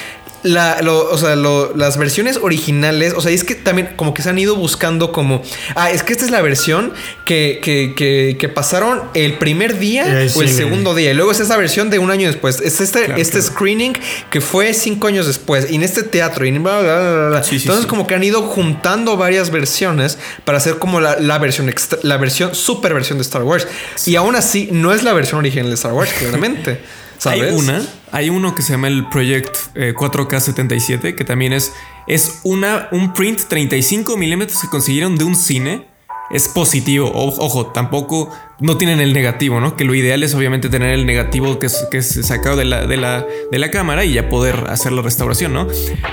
la, 0.42 0.82
lo- 0.82 1.08
o 1.10 1.18
sea, 1.18 1.36
lo- 1.36 1.76
las 1.76 1.96
versiones 1.98 2.38
originales. 2.42 3.14
O 3.16 3.20
sea, 3.20 3.30
y 3.30 3.34
es 3.34 3.44
que 3.44 3.54
también 3.54 3.90
como 3.96 4.12
que 4.14 4.22
se 4.22 4.30
han 4.30 4.38
ido 4.38 4.56
buscando 4.56 5.12
como... 5.12 5.42
Ah, 5.74 5.90
es 5.90 6.02
que 6.02 6.12
esta 6.12 6.24
es 6.24 6.30
la 6.30 6.42
versión 6.42 6.92
que, 7.24 7.60
que, 7.62 7.94
que- 7.96 8.36
que 8.38 8.48
pasaron 8.48 9.02
el 9.14 9.38
primer 9.38 9.78
día 9.78 10.22
el 10.22 10.30
o 10.34 10.42
el 10.42 10.48
segundo 10.48 10.94
día. 10.94 11.10
Y 11.12 11.14
luego 11.14 11.30
es 11.32 11.40
esa 11.40 11.56
versión 11.56 11.90
de 11.90 11.98
un 11.98 12.10
año 12.10 12.26
después. 12.26 12.60
Es 12.60 12.80
este, 12.80 13.04
Claro, 13.04 13.20
este 13.20 13.38
claro. 13.38 13.54
screening 13.54 13.92
que 14.30 14.40
fue 14.40 14.74
cinco 14.74 15.06
años 15.08 15.26
después. 15.26 15.70
Y 15.70 15.76
en 15.76 15.82
este 15.82 16.02
teatro. 16.02 16.44
Y 16.44 16.50
bla, 16.58 16.80
bla, 16.80 16.98
bla, 17.00 17.28
bla. 17.28 17.42
Sí, 17.42 17.58
sí, 17.58 17.66
Entonces 17.66 17.86
como 17.86 18.06
que 18.06 18.14
han 18.14 18.24
ido 18.24 18.42
juntando 18.42 19.16
varias 19.16 19.50
versiones 19.50 20.18
para 20.44 20.58
hacer 20.58 20.78
como 20.78 21.00
la, 21.00 21.18
la 21.20 21.38
versión 21.38 21.68
extra- 21.68 21.98
la 22.02 22.16
versión 22.16 22.54
super 22.54 22.94
versión 22.94 23.18
de 23.18 23.22
Star 23.22 23.42
Wars. 23.44 23.66
Y 24.06 24.16
aún 24.16 24.34
así 24.36 24.68
no 24.72 24.92
es 24.92 25.02
la 25.04 25.12
versión 25.12 25.38
original 25.38 25.68
de 25.68 25.74
Star 25.74 25.92
Wars, 25.92 26.10
claramente. 26.18 26.80
¿Sabes? 27.18 27.42
Hay 27.42 27.54
una, 27.54 27.80
hay 28.12 28.28
uno 28.28 28.54
que 28.54 28.62
se 28.62 28.72
llama 28.72 28.88
el 28.88 29.08
Project 29.08 29.56
eh, 29.74 29.94
4K77, 29.96 31.16
que 31.16 31.24
también 31.24 31.54
es, 31.54 31.72
es 32.06 32.40
una, 32.44 32.88
un 32.92 33.14
print 33.14 33.40
35 33.48 34.16
milímetros 34.18 34.60
que 34.60 34.68
consiguieron 34.68 35.16
de 35.16 35.24
un 35.24 35.34
cine. 35.34 35.88
Es 36.30 36.48
positivo, 36.48 37.10
O- 37.12 37.44
ojo, 37.44 37.66
tampoco 37.66 38.30
no 38.58 38.78
tienen 38.78 39.00
el 39.00 39.12
negativo, 39.12 39.60
¿no? 39.60 39.76
Que 39.76 39.84
lo 39.84 39.94
ideal 39.94 40.22
es 40.22 40.34
obviamente 40.34 40.68
tener 40.68 40.92
el 40.94 41.04
negativo 41.04 41.58
que 41.58 41.66
es, 41.66 41.86
que 41.90 41.98
es 41.98 42.06
sacado 42.26 42.56
de 42.56 42.64
la, 42.64 42.86
de, 42.86 42.96
la, 42.96 43.26
de 43.50 43.58
la 43.58 43.70
cámara 43.70 44.04
y 44.04 44.12
ya 44.14 44.28
poder 44.28 44.64
hacer 44.68 44.92
la 44.92 45.02
restauración, 45.02 45.52
¿no? 45.52 45.66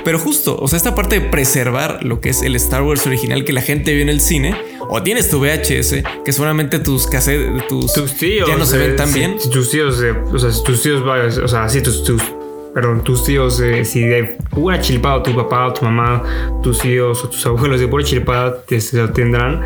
Pero 0.04 0.18
justo, 0.20 0.58
o 0.60 0.68
sea, 0.68 0.78
esta 0.78 0.96
parte 0.96 1.20
de 1.20 1.30
preservar 1.30 2.04
lo 2.04 2.20
que 2.22 2.30
es 2.30 2.42
el 2.42 2.56
Star 2.56 2.82
Wars 2.82 3.06
original 3.06 3.46
que 3.46 3.54
la 3.54 3.62
gente 3.62 3.94
vio 3.94 4.02
en 4.02 4.10
el 4.10 4.20
cine, 4.20 4.56
o 4.90 5.04
tienes 5.04 5.30
tu 5.30 5.40
VHS, 5.40 6.04
que 6.26 6.32
seguramente 6.34 6.80
tus 6.80 7.06
cassettes, 7.08 7.68
tus, 7.68 7.94
Tus 7.94 8.14
tíos. 8.16 8.50
ya 8.50 8.58
no 8.58 8.66
se 8.66 8.78
ven 8.80 8.92
eh, 8.92 8.96
tan 8.96 9.10
si- 9.10 9.20
bien. 9.20 9.40
si 9.40 9.50
tus 9.50 9.70
tíos, 9.70 10.02
eh, 10.02 10.12
o 10.12 10.40
sea, 10.40 10.52
si 10.52 10.64
tus 10.64 10.82
tíos, 10.82 11.04
o 11.44 11.48
sea, 11.48 11.70
sí, 11.70 11.82
tus, 11.84 12.04
tus, 12.04 12.22
perdón, 12.74 13.04
tus 13.04 13.24
tíos, 13.24 13.60
eh, 13.62 13.84
si 13.86 14.02
de 14.04 14.38
pura 14.50 14.80
chilpada, 14.80 15.24
tu 15.24 15.36
papá 15.36 15.68
o 15.68 15.74
tu 15.74 15.86
mamá, 15.86 16.24
tus 16.62 16.80
tíos 16.80 17.24
o 17.24 17.30
tus 17.30 17.46
abuelos 17.46 17.80
de 17.80 17.88
pura 17.88 18.04
chilpada 18.04 18.62
te, 18.64 18.80
lo 18.94 19.10
tendrán, 19.12 19.62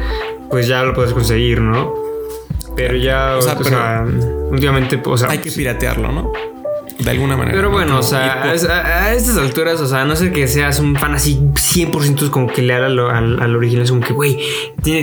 pues 0.49 0.67
ya 0.67 0.84
lo 0.84 0.93
puedes 0.93 1.13
conseguir, 1.13 1.61
¿no? 1.61 1.93
Pero 2.75 2.95
ya, 2.95 3.36
O 3.36 3.39
o 3.39 3.41
sea, 3.41 3.57
sea, 3.63 4.03
pero- 4.05 4.47
últimamente, 4.49 4.99
o 5.05 5.17
sea, 5.17 5.30
Hay 5.30 5.39
que 5.39 5.51
piratearlo, 5.51 6.11
¿no? 6.11 6.32
De 7.04 7.12
alguna 7.12 7.36
manera. 7.36 7.56
Pero 7.58 7.70
¿no? 7.70 7.74
bueno, 7.76 7.99
o 7.99 8.04
sea, 8.04 8.41
por- 8.43 8.72
a, 8.72 9.14
estas 9.14 9.38
alturas, 9.38 9.82
o 9.82 9.88
sea, 9.88 10.01
a 10.01 10.06
no 10.06 10.16
ser 10.16 10.32
que 10.32 10.47
seas 10.47 10.80
un 10.80 10.95
fan 10.95 11.14
así 11.14 11.38
100% 11.54 12.30
como 12.30 12.47
que 12.47 12.62
leal 12.62 12.84
al, 12.84 12.99
al, 12.99 13.41
al 13.41 13.56
original, 13.56 13.84
es 13.84 13.89
como 13.91 14.01
que, 14.01 14.14
güey, 14.14 14.39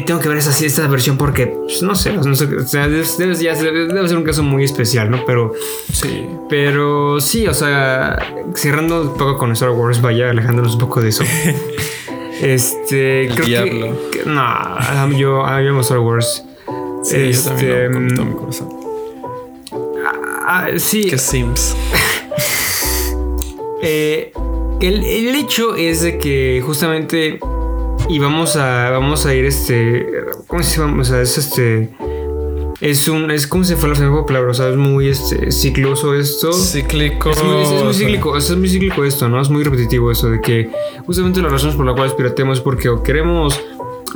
tengo 0.07 0.19
que 0.21 0.29
ver 0.29 0.39
esa, 0.39 0.65
esta 0.65 0.87
versión 0.89 1.17
porque, 1.19 1.47
pues, 1.49 1.83
no 1.83 1.95
sé, 1.95 2.13
no 2.15 2.35
sé, 2.35 2.45
o 2.47 2.67
sea, 2.67 2.89
debe, 2.89 3.35
ya 3.35 3.55
ser- 3.55 3.89
debe 3.93 4.09
ser 4.09 4.17
un 4.17 4.25
caso 4.25 4.43
muy 4.43 4.65
especial, 4.65 5.11
¿no? 5.11 5.25
Pero, 5.27 5.53
Sí. 5.93 6.27
pero 6.49 7.21
sí, 7.21 7.47
o 7.47 7.55
sea, 7.55 8.19
cerrando 8.55 9.03
un 9.03 9.15
poco 9.19 9.37
con 9.37 9.53
Star 9.53 9.71
Wars, 9.71 10.01
vaya, 10.01 10.31
alejándonos 10.31 10.75
un 10.75 10.81
poco 10.81 11.01
de 11.01 11.09
eso. 11.11 11.25
Este, 12.41 13.27
El 13.27 13.35
creo 13.35 13.47
diablo. 13.47 14.11
que, 14.11 14.21
que- 14.21 14.25
no, 14.25 15.11
yo, 15.19 15.45
a 15.45 15.59
mí 15.61 15.71
me 15.71 15.81
Star 15.83 15.99
Wars. 15.99 16.43
Sí, 17.05 17.17
yo 17.17 17.23
Este, 17.25 17.51
también 17.51 17.87
lo 17.87 17.93
con 17.93 18.15
todo 18.15 18.25
mi 18.25 18.35
corazón. 18.35 18.69
Ah, 20.47 20.67
sí, 20.79 21.05
Que 21.09 21.19
Sims. 21.19 21.77
Eh, 23.83 24.33
el, 24.81 25.05
el 25.05 25.35
hecho 25.37 25.75
es 25.77 26.03
de 26.03 26.19
que 26.19 26.63
justamente 26.65 27.39
y 28.09 28.19
vamos 28.19 28.57
a 28.57 28.91
vamos 28.91 29.27
a 29.27 29.35
ir 29.35 29.45
este 29.45 30.07
cómo 30.47 30.63
se 30.63 30.81
llama 30.81 31.03
o 31.03 31.05
sea 31.05 31.21
es 31.21 31.37
este 31.39 31.91
es 32.81 33.09
un 33.09 33.31
es 33.31 33.47
como 33.47 33.63
se 33.65 33.77
fue 33.77 33.89
la 33.91 33.95
segunda 33.95 34.25
palabra 34.27 34.51
o 34.51 34.55
sea 34.55 34.69
es 34.71 34.77
muy 34.77 35.09
este 35.09 35.53
cicloso 35.53 36.15
esto 36.15 36.53
Cíclico. 36.53 37.31
es 37.31 37.43
muy, 37.45 37.63
es- 37.63 37.71
es 37.71 37.83
muy 37.85 37.95
cíclico, 37.95 38.31
o 38.31 38.41
sea, 38.41 38.55
es 38.55 38.59
muy 38.61 38.69
cíclico 38.71 39.05
esto, 39.05 39.29
¿no? 39.29 39.41
Es 39.41 39.51
muy 39.51 39.63
repetitivo 39.65 40.11
eso 40.11 40.31
de 40.31 40.41
que 40.41 40.71
justamente 41.07 41.43
las 41.43 41.53
razones 41.53 41.77
por 41.77 41.85
las 41.87 41.95
cuales 41.95 42.15
pirateamos 42.15 42.59
es 42.59 42.65
porque 42.65 42.89
o 42.89 43.03
queremos 43.03 43.61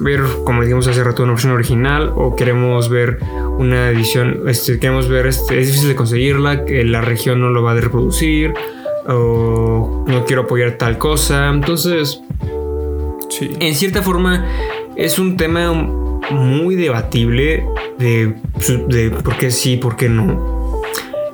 ver, 0.00 0.22
como 0.44 0.62
dijimos 0.62 0.88
hace 0.88 1.04
rato, 1.04 1.22
una 1.22 1.32
versión 1.32 1.52
original 1.52 2.12
o 2.16 2.34
queremos 2.34 2.88
ver 2.88 3.18
una 3.58 3.90
edición, 3.90 4.42
este, 4.48 4.78
queremos 4.80 5.08
ver, 5.08 5.26
este, 5.28 5.60
es 5.60 5.66
difícil 5.68 5.88
de 5.90 5.94
conseguirla, 5.94 6.64
que 6.64 6.82
la 6.84 7.00
región 7.00 7.40
no 7.40 7.50
lo 7.50 7.62
va 7.62 7.72
a 7.72 7.74
reproducir 7.76 8.54
o 9.08 10.04
no 10.06 10.24
quiero 10.24 10.42
apoyar 10.42 10.72
tal 10.78 10.98
cosa. 10.98 11.48
Entonces, 11.50 12.20
Sí. 13.30 13.50
en 13.58 13.74
cierta 13.74 14.02
forma, 14.02 14.46
es 14.96 15.18
un 15.18 15.36
tema 15.36 15.72
muy 16.30 16.74
debatible 16.76 17.66
de, 17.98 18.34
de 18.88 19.10
por 19.10 19.36
qué 19.36 19.50
sí, 19.50 19.76
por 19.76 19.96
qué 19.96 20.08
no. 20.08 20.82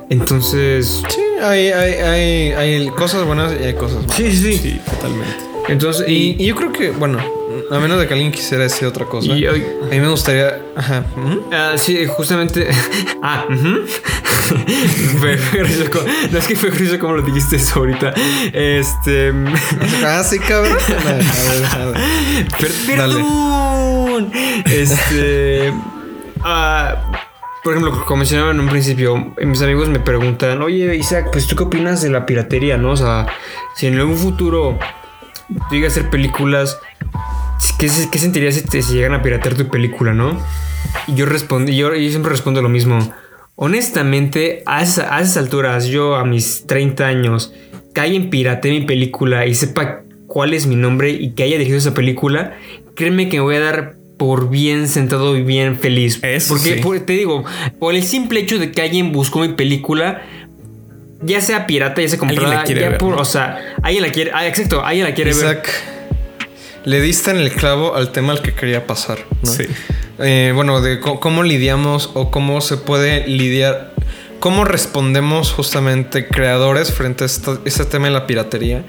Entonces, 0.09 1.03
Sí, 1.09 1.21
hay, 1.41 1.67
hay, 1.67 1.93
hay, 1.93 2.51
hay 2.53 2.87
cosas 2.89 3.23
buenas 3.25 3.53
y 3.59 3.63
hay 3.63 3.73
cosas 3.75 3.97
malas. 4.03 4.15
sí, 4.15 4.31
sí. 4.31 4.53
Sí, 4.57 4.81
totalmente. 4.89 5.35
Entonces, 5.69 6.07
Y, 6.09 6.35
y 6.39 6.45
yo 6.47 6.55
creo 6.55 6.71
que, 6.71 6.91
bueno, 6.91 7.19
a 7.71 7.79
menos 7.79 7.99
de 7.99 8.07
que 8.07 8.13
alguien 8.13 8.31
quisiera 8.31 8.63
decir 8.63 8.87
otra 8.87 9.05
cosa, 9.05 9.31
Y 9.33 9.45
hoy- 9.47 9.65
a 9.83 9.85
mí 9.85 9.99
me 9.99 10.07
gustaría. 10.09 10.59
Ajá. 10.75 11.05
¿mm? 11.15 11.39
Ah, 11.53 11.73
sí, 11.77 12.05
justamente. 12.05 12.67
ah, 13.23 13.45
ujú. 13.49 13.79
fue, 15.19 15.37
como- 15.89 16.05
No 16.31 16.39
es 16.39 16.47
que 16.47 16.55
fue 16.55 16.69
gracioso 16.69 16.99
como 16.99 17.13
lo 17.15 17.21
dijiste 17.21 17.55
eso 17.55 17.79
ahorita. 17.79 18.13
Este. 18.53 19.31
Ah, 20.05 20.21
sí, 20.23 20.39
cabrón. 20.39 20.77
A 21.07 21.13
ver, 21.13 21.65
a 21.65 21.85
ver. 21.85 22.71
perdón. 22.87 24.31
Este. 24.65 25.73
ah, 26.43 26.95
por 27.63 27.73
ejemplo, 27.73 28.03
como 28.05 28.17
mencionaba 28.19 28.51
en 28.51 28.59
un 28.59 28.67
principio, 28.69 29.33
mis 29.39 29.61
amigos 29.61 29.87
me 29.87 29.99
preguntan, 29.99 30.61
oye 30.63 30.95
Isaac, 30.95 31.27
pues 31.31 31.45
tú 31.47 31.55
qué 31.55 31.63
opinas 31.63 32.01
de 32.01 32.09
la 32.09 32.25
piratería, 32.25 32.75
¿no? 32.77 32.91
O 32.91 32.97
sea, 32.97 33.27
si 33.75 33.85
en 33.87 33.99
algún 33.99 34.17
futuro 34.17 34.79
tú 35.69 35.75
llegas 35.75 35.95
a 35.95 35.99
hacer 35.99 36.09
películas, 36.09 36.79
¿qué, 37.77 37.89
qué 38.11 38.19
sentirías 38.19 38.55
si, 38.55 38.61
te- 38.61 38.81
si 38.81 38.93
llegan 38.93 39.13
a 39.13 39.21
piratear 39.21 39.55
tu 39.55 39.67
película, 39.69 40.13
no? 40.13 40.39
Y 41.07 41.15
yo 41.15 41.25
respondí, 41.25 41.75
yo, 41.75 41.93
yo 41.95 42.09
siempre 42.09 42.31
respondo 42.31 42.61
lo 42.61 42.69
mismo. 42.69 43.13
Honestamente, 43.55 44.63
a, 44.65 44.81
esa- 44.81 45.15
a 45.15 45.21
esas 45.21 45.37
alturas, 45.37 45.85
yo 45.85 46.15
a 46.15 46.25
mis 46.25 46.65
30 46.67 47.07
años, 47.07 47.53
que 47.93 48.01
alguien 48.01 48.29
piratee 48.29 48.71
mi 48.71 48.81
película 48.85 49.45
y 49.45 49.53
sepa 49.55 50.01
cuál 50.27 50.53
es 50.53 50.65
mi 50.65 50.75
nombre 50.75 51.09
y 51.11 51.31
que 51.31 51.43
haya 51.43 51.53
dirigido 51.57 51.77
esa 51.77 51.93
película, 51.93 52.57
créeme 52.95 53.29
que 53.29 53.37
me 53.37 53.41
voy 53.43 53.55
a 53.55 53.59
dar 53.59 53.95
por 54.17 54.49
bien 54.49 54.87
sentado 54.87 55.35
y 55.37 55.43
bien 55.43 55.77
feliz. 55.77 56.19
Eso 56.23 56.53
Porque 56.53 56.75
sí. 56.75 56.81
por- 56.81 56.99
te 57.01 57.13
digo, 57.13 57.43
por 57.79 57.93
el 57.95 58.03
simple 58.03 58.39
hecho 58.39 58.57
de 58.59 58.71
que 58.71 58.81
alguien 58.81 59.11
buscó 59.11 59.39
mi 59.39 59.49
película, 59.49 60.21
ya 61.21 61.39
sea 61.41 61.67
pirata, 61.67 62.01
ya 62.01 62.07
sea 62.09 62.19
comprada, 62.19 62.63
ya 62.65 62.89
ver, 62.89 62.97
por, 62.97 63.15
¿no? 63.15 63.21
o 63.21 63.25
sea, 63.25 63.59
alguien 63.83 64.03
la 64.03 64.11
quiere, 64.11 64.31
ah, 64.33 64.47
exacto, 64.47 64.83
alguien 64.83 65.05
la 65.07 65.13
quiere 65.13 65.33
ver. 65.33 65.61
Le 66.85 66.99
diste 67.01 67.31
en 67.31 67.37
el 67.37 67.51
clavo 67.51 67.95
al 67.95 68.11
tema 68.11 68.33
al 68.33 68.41
que 68.41 68.53
quería 68.53 68.87
pasar. 68.87 69.19
¿no? 69.43 69.51
Sí. 69.51 69.65
Eh, 70.19 70.51
bueno, 70.55 70.81
de 70.81 70.99
cómo 70.99 71.43
lidiamos 71.43 72.09
o 72.13 72.31
cómo 72.31 72.61
se 72.61 72.77
puede 72.77 73.27
lidiar, 73.27 73.93
cómo 74.39 74.65
respondemos 74.65 75.51
justamente 75.51 76.27
creadores 76.27 76.91
frente 76.91 77.23
a 77.23 77.27
esta- 77.27 77.59
este 77.65 77.85
tema 77.85 78.05
de 78.07 78.13
la 78.13 78.27
piratería. 78.27 78.83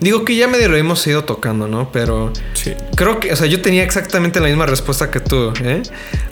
Digo 0.00 0.24
que 0.24 0.34
ya 0.34 0.48
medio 0.48 0.68
lo 0.68 0.76
hemos 0.76 1.06
ido 1.06 1.24
tocando, 1.24 1.68
¿no? 1.68 1.92
Pero 1.92 2.32
Sí. 2.54 2.72
creo 2.96 3.20
que, 3.20 3.32
o 3.32 3.36
sea, 3.36 3.46
yo 3.46 3.62
tenía 3.62 3.84
exactamente 3.84 4.40
la 4.40 4.48
misma 4.48 4.66
respuesta 4.66 5.10
que 5.10 5.20
tú, 5.20 5.52
¿eh? 5.62 5.82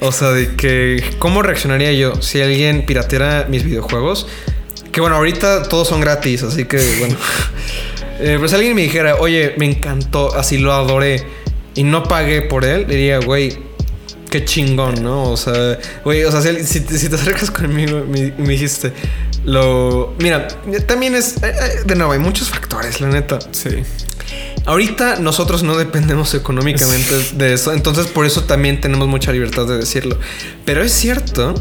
O 0.00 0.10
sea, 0.10 0.30
de 0.30 0.56
que, 0.56 1.04
¿cómo 1.20 1.40
reaccionaría 1.42 1.92
yo 1.92 2.20
si 2.20 2.42
alguien 2.42 2.84
pirateara 2.84 3.46
mis 3.48 3.62
videojuegos? 3.64 4.26
Que 4.90 5.00
bueno, 5.00 5.14
ahorita 5.16 5.62
todos 5.68 5.86
son 5.86 6.00
gratis, 6.00 6.42
así 6.42 6.64
que 6.64 6.78
bueno. 6.98 7.16
Eh, 8.20 8.34
pero 8.36 8.48
si 8.48 8.54
alguien 8.54 8.74
me 8.74 8.82
dijera, 8.82 9.16
oye, 9.16 9.54
me 9.56 9.66
encantó, 9.66 10.34
así 10.36 10.58
lo 10.58 10.72
adoré 10.72 11.24
y 11.74 11.82
no 11.84 12.02
pagué 12.04 12.42
por 12.42 12.64
él, 12.64 12.86
diría, 12.86 13.18
güey, 13.18 13.56
qué 14.30 14.44
chingón, 14.44 15.02
¿no? 15.02 15.24
O 15.30 15.36
sea, 15.36 15.78
güey, 16.04 16.24
o 16.24 16.30
sea, 16.30 16.40
si, 16.42 16.64
si 16.64 16.80
te- 16.80 17.14
acercas 17.14 17.50
conmigo 17.50 18.04
me, 18.08 18.32
me 18.38 18.48
dijiste, 18.50 18.92
lo. 19.44 20.14
Mira, 20.18 20.48
también 20.86 21.14
es. 21.14 21.36
eh, 21.42 21.52
eh, 21.52 21.52
De 21.86 21.94
nuevo, 21.94 22.12
hay 22.12 22.18
muchos 22.18 22.48
factores, 22.50 23.00
la 23.00 23.08
neta. 23.08 23.38
Sí. 23.52 23.70
Ahorita 24.66 25.16
nosotros 25.16 25.62
no 25.62 25.76
dependemos 25.76 26.34
económicamente 26.34 27.14
de 27.32 27.54
eso, 27.54 27.72
entonces 27.72 28.06
por 28.06 28.26
eso 28.26 28.44
también 28.44 28.80
tenemos 28.80 29.08
mucha 29.08 29.32
libertad 29.32 29.66
de 29.66 29.78
decirlo. 29.78 30.18
Pero 30.64 30.82
es 30.84 30.92
cierto 30.92 31.54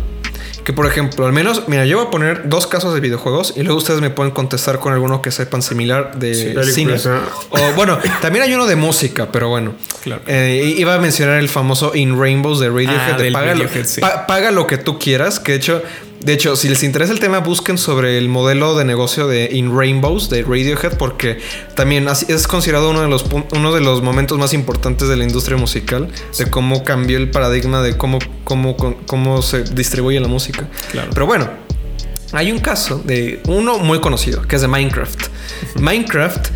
que, 0.70 0.74
por 0.74 0.86
ejemplo, 0.86 1.26
al 1.26 1.34
menos, 1.34 1.64
mira, 1.68 1.84
yo 1.88 1.98
voy 1.98 2.06
a 2.06 2.10
poner 2.12 2.48
dos 2.48 2.68
casos 2.68 2.94
de 2.94 3.00
videojuegos 3.00 3.54
y 3.58 3.64
luego 3.64 3.80
ustedes 3.80 4.02
me 4.02 4.12
pueden 4.12 4.32
contestar 4.32 4.78
con 4.78 4.94
alguno 4.94 5.20
que 5.20 5.32
sepan 5.32 5.64
similar 5.64 6.16
de 6.20 6.36
cine. 6.64 6.92
pues, 6.92 7.08
ah. 7.08 7.22
O 7.50 7.74
bueno, 7.76 7.98
también 8.22 8.44
hay 8.46 8.54
uno 8.54 8.68
de 8.68 8.76
música, 8.76 9.32
pero 9.32 9.50
bueno. 9.50 9.74
Claro. 10.04 10.22
Eh, 10.28 10.76
iba 10.78 10.94
a 10.94 11.00
mencionar 11.00 11.40
el 11.40 11.50
famoso 11.50 11.96
In 11.96 12.22
Rainbows 12.22 12.60
de 12.60 12.68
Radiohead. 12.70 13.14
Ah, 13.16 13.18
de 13.18 13.32
paga, 13.32 13.56
lo, 13.56 13.64
Radiohead, 13.64 13.86
sí. 13.88 14.00
pa- 14.00 14.28
paga 14.28 14.52
lo 14.52 14.68
que 14.68 14.78
tú 14.78 15.00
quieras. 15.00 15.40
Que 15.40 15.54
de 15.54 15.58
hecho, 15.58 15.82
de 16.20 16.34
hecho, 16.34 16.56
si 16.56 16.68
les 16.68 16.84
interesa 16.84 17.14
el 17.14 17.20
tema, 17.20 17.40
busquen 17.40 17.78
sobre 17.78 18.18
el 18.18 18.28
modelo 18.28 18.78
de 18.78 18.84
negocio 18.84 19.28
de 19.28 19.50
In 19.54 19.78
Rainbows 19.78 20.30
de 20.30 20.44
Radiohead, 20.44 20.98
porque 20.98 21.40
también 21.76 22.08
es 22.08 22.48
considerado 22.48 22.90
uno 22.90 23.02
de 23.02 23.08
los 23.08 23.26
uno 23.54 23.74
de 23.74 23.82
los 23.82 24.02
momentos 24.02 24.38
más 24.38 24.54
importantes 24.54 25.08
de 25.08 25.16
la 25.16 25.24
industria 25.24 25.58
musical, 25.58 26.10
de 26.38 26.50
cómo 26.50 26.84
cambió 26.84 27.18
el 27.18 27.32
paradigma 27.32 27.82
de 27.82 27.98
cómo, 27.98 28.20
cómo, 28.44 28.76
cómo 29.06 29.42
se 29.42 29.64
distribuye 29.64 30.20
la 30.20 30.28
música. 30.28 30.68
Claro. 30.92 31.10
Pero 31.14 31.26
bueno, 31.26 31.50
hay 32.32 32.52
un 32.52 32.60
caso 32.60 33.02
de 33.04 33.42
uno 33.48 33.80
muy 33.80 34.00
conocido, 34.00 34.42
que 34.44 34.56
es 34.56 34.62
de 34.62 34.68
Minecraft. 34.68 35.28
Minecraft, 35.80 36.48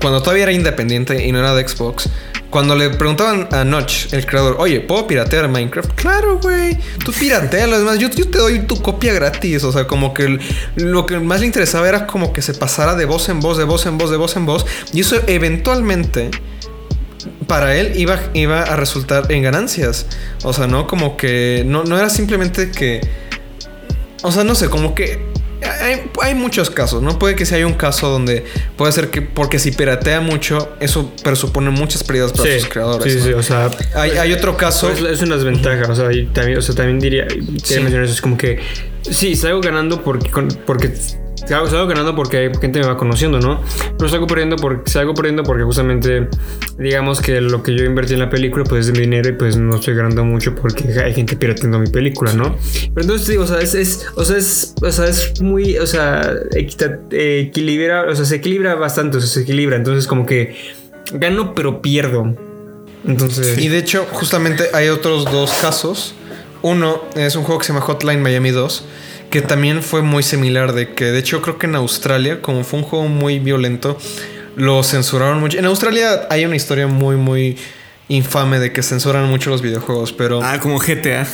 cuando 0.00 0.22
todavía 0.22 0.44
era 0.44 0.52
independiente 0.52 1.26
y 1.26 1.32
no 1.32 1.40
era 1.40 1.54
de 1.54 1.66
Xbox, 1.66 2.08
cuando 2.50 2.74
le 2.74 2.88
preguntaban 2.90 3.48
a 3.52 3.64
Notch, 3.64 4.12
el 4.12 4.24
creador, 4.24 4.56
oye, 4.58 4.80
¿puedo 4.80 5.06
piratear 5.06 5.48
Minecraft? 5.48 5.92
Claro, 5.92 6.38
güey, 6.38 6.78
tú 7.04 7.12
piratealo. 7.12 7.76
Además, 7.76 7.98
yo, 7.98 8.08
yo 8.08 8.26
te 8.30 8.38
doy 8.38 8.60
tu 8.60 8.80
copia 8.80 9.12
gratis. 9.12 9.64
O 9.64 9.72
sea, 9.72 9.86
como 9.86 10.14
que 10.14 10.38
lo 10.76 11.04
que 11.04 11.18
más 11.18 11.40
le 11.40 11.46
interesaba 11.46 11.86
era 11.88 12.06
como 12.06 12.32
que 12.32 12.40
se 12.40 12.54
pasara 12.54 12.94
de 12.94 13.04
voz 13.04 13.28
en 13.28 13.40
voz, 13.40 13.58
de 13.58 13.64
voz 13.64 13.84
en 13.84 13.98
voz, 13.98 14.10
de 14.10 14.16
voz 14.16 14.36
en 14.36 14.46
voz. 14.46 14.64
Y 14.94 15.00
eso 15.00 15.16
eventualmente 15.26 16.30
para 17.46 17.76
él 17.76 17.92
iba, 17.96 18.18
iba 18.32 18.62
a 18.62 18.76
resultar 18.76 19.30
en 19.30 19.42
ganancias. 19.42 20.06
O 20.42 20.54
sea, 20.54 20.66
no 20.66 20.86
como 20.86 21.18
que. 21.18 21.64
No, 21.66 21.84
no 21.84 21.98
era 21.98 22.08
simplemente 22.08 22.70
que. 22.70 23.27
O 24.22 24.32
sea, 24.32 24.44
no 24.44 24.54
sé, 24.54 24.68
como 24.68 24.94
que. 24.94 25.26
Hay, 25.80 26.08
hay 26.22 26.34
muchos 26.36 26.70
casos, 26.70 27.02
¿no? 27.02 27.18
Puede 27.18 27.34
que 27.34 27.44
si 27.44 27.56
hay 27.56 27.64
un 27.64 27.74
caso 27.74 28.08
donde 28.08 28.44
puede 28.76 28.92
ser 28.92 29.10
que. 29.10 29.22
Porque 29.22 29.58
si 29.58 29.72
piratea 29.72 30.20
mucho, 30.20 30.70
eso 30.78 31.12
presupone 31.24 31.70
muchas 31.70 32.04
pérdidas 32.04 32.32
para 32.32 32.54
sus 32.58 32.68
creadores. 32.68 33.12
Sí, 33.12 33.18
¿no? 33.18 33.24
sí, 33.24 33.32
o 33.32 33.42
sea. 33.42 33.70
Hay, 33.96 34.12
hay 34.12 34.32
otro 34.32 34.56
caso. 34.56 34.88
Es, 34.90 35.00
es 35.00 35.20
una 35.20 35.34
desventaja, 35.34 35.90
o 35.90 35.94
sea, 35.96 36.12
y 36.12 36.26
también, 36.26 36.58
o 36.58 36.62
sea, 36.62 36.74
también 36.76 37.00
diría, 37.00 37.26
Sí. 37.28 37.74
mencionar 37.80 38.04
eso, 38.04 38.12
es 38.14 38.20
como 38.20 38.36
que 38.38 38.60
sí, 39.02 39.34
salgo 39.34 39.60
ganando 39.60 40.02
porque, 40.04 40.30
porque 40.64 40.92
salgo, 41.46 41.86
ganando 41.86 42.14
porque 42.14 42.50
gente 42.60 42.80
me 42.80 42.86
va 42.86 42.96
conociendo, 42.96 43.38
¿no? 43.40 43.60
Pero 43.96 44.08
salgo 44.08 44.26
perdiendo 44.26 44.56
porque 44.56 44.90
salgo 44.90 45.14
perdiendo 45.14 45.42
porque 45.42 45.62
justamente 45.64 46.28
digamos 46.78 47.20
que 47.20 47.40
lo 47.40 47.62
que 47.62 47.74
yo 47.76 47.84
invertí 47.84 48.14
en 48.14 48.20
la 48.20 48.30
película 48.30 48.64
pues 48.64 48.86
es 48.86 48.92
mi 48.92 49.00
dinero 49.00 49.28
y 49.28 49.32
pues 49.32 49.56
no 49.56 49.76
estoy 49.76 49.94
ganando 49.94 50.24
mucho 50.24 50.54
porque 50.54 50.84
hay 51.02 51.14
gente 51.14 51.36
pirateando 51.36 51.78
mi 51.78 51.88
película, 51.88 52.32
¿no? 52.32 52.56
Pero 52.94 53.02
entonces 53.02 53.26
digo, 53.28 53.44
o 53.44 53.46
sea, 53.46 53.60
es, 53.60 53.74
es- 53.74 54.06
o 54.14 54.24
sea, 54.24 54.36
es, 54.36 54.74
o 54.82 54.90
sea, 54.92 55.06
es 55.06 55.40
muy, 55.40 55.76
o 55.78 55.86
sea, 55.86 56.32
equita- 56.52 56.98
equilibra, 57.10 58.02
o 58.10 58.14
sea, 58.14 58.24
se 58.24 58.36
equilibra 58.36 58.74
bastante, 58.74 59.16
o 59.18 59.20
sea, 59.20 59.28
se 59.28 59.40
equilibra, 59.42 59.76
entonces 59.76 60.06
como 60.06 60.26
que 60.26 60.56
gano 61.12 61.54
pero 61.54 61.80
pierdo. 61.82 62.34
Entonces, 63.06 63.58
Y 63.58 63.68
de 63.68 63.78
hecho, 63.78 64.06
justamente 64.10 64.64
hay 64.74 64.88
otros 64.88 65.24
dos 65.24 65.52
casos. 65.60 66.14
Uno 66.62 67.02
es 67.14 67.36
un 67.36 67.44
juego 67.44 67.60
que 67.60 67.66
se 67.66 67.72
llama 67.72 67.84
Hotline 67.86 68.20
Miami 68.20 68.50
2, 68.50 68.84
que 69.30 69.42
también 69.42 69.82
fue 69.82 70.02
muy 70.02 70.22
similar, 70.22 70.72
de 70.72 70.94
que 70.94 71.06
de 71.06 71.18
hecho 71.18 71.42
creo 71.42 71.58
que 71.58 71.66
en 71.66 71.74
Australia, 71.74 72.40
como 72.40 72.64
fue 72.64 72.80
un 72.80 72.84
juego 72.84 73.08
muy 73.08 73.38
violento, 73.38 73.98
lo 74.56 74.82
censuraron 74.82 75.40
mucho. 75.40 75.58
En 75.58 75.66
Australia 75.66 76.26
hay 76.30 76.44
una 76.44 76.56
historia 76.56 76.86
muy, 76.86 77.16
muy 77.16 77.56
infame 78.08 78.58
de 78.58 78.72
que 78.72 78.82
censuran 78.82 79.28
mucho 79.28 79.50
los 79.50 79.62
videojuegos, 79.62 80.12
pero... 80.12 80.42
Ah, 80.42 80.58
como 80.60 80.78
GTA. 80.78 81.26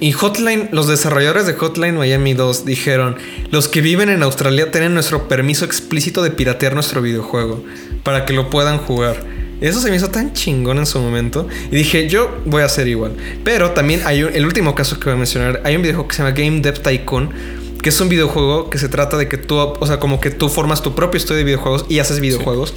Y 0.00 0.12
Hotline, 0.12 0.70
los 0.72 0.88
desarrolladores 0.88 1.46
de 1.46 1.52
Hotline 1.52 1.94
Miami 1.94 2.32
2 2.32 2.64
dijeron, 2.64 3.16
los 3.50 3.68
que 3.68 3.82
viven 3.82 4.08
en 4.08 4.22
Australia 4.22 4.70
tienen 4.70 4.94
nuestro 4.94 5.28
permiso 5.28 5.66
explícito 5.66 6.22
de 6.22 6.30
piratear 6.30 6.72
nuestro 6.72 7.02
videojuego 7.02 7.62
para 8.02 8.24
que 8.24 8.32
lo 8.32 8.48
puedan 8.48 8.78
jugar. 8.78 9.22
Eso 9.60 9.80
se 9.80 9.90
me 9.90 9.96
hizo 9.96 10.08
tan 10.08 10.32
chingón 10.32 10.78
en 10.78 10.86
su 10.86 10.98
momento. 10.98 11.46
Y 11.70 11.76
dije, 11.76 12.08
yo 12.08 12.30
voy 12.46 12.62
a 12.62 12.66
hacer 12.66 12.88
igual. 12.88 13.12
Pero 13.44 13.70
también 13.72 14.02
hay 14.04 14.22
un- 14.22 14.34
el 14.34 14.44
último 14.46 14.74
caso 14.74 14.98
que 14.98 15.04
voy 15.04 15.14
a 15.14 15.16
mencionar. 15.16 15.60
Hay 15.64 15.76
un 15.76 15.82
videojuego 15.82 16.08
que 16.08 16.16
se 16.16 16.22
llama 16.22 16.34
Game 16.34 16.60
Dev 16.60 16.80
Tycoon. 16.80 17.60
Que 17.82 17.88
es 17.88 17.98
un 17.98 18.10
videojuego 18.10 18.68
que 18.68 18.76
se 18.76 18.90
trata 18.90 19.16
de 19.16 19.26
que 19.26 19.38
tú, 19.38 19.56
o 19.56 19.86
sea, 19.86 19.98
como 19.98 20.20
que 20.20 20.30
tú 20.30 20.50
formas 20.50 20.82
tu 20.82 20.94
propio 20.94 21.16
estudio 21.16 21.38
de 21.38 21.44
videojuegos 21.44 21.86
y 21.88 21.98
haces 21.98 22.20
videojuegos. 22.20 22.74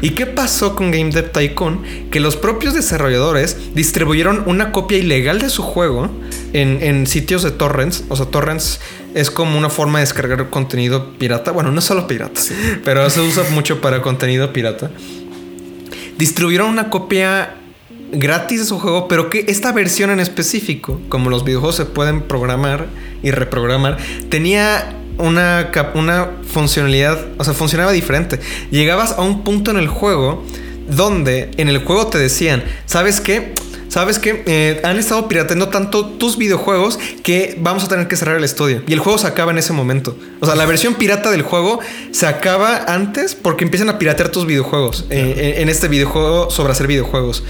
¿Y 0.00 0.10
qué 0.10 0.26
pasó 0.26 0.76
con 0.76 0.92
Game 0.92 1.10
Dev 1.10 1.32
Tycoon? 1.32 1.82
Que 2.12 2.20
los 2.20 2.36
propios 2.36 2.72
desarrolladores 2.72 3.56
distribuyeron 3.74 4.44
una 4.46 4.70
copia 4.70 4.96
ilegal 4.96 5.40
de 5.40 5.50
su 5.50 5.62
juego 5.64 6.08
en, 6.52 6.78
en 6.84 7.08
sitios 7.08 7.42
de 7.42 7.50
torrents. 7.50 8.04
O 8.10 8.14
sea, 8.14 8.26
torrents 8.26 8.78
es 9.16 9.28
como 9.32 9.58
una 9.58 9.70
forma 9.70 9.98
de 9.98 10.04
descargar 10.04 10.48
contenido 10.50 11.18
pirata. 11.18 11.50
Bueno, 11.50 11.72
no 11.72 11.80
solo 11.80 12.06
pirata, 12.06 12.40
pero 12.84 13.10
se 13.10 13.22
usa 13.22 13.42
mucho 13.50 13.80
para 13.80 14.02
contenido 14.02 14.52
pirata 14.52 14.92
distribuyeron 16.18 16.70
una 16.70 16.90
copia 16.90 17.54
gratis 18.12 18.60
de 18.60 18.66
su 18.66 18.78
juego, 18.78 19.08
pero 19.08 19.30
que 19.30 19.44
esta 19.48 19.72
versión 19.72 20.10
en 20.10 20.20
específico, 20.20 21.00
como 21.08 21.30
los 21.30 21.44
videojuegos 21.44 21.76
se 21.76 21.84
pueden 21.84 22.22
programar 22.22 22.86
y 23.22 23.30
reprogramar, 23.30 23.98
tenía 24.28 24.94
una, 25.18 25.70
una 25.94 26.30
funcionalidad, 26.46 27.26
o 27.38 27.44
sea, 27.44 27.54
funcionaba 27.54 27.92
diferente. 27.92 28.40
Llegabas 28.70 29.12
a 29.12 29.22
un 29.22 29.42
punto 29.42 29.70
en 29.70 29.78
el 29.78 29.88
juego 29.88 30.44
donde 30.88 31.50
en 31.56 31.68
el 31.68 31.78
juego 31.78 32.08
te 32.08 32.18
decían, 32.18 32.62
¿sabes 32.86 33.20
qué? 33.20 33.54
¿Sabes 33.94 34.18
qué? 34.18 34.42
Eh, 34.46 34.80
han 34.82 34.98
estado 34.98 35.28
pirateando 35.28 35.68
tanto 35.68 36.04
tus 36.04 36.36
videojuegos 36.36 36.98
que 37.22 37.56
vamos 37.60 37.84
a 37.84 37.88
tener 37.88 38.08
que 38.08 38.16
cerrar 38.16 38.36
el 38.36 38.42
estudio. 38.42 38.82
Y 38.88 38.92
el 38.92 38.98
juego 38.98 39.18
se 39.18 39.28
acaba 39.28 39.52
en 39.52 39.58
ese 39.58 39.72
momento. 39.72 40.16
O 40.40 40.46
sea, 40.46 40.56
la 40.56 40.66
versión 40.66 40.94
pirata 40.94 41.30
del 41.30 41.42
juego 41.42 41.78
se 42.10 42.26
acaba 42.26 42.86
antes 42.92 43.36
porque 43.36 43.62
empiezan 43.62 43.88
a 43.90 43.98
piratear 44.00 44.30
tus 44.30 44.46
videojuegos. 44.46 45.06
eh, 45.10 45.52
en- 45.54 45.62
en 45.62 45.68
este 45.68 45.86
videojuego 45.86 46.50
sobre 46.50 46.72
hacer 46.72 46.88
videojuegos. 46.88 47.44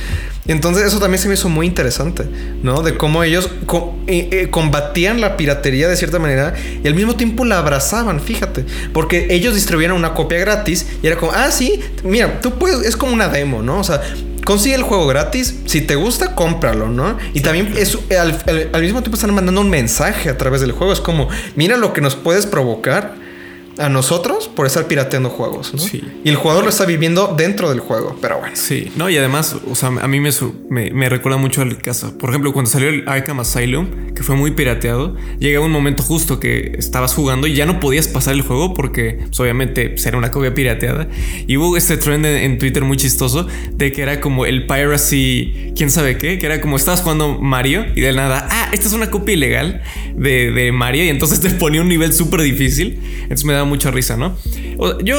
Entonces 0.46 0.84
eso 0.84 0.98
también 1.00 1.22
se 1.22 1.28
me 1.28 1.34
hizo 1.34 1.48
muy 1.48 1.66
interesante, 1.66 2.24
¿no? 2.62 2.82
De 2.82 2.94
cómo 2.98 3.22
ellos 3.24 3.48
co- 3.64 3.96
eh, 4.06 4.28
eh, 4.30 4.50
combatían 4.50 5.22
la 5.22 5.38
piratería 5.38 5.88
de 5.88 5.96
cierta 5.96 6.18
manera 6.18 6.52
y 6.82 6.86
al 6.86 6.94
mismo 6.94 7.16
tiempo 7.16 7.46
la 7.46 7.56
abrazaban, 7.58 8.20
fíjate. 8.20 8.66
Porque 8.92 9.28
ellos 9.30 9.54
distribuían 9.54 9.92
una 9.92 10.12
copia 10.12 10.38
gratis 10.40 10.84
y 11.02 11.06
era 11.06 11.16
como, 11.16 11.32
ah, 11.32 11.50
sí, 11.50 11.80
mira, 12.02 12.42
tú 12.42 12.58
puedes, 12.58 12.86
es 12.86 12.94
como 12.98 13.14
una 13.14 13.28
demo, 13.28 13.62
¿no? 13.62 13.78
O 13.80 13.84
sea, 13.84 14.02
consigue 14.44 14.74
el 14.76 14.82
juego 14.82 15.06
gratis, 15.06 15.54
si 15.66 15.80
te 15.82 15.94
gusta, 15.96 16.34
cómpralo, 16.34 16.88
¿no? 16.88 17.16
Y 17.32 17.40
también 17.40 17.72
es, 17.76 17.96
al, 18.18 18.38
al- 18.72 18.82
mismo 18.82 19.00
tiempo 19.02 19.16
están 19.16 19.34
mandando 19.34 19.60
un 19.60 19.70
mensaje 19.70 20.28
a 20.30 20.36
través 20.38 20.60
del 20.60 20.72
juego, 20.72 20.92
es 20.92 21.00
como, 21.00 21.28
mira 21.56 21.76
lo 21.76 21.92
que 21.92 22.00
nos 22.00 22.14
puedes 22.16 22.46
provocar 22.46 23.14
a 23.78 23.88
nosotros 23.88 24.48
por 24.48 24.66
estar 24.66 24.86
pirateando 24.86 25.30
juegos, 25.30 25.74
¿no? 25.74 25.80
Sí. 25.80 26.02
Y 26.24 26.28
el 26.28 26.36
jugador 26.36 26.64
lo 26.64 26.70
está 26.70 26.84
viviendo 26.84 27.34
dentro 27.36 27.70
del 27.70 27.80
juego, 27.80 28.16
pero 28.20 28.38
bueno. 28.38 28.54
Sí, 28.56 28.92
no, 28.96 29.10
y 29.10 29.16
además, 29.16 29.56
o 29.68 29.74
sea, 29.74 29.88
a 29.88 30.08
mí 30.08 30.20
me, 30.20 30.30
me, 30.70 30.90
me 30.90 31.08
recuerda 31.08 31.38
mucho 31.38 31.62
al 31.62 31.78
caso. 31.78 32.16
Por 32.18 32.30
ejemplo, 32.30 32.52
cuando 32.52 32.70
salió 32.70 32.88
el 32.88 33.08
Arkham 33.08 33.40
Asylum, 33.40 34.14
que 34.14 34.22
fue 34.22 34.36
muy 34.36 34.52
pirateado, 34.52 35.16
llegaba 35.38 35.66
un 35.66 35.72
momento 35.72 36.02
justo 36.02 36.40
que 36.40 36.74
estabas 36.78 37.14
jugando 37.14 37.46
y 37.46 37.54
ya 37.54 37.66
no 37.66 37.80
podías 37.80 38.08
pasar 38.08 38.34
el 38.34 38.42
juego 38.42 38.74
porque, 38.74 39.18
pues, 39.26 39.40
obviamente, 39.40 39.90
pues, 39.90 40.06
era 40.06 40.16
una 40.16 40.30
copia 40.30 40.54
pirateada. 40.54 41.08
Y 41.46 41.56
hubo 41.56 41.76
este 41.76 41.96
trend 41.96 42.26
en, 42.26 42.36
en 42.36 42.58
Twitter 42.58 42.84
muy 42.84 42.96
chistoso 42.96 43.46
de 43.72 43.92
que 43.92 44.02
era 44.02 44.20
como 44.20 44.46
el 44.46 44.66
piracy, 44.66 45.72
quién 45.76 45.90
sabe 45.90 46.18
qué, 46.18 46.38
que 46.38 46.46
era 46.46 46.60
como 46.60 46.76
estabas 46.76 47.02
jugando 47.02 47.38
Mario 47.40 47.86
y 47.94 48.00
de 48.00 48.12
nada, 48.12 48.46
ah, 48.50 48.70
esta 48.72 48.86
es 48.86 48.92
una 48.92 49.10
copia 49.10 49.34
ilegal 49.34 49.82
de, 50.16 50.52
de 50.52 50.72
Mario 50.72 51.04
y 51.04 51.08
entonces 51.08 51.40
te 51.40 51.50
ponía 51.50 51.80
un 51.80 51.88
nivel 51.88 52.12
súper 52.12 52.42
difícil. 52.42 53.00
Entonces 53.22 53.44
me 53.44 53.54
daba 53.64 53.68
mucha 53.68 53.90
risa, 53.90 54.16
¿no? 54.16 54.36
O- 54.78 54.98
yo, 55.00 55.16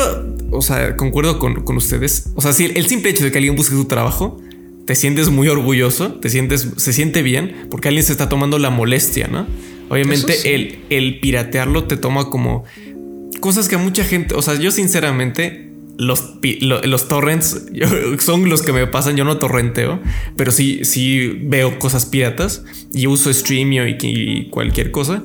o 0.52 0.62
sea, 0.62 0.96
concuerdo 0.96 1.40
con, 1.40 1.64
con 1.64 1.76
ustedes. 1.78 2.30
O 2.36 2.42
sea, 2.42 2.54
si 2.54 2.66
el 2.66 2.86
simple 2.88 3.10
hecho 3.12 3.24
de 3.24 3.32
que 3.32 3.38
alguien 3.40 3.56
busque 3.56 3.76
su 3.76 3.86
trabajo, 3.86 4.40
te 4.86 4.96
sientes 4.96 5.30
muy 5.30 5.48
orgulloso, 5.48 6.14
te 6.14 6.30
sientes, 6.30 6.68
se 6.78 6.94
siente 6.94 7.24
bien 7.24 7.68
porque 7.72 7.88
alguien 7.88 8.06
se 8.06 8.12
está 8.12 8.30
tomando 8.30 8.60
la 8.60 8.70
molestia, 8.70 9.28
¿no? 9.28 9.48
Obviamente 9.90 10.34
sí. 10.34 10.48
el, 10.50 10.80
el 10.90 11.20
piratearlo 11.20 11.86
te 11.86 11.98
toma 11.98 12.30
como 12.30 12.64
cosas 13.40 13.68
que 13.68 13.76
a 13.76 13.78
mucha 13.80 14.04
gente, 14.04 14.34
o 14.36 14.42
sea, 14.42 14.56
yo 14.56 14.72
sinceramente, 14.72 15.72
los, 15.98 16.34
los 16.62 17.08
torrents 17.08 17.66
yo- 17.74 17.88
son 18.20 18.50
los 18.50 18.62
que 18.62 18.74
me 18.74 18.86
pasan, 18.88 19.16
yo 19.18 19.24
no 19.26 19.38
torrenteo, 19.38 20.00
pero 20.38 20.52
sí, 20.52 20.82
sí 20.84 21.36
veo 21.44 21.80
cosas 21.80 22.06
piratas 22.06 22.64
y 22.94 23.08
uso 23.08 23.32
Streamio 23.34 23.88
y, 23.88 23.96
y 24.02 24.50
cualquier 24.50 24.92
cosa, 24.92 25.24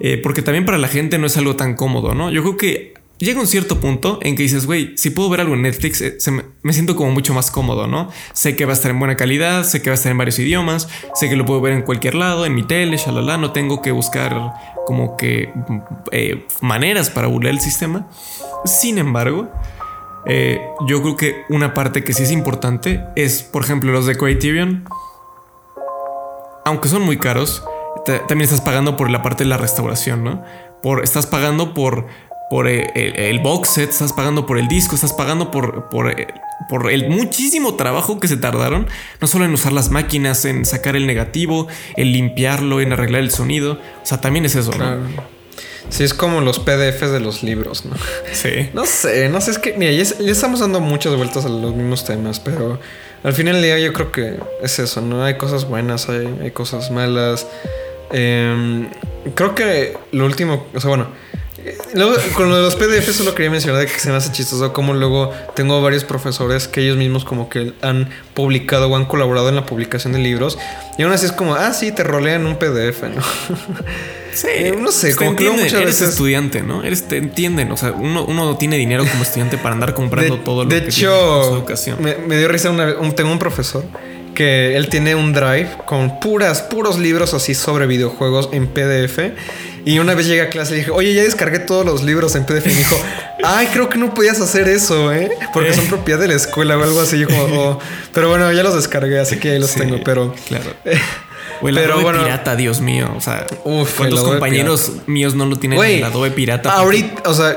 eh, 0.00 0.18
porque 0.22 0.42
también 0.42 0.64
para 0.64 0.78
la 0.78 0.88
gente 0.88 1.18
no 1.18 1.26
es 1.26 1.36
algo 1.36 1.56
tan 1.56 1.74
cómodo, 1.74 2.14
¿no? 2.14 2.30
Yo 2.30 2.42
creo 2.42 2.56
que 2.56 2.94
llega 3.18 3.40
un 3.40 3.46
cierto 3.46 3.80
punto 3.80 4.18
en 4.22 4.36
que 4.36 4.42
dices, 4.42 4.66
güey, 4.66 4.96
si 4.96 5.10
puedo 5.10 5.28
ver 5.30 5.40
algo 5.40 5.54
en 5.54 5.62
Netflix, 5.62 6.00
eh, 6.00 6.18
me, 6.62 6.72
siento 6.72 6.96
como 6.96 7.10
mucho 7.10 7.34
más 7.34 7.50
cómodo, 7.50 7.86
¿no? 7.86 8.10
Sé 8.32 8.56
que 8.56 8.64
va 8.64 8.72
a 8.72 8.74
estar 8.74 8.90
en 8.90 8.98
buena 8.98 9.16
calidad, 9.16 9.64
sé 9.64 9.82
que 9.82 9.90
va 9.90 9.94
a 9.94 9.94
estar 9.94 10.10
en 10.10 10.18
varios 10.18 10.38
idiomas, 10.38 10.88
sé 11.14 11.28
que 11.28 11.36
lo 11.36 11.44
puedo 11.44 11.60
ver 11.60 11.72
en 11.72 11.82
cualquier 11.82 12.14
lado, 12.14 12.46
en 12.46 12.54
mi 12.54 12.62
tele, 12.64 12.96
shalala, 12.96 13.36
no 13.36 13.52
tengo 13.52 13.82
que 13.82 13.92
buscar 13.92 14.52
como 14.86 15.16
que 15.16 15.52
eh, 16.10 16.46
maneras 16.60 17.10
para 17.10 17.28
burlar 17.28 17.52
el 17.52 17.60
sistema. 17.60 18.08
Sin 18.64 18.98
embargo, 18.98 19.50
yo 20.86 21.02
creo 21.02 21.16
que 21.16 21.42
una 21.50 21.74
parte 21.74 22.02
que 22.02 22.14
sí 22.14 22.22
es 22.22 22.30
importante 22.30 23.04
es, 23.14 23.42
por 23.42 23.62
ejemplo, 23.62 23.92
los 23.92 24.06
de 24.06 24.16
Criterion. 24.16 24.84
Aunque 26.64 26.88
son 26.88 27.02
muy 27.02 27.18
caros, 27.18 27.62
ta- 28.04 28.26
también 28.26 28.42
estás 28.48 28.60
pagando 28.60 28.96
por 28.96 29.10
la 29.10 29.22
parte 29.22 29.44
de 29.44 29.50
la 29.50 29.56
restauración, 29.56 30.24
¿no? 30.24 30.42
Por, 30.82 31.02
estás 31.04 31.26
pagando 31.26 31.72
por, 31.74 32.06
por 32.50 32.68
eh, 32.68 32.90
el, 32.94 33.16
el 33.16 33.38
box 33.40 33.70
set, 33.70 33.90
estás 33.90 34.12
pagando 34.12 34.46
por 34.46 34.58
el 34.58 34.68
disco, 34.68 34.94
estás 34.94 35.12
pagando 35.12 35.50
por, 35.50 35.88
por, 35.88 36.10
eh, 36.10 36.26
por 36.68 36.90
el 36.90 37.08
muchísimo 37.08 37.74
trabajo 37.74 38.20
que 38.20 38.28
se 38.28 38.36
tardaron, 38.36 38.86
no 39.20 39.26
solo 39.26 39.44
en 39.46 39.52
usar 39.54 39.72
las 39.72 39.90
máquinas, 39.90 40.44
en 40.44 40.64
sacar 40.66 40.94
el 40.96 41.06
negativo, 41.06 41.66
en 41.96 42.12
limpiarlo, 42.12 42.80
en 42.80 42.92
arreglar 42.92 43.22
el 43.22 43.30
sonido. 43.30 43.72
O 44.02 44.06
sea, 44.06 44.20
también 44.20 44.44
es 44.44 44.54
eso, 44.56 44.72
¿no? 44.76 44.96
Sí, 45.90 46.02
es 46.02 46.14
como 46.14 46.40
los 46.40 46.58
PDFs 46.60 47.10
de 47.12 47.20
los 47.20 47.42
libros, 47.42 47.84
¿no? 47.84 47.94
Sí. 48.32 48.70
No 48.72 48.86
sé, 48.86 49.28
no 49.28 49.40
sé, 49.42 49.50
es 49.50 49.58
que, 49.58 49.74
mira, 49.76 49.92
ya 49.92 50.02
estamos 50.30 50.60
dando 50.60 50.80
muchas 50.80 51.14
vueltas 51.14 51.44
a 51.44 51.48
los 51.50 51.74
mismos 51.74 52.04
temas, 52.06 52.40
pero 52.40 52.80
al 53.24 53.32
final 53.32 53.54
del 53.54 53.62
día 53.62 53.78
yo 53.78 53.92
creo 53.92 54.12
que 54.12 54.38
es 54.62 54.78
eso, 54.78 55.00
¿no? 55.00 55.24
Hay 55.24 55.38
cosas 55.38 55.66
buenas, 55.66 56.08
hay, 56.10 56.50
cosas 56.50 56.90
malas. 56.90 57.46
Em, 58.12 58.88
creo 59.34 59.54
que 59.54 59.96
lo 60.12 60.26
último, 60.26 60.66
o 60.74 60.80
sea, 60.80 60.88
bueno, 60.88 61.08
luego, 61.94 62.14
con 62.34 62.48
lo 62.50 62.56
de 62.56 62.62
los 62.62 62.74
PDF 62.76 63.12
solo 63.14 63.34
quería 63.34 63.50
mencionar 63.50 63.80
de 63.80 63.86
que 63.86 63.98
se 63.98 64.10
me 64.10 64.16
hace 64.16 64.30
chistoso 64.32 64.72
como 64.72 64.92
luego 64.94 65.32
tengo 65.54 65.80
varios 65.82 66.04
profesores 66.04 66.68
que 66.68 66.80
ellos 66.82 66.96
mismos 66.96 67.24
como 67.24 67.48
que 67.48 67.72
han 67.82 68.10
publicado 68.34 68.88
o 68.88 68.96
han 68.96 69.04
colaborado 69.06 69.48
en 69.48 69.56
la 69.56 69.64
publicación 69.66 70.12
de 70.12 70.18
libros 70.18 70.58
y 70.98 71.02
aún 71.02 71.12
así 71.12 71.26
es 71.26 71.32
como, 71.32 71.54
ah, 71.54 71.72
sí, 71.72 71.92
te 71.92 72.02
rolean 72.04 72.46
un 72.46 72.56
PDF, 72.56 73.02
¿no? 73.14 73.22
Sí, 74.34 74.48
Eh, 74.50 74.74
no 74.76 74.90
sé, 74.90 75.14
Pues 75.14 75.16
como 75.16 75.36
que 75.36 75.48
muchas 75.48 75.74
eres 75.74 75.86
veces- 76.00 76.08
estudiante, 76.08 76.60
¿no? 76.62 76.82
Eres, 76.82 77.06
te 77.06 77.18
entienden, 77.18 77.70
o 77.70 77.76
sea, 77.76 77.92
uno, 77.92 78.24
uno 78.24 78.44
no 78.46 78.56
tiene 78.56 78.76
dinero 78.76 79.04
como 79.08 79.22
estudiante 79.22 79.58
para 79.58 79.74
andar 79.76 79.94
comprando 79.94 80.38
de, 80.38 80.42
todo 80.42 80.64
lo 80.64 80.70
de 80.70 80.82
que 80.82 80.90
tiene 80.90 81.12
en 81.14 81.20
su 81.20 81.44
hecho, 81.44 81.54
educación. 81.58 81.98
me, 82.02 82.16
me 82.16 82.36
dio 82.36 82.48
risa 82.48 82.70
una 82.70 82.84
vez. 82.86 82.96
un- 82.98 83.14
tengo 83.14 83.30
un 83.30 83.38
profesor 83.38 83.84
que 84.34 84.76
él 84.76 84.88
tiene 84.88 85.14
un 85.14 85.32
drive 85.32 85.68
con 85.86 86.18
puras, 86.18 86.62
puros 86.62 86.98
libros 86.98 87.32
así 87.32 87.54
sobre 87.54 87.86
videojuegos 87.86 88.48
en 88.50 88.66
PDF. 88.66 89.20
Y 89.84 89.98
una 89.98 90.14
vez 90.14 90.26
llegué 90.26 90.42
a 90.42 90.48
clase 90.50 90.74
y 90.74 90.78
dije, 90.78 90.90
oye, 90.90 91.12
ya 91.14 91.22
descargué 91.22 91.58
todos 91.58 91.84
los 91.84 92.02
libros 92.02 92.34
en 92.36 92.44
PDF. 92.44 92.66
Y 92.66 92.70
me 92.70 92.74
dijo, 92.76 92.96
ay, 93.44 93.66
creo 93.72 93.88
que 93.88 93.98
no 93.98 94.14
podías 94.14 94.40
hacer 94.40 94.68
eso, 94.68 95.12
¿eh? 95.12 95.30
Porque 95.52 95.74
son 95.74 95.86
propiedad 95.86 96.18
de 96.20 96.28
la 96.28 96.34
escuela 96.34 96.78
o 96.78 96.82
algo 96.82 97.00
así. 97.00 97.18
Yo 97.18 97.28
como, 97.28 97.44
"Oh". 97.44 97.78
Pero 98.12 98.28
bueno, 98.30 98.50
ya 98.52 98.62
los 98.62 98.74
descargué, 98.74 99.18
así 99.20 99.38
que 99.38 99.50
ahí 99.52 99.58
los 99.58 99.70
Sí, 99.70 99.80
tengo. 99.80 99.98
Pero 100.04 100.34
Claro. 100.46 100.70
O 101.60 101.68
el 101.68 101.76
Pero 101.76 101.92
Adobe 101.94 102.02
bueno. 102.04 102.24
pirata, 102.24 102.56
Dios 102.56 102.80
mío. 102.80 103.12
O 103.16 103.20
sea, 103.20 103.46
Uf, 103.64 103.94
¿cuántos 103.96 104.22
compañeros 104.22 104.92
míos 105.06 105.34
no 105.34 105.46
lo 105.46 105.56
tienen 105.56 105.76
Güey, 105.76 105.98
el 105.98 106.04
Adobe 106.04 106.30
pirata? 106.32 106.72
ahorita, 106.72 107.22
o 107.30 107.32
sea, 107.34 107.56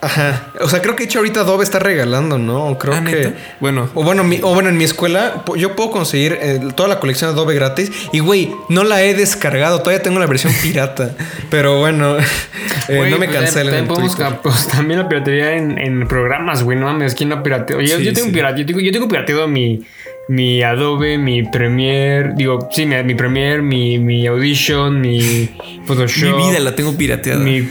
ajá. 0.00 0.46
O 0.60 0.68
sea, 0.68 0.80
creo 0.82 0.94
que 0.96 1.04
de 1.04 1.08
hecho 1.08 1.18
ahorita 1.18 1.40
Adobe 1.40 1.64
está 1.64 1.78
regalando, 1.78 2.38
¿no? 2.38 2.78
Creo 2.78 2.94
Ah, 2.94 3.04
que. 3.04 3.32
Bueno. 3.60 3.88
O 3.94 4.02
bueno, 4.04 4.24
mi- 4.24 4.40
o 4.42 4.54
bueno, 4.54 4.68
en 4.68 4.76
mi 4.76 4.84
escuela 4.84 5.42
yo 5.56 5.74
puedo 5.76 5.90
conseguir 5.90 6.38
eh, 6.40 6.60
toda 6.74 6.88
la 6.88 7.00
colección 7.00 7.30
de 7.30 7.34
Adobe 7.40 7.54
gratis. 7.54 7.90
Y 8.12 8.20
güey, 8.20 8.54
no 8.68 8.84
la 8.84 9.02
he 9.02 9.14
descargado. 9.14 9.78
Todavía 9.80 10.02
tengo 10.02 10.18
la 10.20 10.26
versión 10.26 10.52
pirata. 10.62 11.10
Pero 11.50 11.78
bueno, 11.78 12.16
eh, 12.88 13.08
no 13.10 13.18
me 13.18 13.26
pues, 13.26 13.38
cancelen. 13.38 13.86
pues, 13.86 14.68
también 14.68 15.00
la 15.00 15.08
piratería 15.08 15.52
en, 15.56 15.78
en 15.78 16.06
programas, 16.08 16.62
güey. 16.62 16.78
No 16.78 16.86
mames, 16.86 17.14
¿quién 17.14 17.28
no 17.28 17.42
pirateó? 17.42 17.80
Yo, 17.80 17.96
Sí, 17.98 18.04
yo 18.04 18.12
tengo 18.12 18.26
sí. 18.28 18.32
pirate, 18.32 18.60
yo 18.60 18.66
tengo, 18.66 18.80
yo 18.80 18.92
tengo 18.92 19.08
pirateado 19.08 19.46
mi, 19.48 19.82
mi 20.26 20.62
Adobe, 20.62 21.18
mi 21.18 21.42
Premiere, 21.42 22.32
digo, 22.34 22.68
sí, 22.72 22.86
mi, 22.86 23.02
mi 23.02 23.14
Premiere, 23.14 23.60
mi, 23.60 23.98
mi 23.98 24.26
Audition, 24.26 25.00
mi 25.00 25.50
Photoshop. 25.86 26.36
Mi 26.38 26.48
vida 26.48 26.60
la 26.60 26.74
tengo 26.74 26.96
pirateada. 26.96 27.40
mi, 27.40 27.68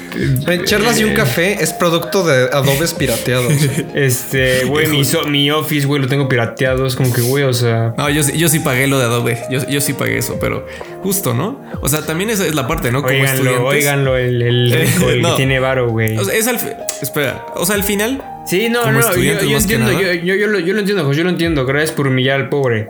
Charlas 0.65 0.99
y 0.99 1.03
un 1.03 1.13
café 1.13 1.57
es 1.63 1.73
producto 1.73 2.23
de 2.23 2.49
Adobes 2.55 2.93
pirateados. 2.93 3.51
Este, 3.95 4.65
güey, 4.65 4.87
mi, 4.87 5.03
so- 5.05 5.25
mi 5.27 5.49
Office, 5.51 5.85
güey, 5.87 6.01
lo 6.01 6.07
tengo 6.07 6.27
pirateado. 6.29 6.85
Es 6.85 6.95
como 6.95 7.11
que, 7.13 7.21
güey, 7.21 7.43
o 7.43 7.53
sea. 7.53 7.93
No, 7.97 8.09
yo, 8.09 8.21
sí- 8.23 8.37
yo 8.37 8.49
sí 8.49 8.59
pagué 8.59 8.87
lo 8.87 8.99
de 8.99 9.05
Adobe. 9.05 9.39
Yo, 9.49 9.67
yo 9.67 9.81
sí 9.81 9.93
pagué 9.93 10.17
eso, 10.17 10.37
pero 10.39 10.65
justo, 11.01 11.33
¿no? 11.33 11.61
O 11.81 11.89
sea, 11.89 12.05
también 12.05 12.29
esa 12.29 12.45
es 12.45 12.53
la 12.55 12.67
parte, 12.67 12.91
¿no? 12.91 13.01
Como 13.01 13.13
Oiganlo, 13.13 13.33
estudiantes. 13.49 13.73
oiganlo, 13.73 14.17
el, 14.17 14.41
el, 14.41 14.71
rico, 14.71 15.09
el 15.09 15.21
No. 15.23 15.29
que 15.31 15.35
tiene 15.37 15.59
varo, 15.59 15.89
güey. 15.89 16.17
O 16.17 16.23
sea, 16.25 16.35
es 16.35 16.47
al 16.47 16.59
Espera, 17.01 17.45
o 17.55 17.65
sea, 17.65 17.75
al 17.75 17.83
final 17.83 18.21
Sí, 18.45 18.69
no, 18.69 18.81
Como 18.81 18.93
no, 18.93 18.99
yo, 19.01 19.07
estudiantes 19.09 19.47
yo 19.47 19.55
más 19.55 19.65
que 19.67 19.73
entiendo, 19.75 20.01
nada. 20.01 20.13
yo, 20.15 20.21
yo, 20.23 20.35
yo 20.35 20.47
lo, 20.47 20.59
yo 20.59 20.73
lo 20.73 20.79
entiendo, 20.79 21.05
José, 21.05 21.17
yo 21.19 21.23
lo 21.23 21.29
entiendo. 21.29 21.65
Gracias 21.65 21.91
por 21.91 22.07
humillar 22.07 22.39
al 22.41 22.49
pobre. 22.49 22.89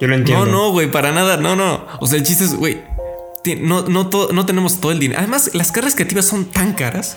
Yo 0.00 0.08
lo 0.08 0.14
entiendo. 0.14 0.44
No, 0.46 0.52
no, 0.52 0.70
güey, 0.72 0.90
para 0.90 1.10
nada. 1.12 1.36
No, 1.36 1.56
no. 1.56 1.86
O 2.00 2.06
sea, 2.06 2.18
el 2.18 2.24
chiste 2.24 2.44
es, 2.44 2.54
güey, 2.54 2.80
no, 3.60 3.82
no, 3.82 4.08
to- 4.08 4.30
no 4.32 4.44
tenemos 4.46 4.80
todo 4.80 4.92
el 4.92 4.98
dinero. 4.98 5.18
Además, 5.20 5.50
las 5.54 5.72
carreras 5.72 5.94
creativas 5.94 6.24
son 6.26 6.46
tan 6.46 6.72
caras 6.74 7.16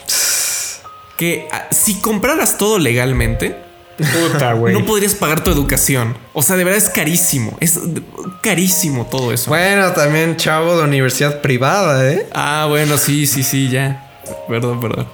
que 1.18 1.48
ah, 1.52 1.68
si 1.72 1.96
compraras 1.96 2.58
todo 2.58 2.80
legalmente, 2.80 3.56
Puta, 3.98 4.54
güey. 4.54 4.74
no 4.74 4.86
podrías 4.86 5.14
pagar 5.16 5.44
tu 5.44 5.52
educación. 5.52 6.16
O 6.34 6.42
sea, 6.42 6.56
de 6.56 6.64
verdad 6.64 6.78
es 6.78 6.90
carísimo. 6.90 7.58
Es 7.60 7.80
carísimo 8.42 9.06
todo 9.08 9.34
eso. 9.34 9.50
Bueno, 9.50 9.92
también 9.92 10.38
chavo 10.38 10.78
de 10.78 10.84
universidad 10.86 11.42
privada, 11.42 12.10
¿eh? 12.12 12.28
Ah, 12.34 12.66
bueno, 12.70 12.98
sí, 12.98 13.28
sí, 13.28 13.44
sí, 13.44 13.70
ya. 13.70 14.06
Perdón, 14.48 14.80
perdón. 14.80 15.08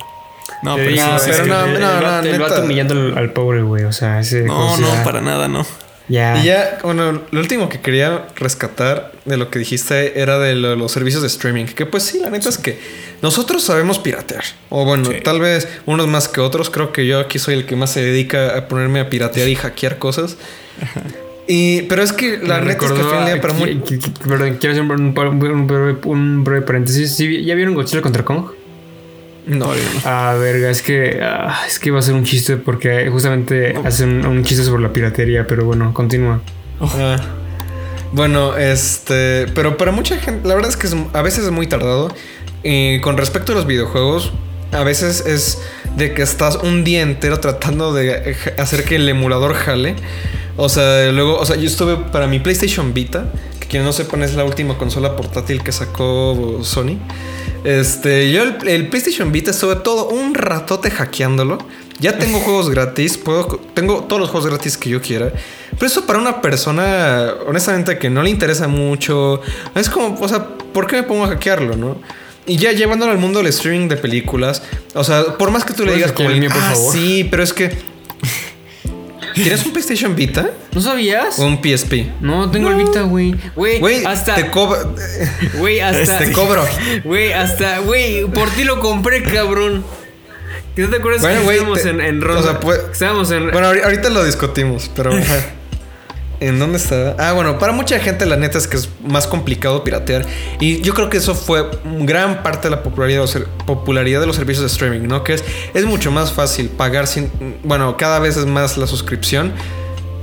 No, 0.65 0.75
pero, 0.75 0.91
no, 0.91 1.19
sí, 1.19 1.25
pero 1.31 1.43
sí. 1.45 1.49
no, 1.49 1.67
no, 1.67 1.79
no, 1.79 2.01
vato- 2.01 2.27
el 2.27 2.39
vato 2.39 2.61
humillando 2.63 2.93
al, 2.93 3.17
al 3.17 3.31
pobre, 3.31 3.61
güey. 3.61 3.83
O 3.85 3.91
sea, 3.93 4.19
ese. 4.19 4.43
No, 4.43 4.75
no, 4.77 4.93
ya- 4.93 5.03
para 5.03 5.21
nada, 5.21 5.47
no. 5.47 5.65
Ya. 6.07 6.37
Y 6.39 6.45
ya, 6.45 6.77
bueno, 6.83 7.23
lo 7.31 7.39
último 7.39 7.67
que 7.67 7.79
quería 7.81 8.27
rescatar 8.35 9.11
de 9.25 9.37
lo 9.37 9.49
que 9.49 9.57
dijiste 9.57 10.19
era 10.21 10.37
de 10.37 10.53
lo- 10.53 10.75
los 10.75 10.91
servicios 10.91 11.21
de 11.23 11.27
streaming. 11.27 11.65
Que 11.65 11.85
pues 11.87 12.03
sí, 12.03 12.19
la 12.19 12.29
neta 12.29 12.49
es 12.49 12.59
que 12.59 12.79
nosotros 13.23 13.63
sabemos 13.63 13.97
piratear. 13.97 14.43
O 14.69 14.85
bueno, 14.85 15.05
Sí. 15.09 15.15
tal 15.23 15.39
vez 15.39 15.67
unos 15.87 16.07
más 16.07 16.27
que 16.27 16.41
otros. 16.41 16.69
Creo 16.69 16.91
que 16.91 17.07
yo 17.07 17.19
aquí 17.19 17.39
soy 17.39 17.55
el 17.55 17.65
que 17.65 17.75
más 17.75 17.91
se 17.91 18.03
dedica 18.03 18.55
a 18.55 18.67
ponerme 18.67 18.99
a 18.99 19.09
piratear 19.09 19.47
y 19.47 19.55
hackear 19.55 19.97
cosas. 19.97 20.37
Y, 21.47 21.83
pero 21.83 22.01
es 22.01 22.11
que 22.11 22.39
la 22.39 22.57
Me 22.59 22.69
neta 22.73 22.87
es 22.87 22.91
que 22.91 22.99
al 23.01 23.07
final 23.07 23.39
para 23.39 23.53
muy... 23.53 23.75
Perdón, 24.27 24.57
quiero 24.59 24.71
hacer 24.73 24.81
un, 24.81 24.91
un- 24.91 25.15
un 25.51 25.67
breve, 25.67 25.95
un 26.05 26.43
breve 26.43 26.61
paréntesis. 26.63 27.15
¿Sí, 27.15 27.43
¿Ya 27.45 27.53
vieron 27.53 27.75
Godzilla 27.75 28.01
contra 28.01 28.25
Kong? 28.25 28.47
No, 29.47 29.69
Ah, 30.05 30.35
verga, 30.39 30.69
es 30.69 30.81
que 30.81 31.19
ah, 31.21 31.61
es 31.67 31.77
que 31.79 31.91
va 31.91 31.99
a 31.99 32.01
ser 32.01 32.15
un 32.15 32.23
chiste 32.23 32.57
porque 32.57 33.09
justamente 33.11 33.75
hacen 33.85 34.25
un 34.25 34.43
chiste 34.43 34.63
sobre 34.63 34.81
la 34.81 34.91
piratería, 34.91 35.45
pero 35.47 35.65
bueno, 35.65 35.93
continúa. 35.93 36.41
Ah. 36.81 37.17
Bueno, 38.11 38.55
este, 38.57 39.47
pero 39.53 39.77
para 39.77 39.91
mucha 39.91 40.17
gente, 40.17 40.47
la 40.47 40.55
verdad 40.55 40.69
es 40.69 40.77
que 40.77 40.87
es- 40.87 40.95
a 41.13 41.21
veces 41.21 41.43
es 41.45 41.51
muy 41.51 41.67
tardado. 41.67 42.13
Y 42.63 42.99
con 43.01 43.17
respecto 43.17 43.51
a 43.51 43.55
los 43.55 43.67
videojuegos, 43.67 44.31
a 44.71 44.83
veces 44.83 45.23
es 45.27 45.59
de 45.95 46.13
que 46.13 46.21
estás 46.23 46.55
un 46.57 46.83
día 46.83 47.01
entero 47.01 47.39
tratando 47.39 47.93
de 47.93 48.35
hacer 48.57 48.83
que 48.83 48.95
el 48.95 49.07
emulador 49.07 49.53
jale. 49.53 49.95
O 50.57 50.69
sea, 50.69 51.11
luego, 51.11 51.37
o 51.37 51.45
sea, 51.45 51.55
yo 51.57 51.67
estuve 51.67 51.97
para 52.11 52.27
mi 52.27 52.39
PlayStation 52.39 52.93
Vita, 52.93 53.31
quien 53.69 53.83
no 53.83 53.93
sepan 53.93 54.23
es 54.23 54.35
la 54.35 54.43
última 54.43 54.77
consola 54.77 55.15
portátil 55.15 55.63
que 55.63 55.71
sacó 55.71 56.59
Sony. 56.63 56.97
Este, 57.63 58.31
yo 58.31 58.43
el, 58.43 58.67
el 58.67 58.89
PlayStation 58.89 59.31
Vita 59.31 59.51
estuve 59.51 59.75
todo 59.77 60.09
un 60.09 60.35
ratote 60.35 60.91
hackeándolo. 60.91 61.57
Ya 61.99 62.17
tengo 62.17 62.39
juegos 62.41 62.69
gratis, 62.69 63.17
puedo, 63.17 63.59
tengo 63.73 64.03
todos 64.03 64.19
los 64.19 64.29
juegos 64.29 64.49
gratis 64.49 64.77
que 64.77 64.89
yo 64.89 65.01
quiera. 65.01 65.31
Pero 65.71 65.87
eso 65.87 66.05
para 66.05 66.19
una 66.19 66.41
persona, 66.41 67.33
honestamente, 67.47 67.97
que 67.97 68.09
no 68.09 68.23
le 68.23 68.29
interesa 68.29 68.67
mucho, 68.67 69.41
es 69.73 69.89
como, 69.89 70.17
o 70.19 70.27
sea, 70.27 70.47
¿por 70.47 70.87
qué 70.87 70.97
me 70.97 71.03
pongo 71.03 71.25
a 71.25 71.27
hackearlo, 71.27 71.75
no? 71.75 71.97
Y 72.45 72.57
ya 72.57 72.71
llevándolo 72.71 73.11
al 73.11 73.17
mundo 73.17 73.39
del 73.39 73.47
streaming 73.47 73.87
de 73.87 73.97
películas, 73.97 74.61
o 74.93 75.03
sea, 75.03 75.37
por 75.37 75.49
más 75.51 75.65
que 75.65 75.73
tú 75.73 75.83
le 75.83 75.91
¿Puedes 75.91 75.97
digas 75.97 76.11
como, 76.11 76.29
el 76.29 76.39
mío, 76.39 76.49
por 76.49 76.61
ah, 76.61 76.71
favor?" 76.73 76.93
sí, 76.93 77.27
pero 77.29 77.43
es 77.43 77.53
que... 77.53 77.94
¿Tienes 79.35 79.65
un 79.65 79.71
PlayStation 79.73 80.15
Vita 80.15 80.49
¿No 80.73 80.81
sabías? 80.81 81.37
o 81.39 81.45
un 81.45 81.61
PSP? 81.61 81.93
No, 82.21 82.49
tengo 82.49 82.69
el 82.69 82.75
Vita, 82.77 83.01
güey. 83.01 83.35
Güey, 83.55 83.79
Güey, 83.79 84.05
hasta. 84.05 84.35
te 84.35 84.49
cobra... 84.49 84.79
Güey, 85.57 85.79
hasta. 85.81 86.17
Te 86.19 86.31
cobro. 86.31 86.63
Güey, 87.03 87.31
hasta. 87.33 87.79
Güey, 87.79 88.25
por 88.25 88.49
ti 88.49 88.63
lo 88.63 88.79
compré, 88.79 89.21
cabrón. 89.23 89.83
¿Que 90.75 90.81
¿No 90.81 90.89
te 90.89 90.97
acuerdas 90.97 91.21
Bueno, 91.21 91.39
que 91.39 91.43
güey, 91.45 91.57
estábamos 91.57 91.81
te- 91.83 91.89
en, 91.89 92.01
en 92.01 92.21
o 92.23 92.25
ronda? 92.25 92.41
sea, 92.43 92.59
pues- 92.59 92.79
estábamos 92.91 93.31
en. 93.31 93.51
Bueno, 93.51 93.71
ahori- 93.71 93.83
ahorita 93.83 94.09
lo 94.09 94.23
discutimos, 94.25 94.89
pero... 94.95 95.11
¿En 96.39 96.59
dónde 96.59 96.77
está? 96.77 97.15
Ah, 97.17 97.33
bueno, 97.33 97.57
para 97.59 97.71
mucha 97.71 97.99
gente 97.99 98.25
la 98.25 98.35
neta 98.35 98.57
es 98.57 98.67
que 98.67 98.77
es 98.77 98.89
más 99.05 99.27
complicado 99.27 99.83
piratear. 99.83 100.25
Y 100.59 100.81
yo 100.81 100.93
creo 100.93 101.09
que 101.09 101.17
eso 101.17 101.35
fue 101.35 101.69
gran 102.01 102.43
parte 102.43 102.67
de 102.69 102.75
la 102.75 102.83
popularidad 102.83 103.25
popularidad 103.65 104.19
de 104.19 104.27
los 104.27 104.35
servicios 104.35 104.61
de 104.61 104.67
streaming, 104.67 105.07
¿no? 105.07 105.23
Que 105.23 105.35
es, 105.35 105.43
es 105.73 105.85
mucho 105.85 106.11
más 106.11 106.33
fácil 106.33 106.69
pagar 106.69 107.07
sin... 107.07 107.31
Bueno, 107.63 107.97
cada 107.97 108.19
vez 108.19 108.37
es 108.37 108.45
más 108.45 108.77
la 108.77 108.87
suscripción 108.87 109.53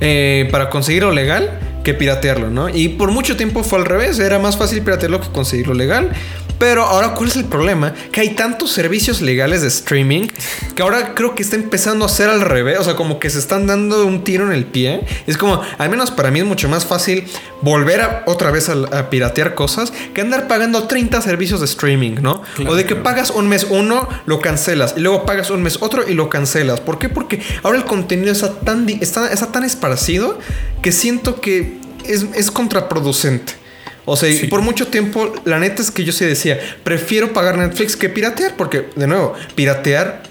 eh, 0.01 0.49
para 0.51 0.69
conseguirlo 0.69 1.13
legal 1.13 1.59
que 1.83 1.95
piratearlo, 1.95 2.51
¿no? 2.51 2.69
Y 2.69 2.91
por 2.91 3.11
mucho 3.11 3.37
tiempo 3.37 3.63
fue 3.63 3.79
al 3.79 3.85
revés. 3.85 4.19
Era 4.19 4.39
más 4.39 4.57
fácil 4.57 4.83
piratearlo 4.83 5.21
que 5.21 5.29
conseguirlo 5.29 5.75
legal. 5.75 6.11
Pero 6.59 6.85
ahora, 6.85 7.15
¿cuál 7.15 7.29
es 7.29 7.37
el 7.37 7.45
problema? 7.45 7.95
Que 8.13 8.21
hay 8.21 8.31
tantos 8.31 8.71
servicios 8.71 9.21
legales 9.21 9.63
de 9.63 9.69
streaming 9.69 10.29
que 10.75 10.83
ahora 10.83 11.15
creo 11.15 11.35
que 11.35 11.43
está 11.43 11.57
empezando 11.57 12.05
a 12.05 12.09
ser 12.09 12.29
al 12.29 12.41
revés. 12.41 12.79
O 12.79 12.85
sea, 12.85 12.95
como 12.95 13.19
que 13.19 13.31
se 13.31 13.39
están 13.39 13.67
dando 13.67 14.07
un 14.07 14.25
tiro 14.25 14.47
en 14.47 14.53
el 14.53 14.65
pie. 14.65 15.05
Es 15.27 15.37
como, 15.37 15.61
al 15.79 15.91
menos 15.91 16.11
para 16.11 16.31
mí 16.31 16.41
es 16.41 16.47
mucho 16.47 16.69
más 16.69 16.85
fácil 16.87 17.25
volver 17.63 18.01
a, 18.01 18.23
otra 18.27 18.51
vez 18.51 18.69
a, 18.69 18.75
a 18.97 19.11
piratear 19.11 19.55
cosas 19.55 19.93
que 20.15 20.21
andar 20.21 20.49
pagando 20.49 20.87
30 20.87 21.21
servicios 21.21 21.61
de 21.61 21.67
streaming, 21.67 22.17
¿no? 22.21 22.43
o 22.67 22.75
de 22.75 22.85
que 22.85 22.97
pagas 22.97 23.31
un 23.31 23.49
mes 23.49 23.67
uno, 23.69 24.09
lo 24.27 24.41
cancelas. 24.41 24.95
Y 24.97 25.01
luego 25.01 25.25
pagas 25.25 25.51
un 25.51 25.63
mes 25.63 25.79
otro 25.81 26.09
y 26.09 26.15
lo 26.15 26.29
cancelas. 26.29 26.81
¿Por 26.81 26.99
qué? 26.99 27.09
Porque 27.09 27.41
ahora 27.63 27.79
el 27.79 27.85
contenido 27.85 28.33
está 28.33 28.53
tan, 28.61 28.89
está, 28.89 29.33
está 29.33 29.53
tan 29.53 29.65
esparcido 29.65 30.39
que 30.83 30.93
siento 30.93 31.41
que 31.41 31.79
es, 32.05 32.27
es 32.35 32.51
contraproducente. 32.51 33.62
O 34.05 34.17
sea, 34.17 34.29
y 34.29 34.49
por 34.49 34.63
mucho 34.63 34.89
tiempo, 34.89 35.33
la 35.45 35.59
neta 35.59 35.81
es 35.81 35.91
que 35.91 36.05
yo 36.05 36.13
sí 36.13 36.25
decía, 36.25 36.59
prefiero 36.83 37.33
pagar 37.33 37.57
Netflix 37.57 37.97
que 37.97 38.09
piratear, 38.09 38.57
porque, 38.57 38.89
de 38.97 39.07
nuevo, 39.07 39.35
piratear 39.55 40.23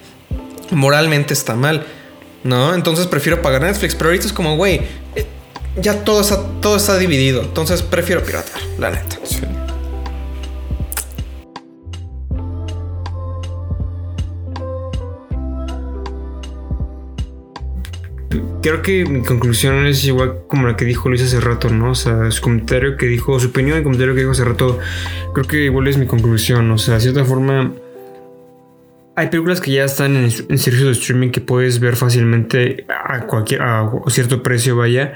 moralmente 0.71 1.33
está 1.33 1.55
mal, 1.55 1.85
¿no? 2.43 2.75
Entonces 2.75 3.07
prefiero 3.07 3.41
pagar 3.41 3.61
Netflix, 3.61 3.95
pero 3.95 4.09
ahorita 4.09 4.25
es 4.25 4.33
como, 4.33 4.57
güey, 4.57 4.81
eh, 5.15 5.25
ya 5.77 6.03
todo 6.03 6.21
está, 6.21 6.43
todo 6.61 6.75
está 6.75 6.97
dividido, 6.97 7.41
entonces 7.41 7.81
prefiero 7.81 8.23
piratear, 8.23 8.61
la 8.77 8.91
neta. 8.91 9.17
Creo 18.61 18.81
que 18.83 19.05
mi 19.05 19.21
conclusión 19.23 19.87
es 19.87 20.05
igual 20.05 20.43
como 20.47 20.67
la 20.67 20.75
que 20.75 20.85
dijo 20.85 21.09
Luis 21.09 21.23
hace 21.23 21.39
rato, 21.39 21.69
¿no? 21.69 21.91
O 21.91 21.95
sea, 21.95 22.29
su 22.29 22.41
comentario 22.41 22.95
que 22.95 23.07
dijo, 23.07 23.39
su 23.39 23.47
opinión 23.47 23.79
y 23.79 23.83
comentario 23.83 24.13
que 24.13 24.19
dijo 24.19 24.31
hace 24.31 24.45
rato, 24.45 24.77
creo 25.33 25.47
que 25.47 25.65
igual 25.65 25.87
es 25.87 25.97
mi 25.97 26.05
conclusión. 26.05 26.69
O 26.69 26.77
sea, 26.77 26.95
de 26.95 27.01
cierta 27.01 27.25
forma, 27.25 27.73
hay 29.15 29.27
películas 29.29 29.61
que 29.61 29.71
ya 29.71 29.85
están 29.85 30.15
en, 30.15 30.25
en 30.25 30.57
servicios 30.59 30.85
de 30.85 30.91
streaming 30.91 31.29
que 31.29 31.41
puedes 31.41 31.79
ver 31.79 31.95
fácilmente 31.95 32.85
a 32.87 33.25
cualquier, 33.25 33.63
a 33.63 33.89
cierto 34.07 34.43
precio, 34.43 34.75
vaya. 34.75 35.15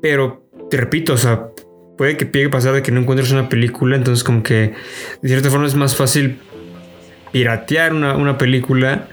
Pero 0.00 0.48
te 0.68 0.76
repito, 0.76 1.12
o 1.12 1.18
sea, 1.18 1.50
puede 1.96 2.16
que 2.16 2.24
llegue 2.24 2.48
pasar 2.48 2.74
de 2.74 2.82
que 2.82 2.90
no 2.90 3.00
encuentres 3.00 3.30
una 3.30 3.48
película, 3.48 3.94
entonces 3.94 4.24
como 4.24 4.42
que 4.42 4.74
de 5.22 5.28
cierta 5.28 5.50
forma 5.50 5.66
es 5.66 5.76
más 5.76 5.94
fácil 5.94 6.38
piratear 7.30 7.94
una, 7.94 8.16
una 8.16 8.38
película 8.38 9.08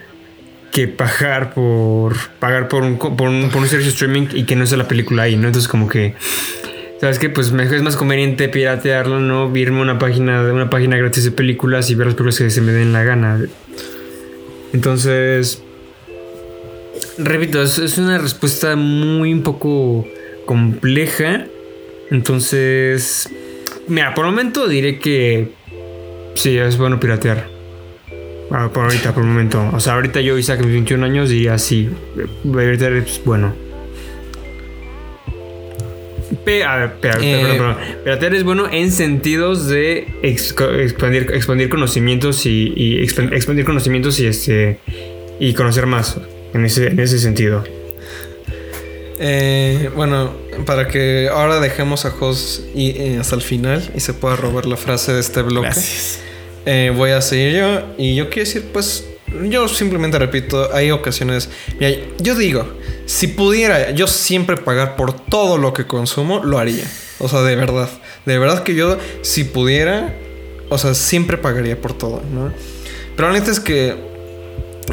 que 0.71 0.87
pagar 0.87 1.53
por 1.53 2.15
pagar 2.39 2.67
por 2.67 2.83
un, 2.83 2.97
por 2.97 3.29
un, 3.29 3.49
por 3.49 3.61
un 3.61 3.67
servicio 3.67 3.91
streaming 3.91 4.27
y 4.33 4.43
que 4.43 4.55
no 4.55 4.65
sea 4.65 4.77
la 4.77 4.87
película 4.87 5.23
ahí, 5.23 5.35
¿no? 5.35 5.47
Entonces 5.47 5.67
como 5.67 5.87
que 5.87 6.15
sabes 6.99 7.19
que 7.19 7.29
pues 7.29 7.51
es 7.51 7.81
más 7.81 7.95
conveniente 7.95 8.49
piratearlo, 8.49 9.19
no 9.19 9.55
irme 9.55 9.79
a 9.79 9.81
una 9.81 9.99
página 9.99 10.43
de 10.43 10.51
una 10.51 10.69
página 10.69 10.97
gratis 10.97 11.23
de 11.23 11.31
películas 11.31 11.89
y 11.89 11.95
ver 11.95 12.07
las 12.07 12.15
películas 12.15 12.37
que 12.37 12.49
se 12.49 12.61
me 12.61 12.71
den 12.71 12.93
la 12.93 13.03
gana. 13.03 13.39
Entonces 14.73 15.63
repito, 17.17 17.61
es, 17.61 17.77
es 17.77 17.97
una 17.97 18.17
respuesta 18.17 18.75
muy 18.75 19.33
un 19.33 19.43
poco 19.43 20.05
compleja. 20.45 21.45
Entonces, 22.11 23.29
mira, 23.87 24.13
por 24.13 24.25
el 24.25 24.31
momento 24.31 24.67
diré 24.67 24.99
que 24.99 25.51
sí, 26.35 26.57
es 26.57 26.77
bueno 26.77 26.99
piratear. 26.99 27.58
Ah, 28.51 28.69
por 28.73 28.85
ahorita, 28.85 29.13
por 29.13 29.23
el 29.23 29.29
momento. 29.29 29.69
O 29.73 29.79
sea, 29.79 29.93
ahorita 29.93 30.21
yo, 30.21 30.37
Isaac, 30.37 30.59
mis 30.61 30.71
21 30.71 31.05
años, 31.05 31.29
diría 31.29 31.57
sí. 31.59 31.89
Piratear 32.43 32.93
es 32.93 33.21
bueno. 33.23 33.53
Pe- 36.45 36.63
a 36.63 36.75
ver, 36.77 36.93
pe- 36.95 37.09
Eh. 37.09 37.41
perdón, 37.41 37.57
perdón. 37.57 37.77
Piratear 38.03 38.33
es 38.35 38.43
bueno 38.43 38.67
en 38.71 38.91
sentidos 38.91 39.67
de 39.67 40.07
ex- 40.23 40.55
expandir, 40.79 41.31
expandir 41.33 41.69
conocimientos 41.69 42.45
y, 42.45 42.73
y 42.75 43.03
expan- 43.03 43.33
expandir 43.33 43.65
conocimientos 43.65 44.19
y 44.19 44.25
este 44.27 44.79
y 45.39 45.53
conocer 45.53 45.85
más 45.85 46.17
en 46.53 46.65
ese, 46.65 46.87
en 46.87 46.99
ese 46.99 47.19
sentido. 47.19 47.63
Eh, 49.19 49.89
bueno, 49.95 50.31
para 50.65 50.87
que 50.87 51.29
ahora 51.31 51.59
dejemos 51.59 52.05
a 52.05 52.11
Jos 52.11 52.63
y, 52.73 52.91
eh, 52.91 53.17
hasta 53.19 53.35
el 53.35 53.41
final 53.41 53.91
y 53.95 53.99
se 53.99 54.13
pueda 54.13 54.35
robar 54.35 54.65
la 54.65 54.77
frase 54.77 55.13
de 55.13 55.19
este 55.19 55.41
bloque. 55.41 55.67
Gracias. 55.67 56.21
Eh, 56.65 56.93
voy 56.95 57.11
a 57.11 57.21
seguir 57.21 57.57
yo 57.57 57.81
y 57.97 58.15
yo 58.15 58.29
quiero 58.29 58.47
decir, 58.47 58.65
pues, 58.71 59.05
yo 59.49 59.67
simplemente 59.67 60.19
repito, 60.19 60.73
hay 60.73 60.91
ocasiones, 60.91 61.49
mira, 61.79 61.95
yo 62.19 62.35
digo, 62.35 62.67
si 63.05 63.27
pudiera 63.27 63.91
yo 63.91 64.07
siempre 64.07 64.57
pagar 64.57 64.95
por 64.95 65.13
todo 65.13 65.57
lo 65.57 65.73
que 65.73 65.85
consumo, 65.87 66.43
lo 66.43 66.57
haría. 66.57 66.85
O 67.19 67.27
sea, 67.27 67.41
de 67.41 67.55
verdad, 67.55 67.89
de 68.25 68.37
verdad 68.37 68.63
que 68.63 68.75
yo, 68.75 68.97
si 69.21 69.43
pudiera, 69.43 70.15
o 70.69 70.77
sea, 70.77 70.93
siempre 70.93 71.37
pagaría 71.37 71.79
por 71.79 71.97
todo, 71.97 72.21
¿no? 72.31 72.51
Pero 73.15 73.27
la 73.29 73.39
neta 73.39 73.51
es 73.51 73.59
que 73.59 74.08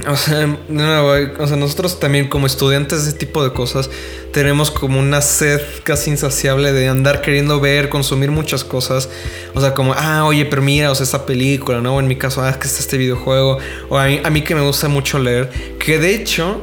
O 0.08 0.16
sea, 0.16 0.46
nuevo, 0.68 1.12
o 1.38 1.46
sea, 1.46 1.56
nosotros 1.56 1.98
también 1.98 2.28
como 2.28 2.46
estudiantes 2.46 3.04
de 3.04 3.10
ese 3.10 3.18
tipo 3.18 3.42
de 3.42 3.52
cosas 3.52 3.90
tenemos 4.32 4.70
como 4.70 5.00
una 5.00 5.22
sed 5.22 5.60
casi 5.84 6.10
insaciable 6.10 6.72
de 6.72 6.88
andar 6.88 7.22
queriendo 7.22 7.58
ver, 7.60 7.88
consumir 7.88 8.30
muchas 8.30 8.64
cosas. 8.64 9.08
O 9.54 9.60
sea, 9.60 9.72
como, 9.72 9.94
ah, 9.94 10.24
oye, 10.26 10.44
pero 10.44 10.60
mira, 10.60 10.90
o 10.90 10.94
sea, 10.94 11.04
esta 11.04 11.24
película, 11.24 11.80
¿no? 11.80 11.96
O 11.96 12.00
en 12.00 12.06
mi 12.06 12.16
caso, 12.16 12.42
ah, 12.42 12.50
es 12.50 12.56
que 12.58 12.66
está 12.66 12.80
este 12.80 12.98
videojuego. 12.98 13.58
O 13.88 13.98
a 13.98 14.06
mí, 14.06 14.20
a 14.22 14.30
mí 14.30 14.42
que 14.42 14.54
me 14.54 14.60
gusta 14.60 14.88
mucho 14.88 15.18
leer. 15.18 15.48
Que 15.78 15.98
de 15.98 16.14
hecho, 16.14 16.60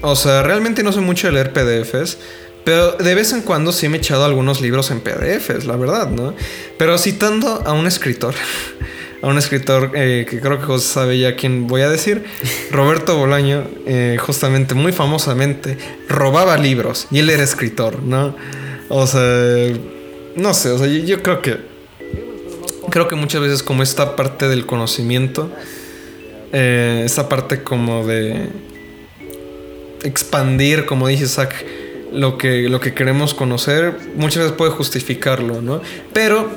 o 0.00 0.16
sea, 0.16 0.42
realmente 0.42 0.82
no 0.82 0.92
soy 0.92 1.02
mucho 1.02 1.28
de 1.28 1.34
leer 1.34 1.52
PDFs. 1.52 2.18
Pero 2.64 2.92
de 2.92 3.14
vez 3.14 3.32
en 3.32 3.42
cuando 3.42 3.72
sí 3.72 3.88
me 3.88 3.96
he 3.96 4.00
echado 4.00 4.24
algunos 4.24 4.60
libros 4.60 4.90
en 4.90 5.00
PDFs, 5.00 5.64
la 5.64 5.76
verdad, 5.76 6.08
¿no? 6.08 6.34
Pero 6.78 6.96
citando 6.96 7.62
a 7.66 7.72
un 7.72 7.86
escritor, 7.86 8.34
a 9.22 9.28
un 9.28 9.38
escritor 9.38 9.92
eh, 9.94 10.26
que 10.28 10.40
creo 10.40 10.58
que 10.58 10.66
José 10.66 10.86
sabe 10.86 11.18
ya 11.18 11.36
quién 11.36 11.68
voy 11.68 11.82
a 11.82 11.88
decir, 11.88 12.24
Roberto 12.72 13.16
Bolaño, 13.16 13.64
eh, 13.86 14.16
justamente, 14.20 14.74
muy 14.74 14.92
famosamente, 14.92 15.78
robaba 16.08 16.58
libros 16.58 17.06
y 17.10 17.20
él 17.20 17.30
era 17.30 17.44
escritor, 17.44 18.02
¿no? 18.02 18.34
O 18.88 19.06
sea, 19.06 19.20
no 20.34 20.54
sé, 20.54 20.70
o 20.70 20.78
sea, 20.78 20.88
yo, 20.88 21.22
creo 21.22 21.40
que, 21.40 21.56
creo 22.90 23.06
que 23.06 23.14
muchas 23.14 23.40
veces 23.40 23.62
como 23.62 23.84
esta 23.84 24.16
parte 24.16 24.48
del 24.48 24.66
conocimiento, 24.66 25.50
eh, 26.52 27.02
esta 27.04 27.28
parte 27.28 27.62
como 27.62 28.04
de 28.04 28.48
expandir, 30.02 30.84
como 30.84 31.06
dice 31.06 31.28
Zach, 31.28 31.54
lo 32.12 32.38
que, 32.38 32.68
lo 32.68 32.80
que 32.80 32.94
queremos 32.94 33.34
conocer, 33.34 33.96
muchas 34.16 34.42
veces 34.42 34.52
puede 34.52 34.70
justificarlo, 34.70 35.60
¿no? 35.60 35.80
Pero 36.12 36.50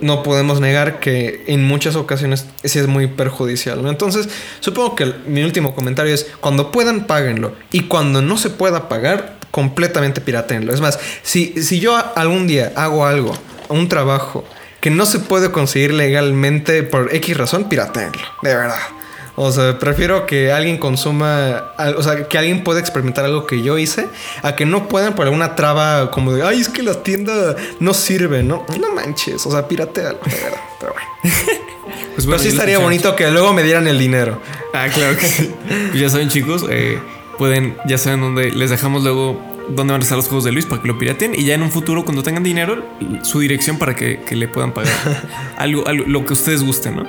no 0.00 0.22
podemos 0.22 0.60
negar 0.60 1.00
que 1.00 1.44
en 1.46 1.64
muchas 1.64 1.96
ocasiones 1.96 2.46
sí 2.64 2.78
es 2.78 2.86
muy 2.86 3.06
perjudicial. 3.06 3.86
Entonces, 3.86 4.28
supongo 4.60 4.94
que 4.94 5.12
mi 5.26 5.42
último 5.42 5.74
comentario 5.74 6.14
es, 6.14 6.26
cuando 6.40 6.70
puedan, 6.72 7.06
páguenlo. 7.06 7.54
Y 7.70 7.82
cuando 7.82 8.22
no 8.22 8.36
se 8.36 8.50
pueda 8.50 8.88
pagar, 8.88 9.36
completamente 9.50 10.20
piratenlo. 10.20 10.72
Es 10.72 10.80
más, 10.80 10.98
si, 11.22 11.62
si 11.62 11.78
yo 11.78 11.96
algún 12.16 12.46
día 12.46 12.72
hago 12.74 13.06
algo, 13.06 13.36
un 13.68 13.88
trabajo, 13.88 14.44
que 14.80 14.90
no 14.90 15.06
se 15.06 15.20
puede 15.20 15.52
conseguir 15.52 15.94
legalmente 15.94 16.82
por 16.82 17.14
X 17.14 17.36
razón, 17.36 17.68
piratenlo, 17.68 18.20
de 18.42 18.54
verdad. 18.54 18.80
O 19.34 19.50
sea, 19.50 19.78
prefiero 19.78 20.26
que 20.26 20.52
alguien 20.52 20.76
consuma, 20.76 21.72
o 21.96 22.02
sea, 22.02 22.28
que 22.28 22.36
alguien 22.36 22.64
pueda 22.64 22.80
experimentar 22.80 23.24
algo 23.24 23.46
que 23.46 23.62
yo 23.62 23.78
hice, 23.78 24.08
a 24.42 24.54
que 24.54 24.66
no 24.66 24.88
puedan 24.88 25.14
por 25.14 25.26
alguna 25.26 25.54
traba 25.54 26.10
como 26.10 26.32
de, 26.32 26.42
ay, 26.42 26.60
es 26.60 26.68
que 26.68 26.82
la 26.82 27.02
tienda 27.02 27.56
no 27.80 27.94
sirve, 27.94 28.42
¿no? 28.42 28.66
No 28.78 28.92
manches, 28.94 29.46
o 29.46 29.50
sea, 29.50 29.66
piratealo, 29.66 30.18
de 30.24 30.36
verdad. 30.36 30.60
Pero 30.80 30.94
bueno. 30.94 31.36
Pues 32.14 32.26
Pero 32.26 32.38
sí 32.38 32.48
estaría 32.48 32.78
bonito 32.78 33.16
que 33.16 33.30
luego 33.30 33.54
me 33.54 33.62
dieran 33.62 33.86
el 33.88 33.98
dinero. 33.98 34.40
Ah, 34.74 34.86
claro 34.92 35.16
que 35.16 35.26
sí. 35.26 35.50
Pues 35.88 36.00
ya 36.00 36.10
saben, 36.10 36.28
chicos, 36.28 36.64
eh, 36.68 36.98
pueden, 37.38 37.76
ya 37.86 37.96
saben 37.96 38.20
dónde 38.20 38.50
les 38.50 38.68
dejamos 38.70 39.02
luego 39.02 39.40
dónde 39.68 39.92
van 39.92 40.00
a 40.00 40.04
estar 40.04 40.16
los 40.16 40.26
juegos 40.26 40.44
de 40.44 40.52
Luis 40.52 40.66
para 40.66 40.82
que 40.82 40.88
lo 40.88 40.98
piraten 40.98 41.34
y 41.34 41.44
ya 41.44 41.54
en 41.54 41.62
un 41.62 41.70
futuro 41.70 42.04
cuando 42.04 42.22
tengan 42.22 42.42
dinero 42.42 42.84
su 43.22 43.40
dirección 43.40 43.78
para 43.78 43.94
que, 43.94 44.20
que 44.20 44.36
le 44.36 44.48
puedan 44.48 44.72
pagar 44.72 44.92
algo, 45.56 45.86
algo 45.86 46.04
lo 46.06 46.24
que 46.24 46.32
ustedes 46.34 46.62
gusten, 46.62 46.96
¿no? 46.96 47.06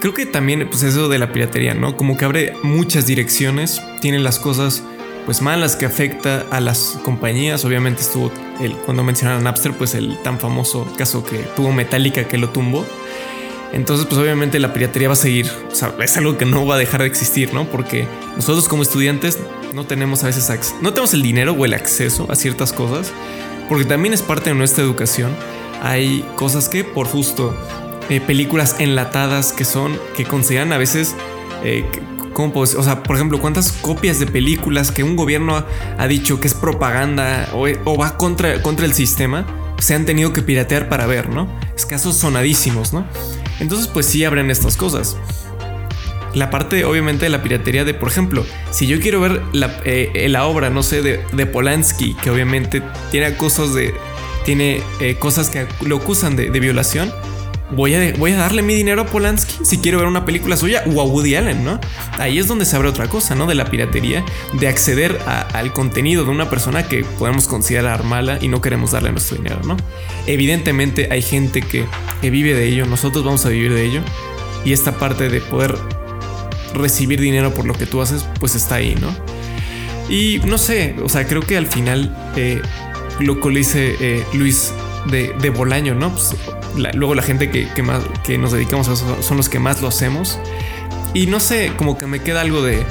Creo 0.00 0.12
que 0.12 0.26
también 0.26 0.68
pues 0.68 0.82
eso 0.82 1.08
de 1.08 1.18
la 1.18 1.32
piratería, 1.32 1.74
¿no? 1.74 1.96
Como 1.96 2.16
que 2.16 2.24
abre 2.24 2.52
muchas 2.62 3.06
direcciones, 3.06 3.80
tiene 4.00 4.18
las 4.18 4.38
cosas 4.38 4.82
pues 5.24 5.42
malas 5.42 5.74
que 5.74 5.84
afecta 5.84 6.46
a 6.50 6.60
las 6.60 6.98
compañías. 7.02 7.64
Obviamente 7.64 8.02
estuvo 8.02 8.30
el 8.60 8.72
cuando 8.76 9.02
mencionaron 9.02 9.42
Napster, 9.44 9.72
pues 9.72 9.94
el 9.94 10.16
tan 10.22 10.38
famoso 10.38 10.86
caso 10.96 11.24
que 11.24 11.38
tuvo 11.56 11.72
Metallica 11.72 12.28
que 12.28 12.38
lo 12.38 12.50
tumbó. 12.50 12.86
Entonces, 13.72 14.06
pues 14.06 14.18
obviamente 14.18 14.58
la 14.60 14.72
piratería 14.72 15.08
va 15.08 15.14
a 15.14 15.16
seguir. 15.16 15.50
O 15.70 15.74
sea, 15.74 15.92
es 16.00 16.16
algo 16.16 16.38
que 16.38 16.44
no 16.44 16.64
va 16.64 16.76
a 16.76 16.78
dejar 16.78 17.00
de 17.00 17.08
existir, 17.08 17.52
¿no? 17.52 17.68
Porque 17.68 18.06
nosotros 18.36 18.68
como 18.68 18.82
estudiantes 18.82 19.38
no 19.74 19.84
tenemos 19.84 20.22
a 20.22 20.26
veces 20.26 20.74
no 20.80 20.92
tenemos 20.92 21.12
el 21.12 21.22
dinero 21.22 21.52
o 21.52 21.64
el 21.64 21.74
acceso 21.74 22.26
a 22.30 22.36
ciertas 22.36 22.72
cosas, 22.72 23.12
porque 23.68 23.84
también 23.84 24.14
es 24.14 24.22
parte 24.22 24.50
de 24.50 24.56
nuestra 24.56 24.84
educación. 24.84 25.32
Hay 25.82 26.24
cosas 26.36 26.68
que 26.68 26.84
por 26.84 27.06
justo 27.06 27.54
eh, 28.08 28.20
películas 28.20 28.76
enlatadas 28.78 29.52
que 29.52 29.64
son 29.64 29.98
que 30.16 30.24
consideran 30.24 30.72
a 30.72 30.78
veces 30.78 31.14
eh, 31.64 31.84
¿Cómo 32.32 32.52
puedo 32.52 32.66
decir? 32.66 32.78
O 32.78 32.82
sea, 32.82 33.02
por 33.02 33.16
ejemplo, 33.16 33.40
¿cuántas 33.40 33.72
copias 33.72 34.18
de 34.18 34.26
películas 34.26 34.92
que 34.92 35.02
un 35.02 35.16
gobierno 35.16 35.64
ha, 35.96 36.06
dicho 36.06 36.38
que 36.38 36.46
es 36.46 36.52
propaganda 36.52 37.48
o, 37.54 37.66
o 37.84 37.96
va 37.96 38.18
contra, 38.18 38.60
contra 38.60 38.84
el 38.84 38.92
sistema 38.92 39.46
se 39.78 39.94
han 39.94 40.04
tenido 40.04 40.34
que 40.34 40.42
piratear 40.42 40.90
para 40.90 41.06
ver, 41.06 41.30
¿no? 41.30 41.48
Es 41.74 41.86
casos 41.86 42.16
sonadísimos, 42.16 42.92
¿no? 42.92 43.06
Entonces, 43.58 43.88
pues 43.88 44.04
sí 44.04 44.22
abren 44.22 44.50
estas 44.50 44.76
cosas. 44.76 45.16
La 46.34 46.50
parte, 46.50 46.84
obviamente, 46.84 47.24
de 47.24 47.30
la 47.30 47.42
piratería 47.42 47.84
de, 47.84 47.94
por 47.94 48.08
ejemplo, 48.08 48.44
si 48.70 48.86
yo 48.86 49.00
quiero 49.00 49.18
ver 49.20 49.42
la, 49.54 49.80
eh, 49.86 50.26
la 50.28 50.44
obra, 50.44 50.68
no 50.68 50.82
sé, 50.82 51.00
de, 51.00 51.24
de 51.32 51.46
Polanski, 51.46 52.14
que 52.16 52.30
obviamente 52.30 52.82
tiene 53.10 53.34
cosas 53.36 53.72
de. 53.72 53.94
Tiene 54.44 54.82
eh, 55.00 55.16
cosas 55.18 55.48
que 55.48 55.66
lo 55.80 55.96
acusan 55.96 56.36
de 56.36 56.50
violación. 56.60 57.10
Voy 57.72 57.94
a, 57.94 58.14
voy 58.16 58.32
a 58.32 58.36
darle 58.36 58.62
mi 58.62 58.74
dinero 58.74 59.02
a 59.02 59.06
Polanski 59.06 59.64
si 59.64 59.78
quiero 59.78 59.98
ver 59.98 60.06
una 60.06 60.24
película 60.24 60.56
suya 60.56 60.84
o 60.86 61.00
a 61.00 61.04
Woody 61.04 61.34
Allen, 61.34 61.64
¿no? 61.64 61.80
Ahí 62.18 62.38
es 62.38 62.46
donde 62.46 62.64
se 62.64 62.76
abre 62.76 62.88
otra 62.88 63.08
cosa, 63.08 63.34
¿no? 63.34 63.46
De 63.46 63.56
la 63.56 63.64
piratería, 63.70 64.24
de 64.52 64.68
acceder 64.68 65.18
al 65.26 65.72
contenido 65.72 66.24
de 66.24 66.30
una 66.30 66.48
persona 66.48 66.86
que 66.86 67.04
podemos 67.18 67.48
considerar 67.48 68.04
mala 68.04 68.38
y 68.40 68.48
no 68.48 68.60
queremos 68.60 68.92
darle 68.92 69.10
nuestro 69.10 69.38
dinero, 69.38 69.60
¿no? 69.64 69.76
Evidentemente 70.26 71.08
hay 71.10 71.22
gente 71.22 71.60
que, 71.60 71.86
que 72.20 72.30
vive 72.30 72.54
de 72.54 72.68
ello, 72.68 72.86
nosotros 72.86 73.24
vamos 73.24 73.44
a 73.46 73.48
vivir 73.48 73.74
de 73.74 73.84
ello 73.84 74.00
y 74.64 74.72
esta 74.72 74.92
parte 74.92 75.28
de 75.28 75.40
poder 75.40 75.76
recibir 76.72 77.20
dinero 77.20 77.52
por 77.52 77.64
lo 77.64 77.74
que 77.74 77.86
tú 77.86 78.00
haces, 78.00 78.26
pues 78.38 78.54
está 78.54 78.76
ahí, 78.76 78.94
¿no? 79.00 79.14
Y 80.08 80.40
no 80.46 80.56
sé, 80.56 80.94
o 81.02 81.08
sea, 81.08 81.26
creo 81.26 81.42
que 81.42 81.56
al 81.56 81.66
final 81.66 82.16
eh, 82.36 82.62
lo 83.18 83.40
que 83.40 83.50
le 83.50 83.58
dice 83.58 83.96
eh, 83.98 84.24
Luis 84.34 84.72
de, 85.10 85.34
de 85.40 85.50
Bolaño, 85.50 85.94
¿no? 85.94 86.12
Pues, 86.12 86.36
luego 86.76 87.14
la 87.14 87.22
gente 87.22 87.50
que, 87.50 87.68
que 87.68 87.82
más 87.82 88.02
que 88.24 88.38
nos 88.38 88.52
dedicamos 88.52 88.88
a 88.88 88.92
eso 88.92 89.22
son 89.22 89.36
los 89.36 89.48
que 89.48 89.58
más 89.58 89.82
lo 89.82 89.88
hacemos. 89.88 90.38
Y 91.14 91.26
no 91.26 91.40
sé, 91.40 91.72
como 91.76 91.96
que 91.96 92.06
me 92.06 92.20
queda 92.20 92.42
algo 92.42 92.62
de 92.62 92.84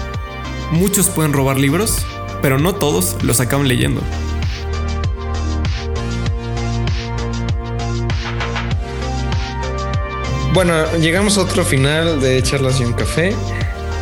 muchos 0.71 1.07
pueden 1.07 1.33
robar 1.33 1.57
libros, 1.57 2.05
pero 2.41 2.57
no 2.57 2.75
todos 2.75 3.17
los 3.23 3.39
acaban 3.39 3.67
leyendo. 3.67 4.01
Bueno, 10.53 10.73
llegamos 11.01 11.37
a 11.37 11.41
otro 11.41 11.65
final 11.65 12.21
de 12.21 12.41
Charlas 12.41 12.79
y 12.79 12.85
un 12.85 12.93
Café. 12.93 13.35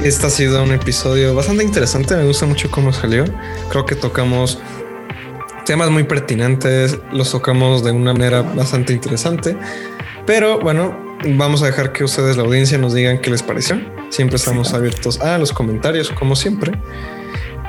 Este 0.03 0.27
ha 0.27 0.29
sido 0.29 0.61
un 0.63 0.71
episodio 0.71 1.33
bastante 1.33 1.63
interesante. 1.63 2.15
Me 2.15 2.25
gusta 2.25 2.45
mucho 2.45 2.69
cómo 2.69 2.93
salió. 2.93 3.25
Creo 3.69 3.87
que 3.87 3.95
tocamos 3.95 4.59
temas 5.65 5.89
muy 5.89 6.03
pertinentes. 6.03 6.99
Los 7.11 7.31
tocamos 7.31 7.83
de 7.83 7.91
una 7.91 8.13
manera 8.13 8.41
bastante 8.41 8.93
interesante. 8.93 9.55
Pero 10.25 10.59
bueno, 10.59 10.97
vamos 11.35 11.61
a 11.63 11.67
dejar 11.67 11.91
que 11.91 12.03
ustedes, 12.03 12.37
la 12.37 12.43
audiencia, 12.43 12.77
nos 12.77 12.93
digan 12.93 13.19
qué 13.19 13.29
les 13.29 13.43
pareció. 13.43 13.79
Siempre 14.09 14.37
estamos 14.37 14.73
abiertos 14.73 15.19
a 15.21 15.37
los 15.37 15.51
comentarios, 15.51 16.09
como 16.11 16.35
siempre. 16.35 16.71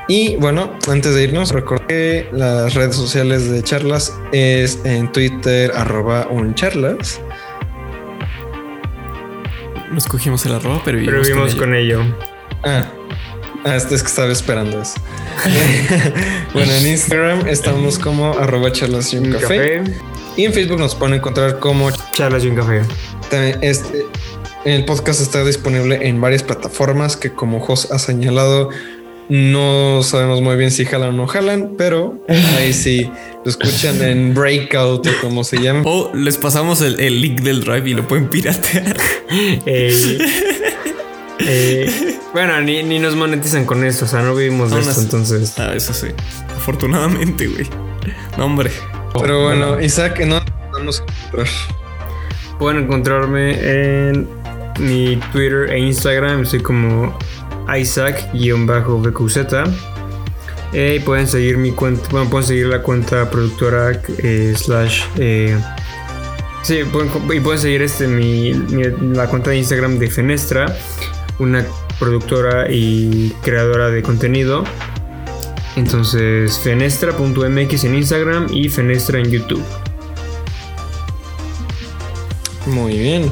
Y 0.06 0.36
bueno, 0.36 0.76
antes 0.88 1.14
de 1.14 1.24
irnos, 1.24 1.50
recordé 1.50 1.86
que 1.86 2.28
las 2.32 2.74
redes 2.74 2.94
sociales 2.94 3.50
de 3.50 3.62
charlas 3.62 4.12
es 4.32 4.78
en 4.84 5.10
Twitter, 5.10 5.72
arroba 5.74 6.28
uncharlas. 6.30 7.20
No 9.90 9.98
escogimos 9.98 10.44
el 10.44 10.54
arroba, 10.54 10.82
pero 10.84 10.98
Pero 10.98 11.22
vivimos, 11.22 11.28
vivimos 11.28 11.54
con, 11.54 11.74
ello. 11.74 11.98
con 11.98 12.04
ello. 12.04 12.16
Ah, 12.64 12.84
ah, 13.64 13.76
este 13.76 13.94
es 13.94 14.02
que 14.02 14.08
estaba 14.08 14.32
esperando 14.32 14.80
eso. 14.80 14.94
bueno, 16.54 16.72
en 16.72 16.86
Instagram 16.86 17.48
estamos 17.48 17.98
como 17.98 18.32
arroba 18.32 18.72
charlas 18.72 19.12
y 19.12 19.18
un 19.18 19.32
café. 19.32 19.82
café. 19.82 19.82
Y 20.36 20.44
en 20.44 20.52
Facebook 20.52 20.78
nos 20.78 20.94
pueden 20.94 21.14
encontrar 21.14 21.60
como 21.60 21.90
Charlas 22.12 22.44
y 22.44 22.48
un 22.48 22.56
café. 22.56 22.82
también 23.30 23.58
este. 23.62 24.06
El 24.64 24.86
podcast 24.86 25.20
está 25.20 25.44
disponible 25.44 26.08
en 26.08 26.20
varias 26.22 26.42
plataformas 26.42 27.18
que 27.18 27.30
como 27.30 27.60
Jos 27.60 27.90
ha 27.92 27.98
señalado 27.98 28.70
no 29.28 30.02
sabemos 30.02 30.42
muy 30.42 30.56
bien 30.56 30.70
si 30.70 30.84
jalan 30.84 31.10
o 31.10 31.12
no 31.12 31.26
jalan, 31.26 31.74
pero 31.78 32.22
ahí 32.58 32.72
sí 32.72 33.10
lo 33.44 33.50
escuchan 33.50 34.02
en 34.02 34.34
Breakout 34.34 35.06
o 35.06 35.10
como 35.20 35.44
se 35.44 35.58
llama. 35.58 35.82
O 35.84 36.10
les 36.14 36.36
pasamos 36.36 36.82
el, 36.82 37.00
el 37.00 37.20
link 37.20 37.40
del 37.40 37.62
drive 37.62 37.90
y 37.90 37.94
lo 37.94 38.06
pueden 38.06 38.28
piratear. 38.28 38.96
Eh, 39.66 40.18
eh, 41.40 42.18
bueno, 42.34 42.60
ni, 42.60 42.82
ni 42.82 42.98
nos 42.98 43.14
monetizan 43.16 43.64
con 43.64 43.82
esto, 43.84 44.04
o 44.04 44.08
sea, 44.08 44.20
no 44.22 44.34
vivimos 44.34 44.70
de 44.70 44.80
esto, 44.80 45.00
entonces. 45.00 45.58
Ah, 45.58 45.72
eso 45.74 45.94
sí. 45.94 46.08
Afortunadamente, 46.56 47.46
güey. 47.46 47.66
No, 48.36 48.44
hombre. 48.46 48.70
Pero 49.18 49.44
bueno, 49.44 49.80
Isaac, 49.80 50.20
no 50.26 50.40
vamos 50.72 51.00
a 51.00 51.04
encontrar. 51.04 51.46
Pueden 52.58 52.84
encontrarme 52.84 53.52
en 54.10 54.28
mi 54.80 55.16
Twitter 55.32 55.70
e 55.70 55.78
Instagram, 55.78 56.42
estoy 56.42 56.60
como 56.60 57.16
Isaac-BQZ. 57.74 59.36
Eh, 60.72 60.96
y 60.96 61.00
pueden 61.04 61.28
seguir 61.28 61.56
mi 61.56 61.70
cuenta, 61.70 62.08
bueno, 62.10 62.28
pueden 62.28 62.48
seguir 62.48 62.66
la 62.66 62.82
cuenta 62.82 63.30
productora 63.30 63.92
eh, 64.18 64.54
slash. 64.56 65.04
eh, 65.18 65.56
sí, 66.62 66.80
pueden, 66.90 67.10
y 67.32 67.38
pueden 67.38 67.60
seguir 67.60 67.82
este, 67.82 68.08
mi, 68.08 68.52
mi- 68.54 69.14
la 69.14 69.28
cuenta 69.28 69.50
de 69.50 69.58
Instagram 69.58 69.98
de 70.00 70.10
Fenestra, 70.10 70.76
una 71.38 71.64
productora 71.98 72.70
y 72.70 73.32
creadora 73.42 73.90
de 73.90 74.02
contenido. 74.02 74.64
Entonces, 75.76 76.58
fenestra.mx 76.58 77.84
en 77.84 77.94
Instagram 77.94 78.46
y 78.52 78.68
fenestra 78.68 79.18
en 79.18 79.30
YouTube. 79.30 79.62
Muy 82.66 82.96
bien. 82.98 83.30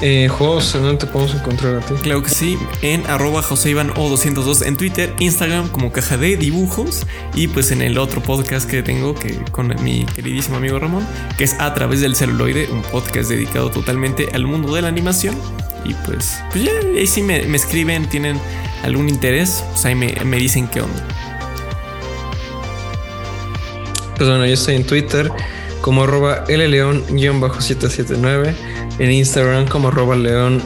Eh, 0.00 0.28
José, 0.28 0.78
¿dónde 0.78 0.98
te 0.98 1.06
podemos 1.06 1.34
encontrar 1.34 1.74
a 1.76 1.80
ti? 1.80 1.94
Claro 2.02 2.22
que 2.22 2.30
sí, 2.30 2.56
en 2.82 3.04
arroba 3.06 3.42
o202 3.42 4.64
en 4.64 4.76
Twitter, 4.76 5.12
Instagram 5.18 5.70
como 5.70 5.90
caja 5.90 6.16
de 6.16 6.36
dibujos 6.36 7.04
y 7.34 7.48
pues 7.48 7.72
en 7.72 7.82
el 7.82 7.98
otro 7.98 8.22
podcast 8.22 8.70
que 8.70 8.84
tengo 8.84 9.16
que 9.16 9.36
con 9.50 9.74
mi 9.82 10.06
queridísimo 10.06 10.58
amigo 10.58 10.78
Ramón, 10.78 11.04
que 11.36 11.42
es 11.42 11.56
A 11.58 11.74
través 11.74 12.00
del 12.00 12.14
celuloide, 12.14 12.68
un 12.70 12.82
podcast 12.82 13.28
dedicado 13.28 13.72
totalmente 13.72 14.28
al 14.32 14.46
mundo 14.46 14.72
de 14.72 14.82
la 14.82 14.88
animación. 14.88 15.34
Y 15.84 15.94
pues, 16.06 16.38
pues 16.52 16.64
ya, 16.64 16.70
ahí 16.96 17.08
sí 17.08 17.22
me, 17.22 17.42
me 17.46 17.56
escriben, 17.56 18.08
tienen 18.08 18.38
algún 18.84 19.08
interés, 19.08 19.64
pues 19.72 19.84
ahí 19.84 19.96
me, 19.96 20.14
me 20.24 20.36
dicen 20.36 20.68
qué 20.68 20.80
onda. 20.80 21.04
Pues 24.16 24.28
bueno, 24.28 24.46
yo 24.46 24.54
estoy 24.54 24.76
en 24.76 24.84
Twitter 24.84 25.28
como 25.80 26.04
arroba 26.04 26.44
lleón-779, 26.46 28.54
en 28.98 29.12
Instagram 29.12 29.66
como 29.68 29.88
arroba 29.88 30.16
león, 30.16 30.62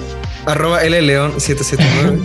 arroba 0.47 0.83
lleón779. 0.83 2.21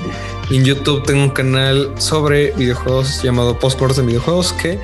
y 0.49 0.57
en 0.57 0.65
YouTube 0.65 1.03
tengo 1.03 1.23
un 1.23 1.29
canal 1.29 1.93
sobre 1.97 2.51
videojuegos 2.51 3.21
llamado 3.21 3.57
Postports 3.59 3.97
en 3.97 4.07
videojuegos 4.07 4.53
que 4.53 4.79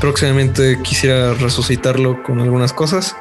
próximamente 0.00 0.78
quisiera 0.82 1.34
resucitarlo 1.34 2.22
con 2.22 2.40
algunas 2.40 2.72
cosas. 2.72 3.16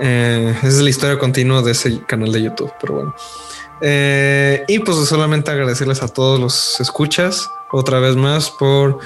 Eh, 0.00 0.54
esa 0.58 0.68
es 0.68 0.80
la 0.80 0.90
historia 0.90 1.18
continua 1.18 1.62
de 1.62 1.72
ese 1.72 2.02
canal 2.04 2.32
de 2.32 2.42
YouTube, 2.42 2.72
pero 2.80 2.94
bueno. 2.94 3.14
Eh, 3.80 4.64
y 4.68 4.78
pues 4.78 4.96
solamente 5.08 5.50
agradecerles 5.50 6.02
a 6.02 6.08
todos 6.08 6.38
los 6.38 6.80
escuchas 6.80 7.50
otra 7.72 7.98
vez 7.98 8.16
más 8.16 8.50
por 8.50 8.98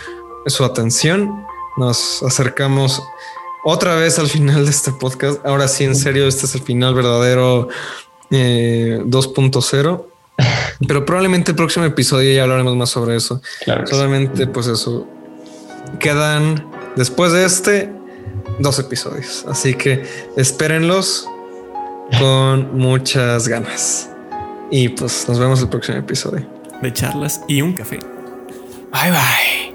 su 0.46 0.64
atención. 0.64 1.46
Nos 1.76 2.22
acercamos 2.22 3.02
otra 3.68 3.96
vez 3.96 4.16
al 4.20 4.28
final 4.28 4.64
de 4.64 4.70
este 4.70 4.92
podcast. 4.92 5.44
Ahora 5.44 5.66
sí, 5.66 5.82
en 5.82 5.96
serio, 5.96 6.28
este 6.28 6.46
es 6.46 6.54
el 6.54 6.62
final 6.62 6.94
verdadero 6.94 7.68
eh, 8.30 9.00
2.0. 9.04 10.06
Pero 10.86 11.04
probablemente 11.04 11.50
el 11.50 11.56
próximo 11.56 11.84
episodio 11.84 12.32
ya 12.32 12.44
hablaremos 12.44 12.76
más 12.76 12.90
sobre 12.90 13.16
eso. 13.16 13.42
Claro 13.64 13.84
sí. 13.84 13.92
Solamente, 13.92 14.46
pues 14.46 14.68
eso. 14.68 15.08
Quedan 15.98 16.64
después 16.94 17.32
de 17.32 17.44
este 17.44 17.92
dos 18.60 18.78
episodios. 18.78 19.44
Así 19.48 19.74
que 19.74 20.04
espérenlos 20.36 21.26
con 22.20 22.78
muchas 22.78 23.48
ganas. 23.48 24.10
Y 24.70 24.90
pues 24.90 25.28
nos 25.28 25.40
vemos 25.40 25.60
el 25.60 25.68
próximo 25.68 25.98
episodio. 25.98 26.46
De 26.82 26.92
charlas 26.92 27.40
y 27.48 27.62
un 27.62 27.72
café. 27.72 27.98
Bye 28.92 29.10
bye. 29.10 29.65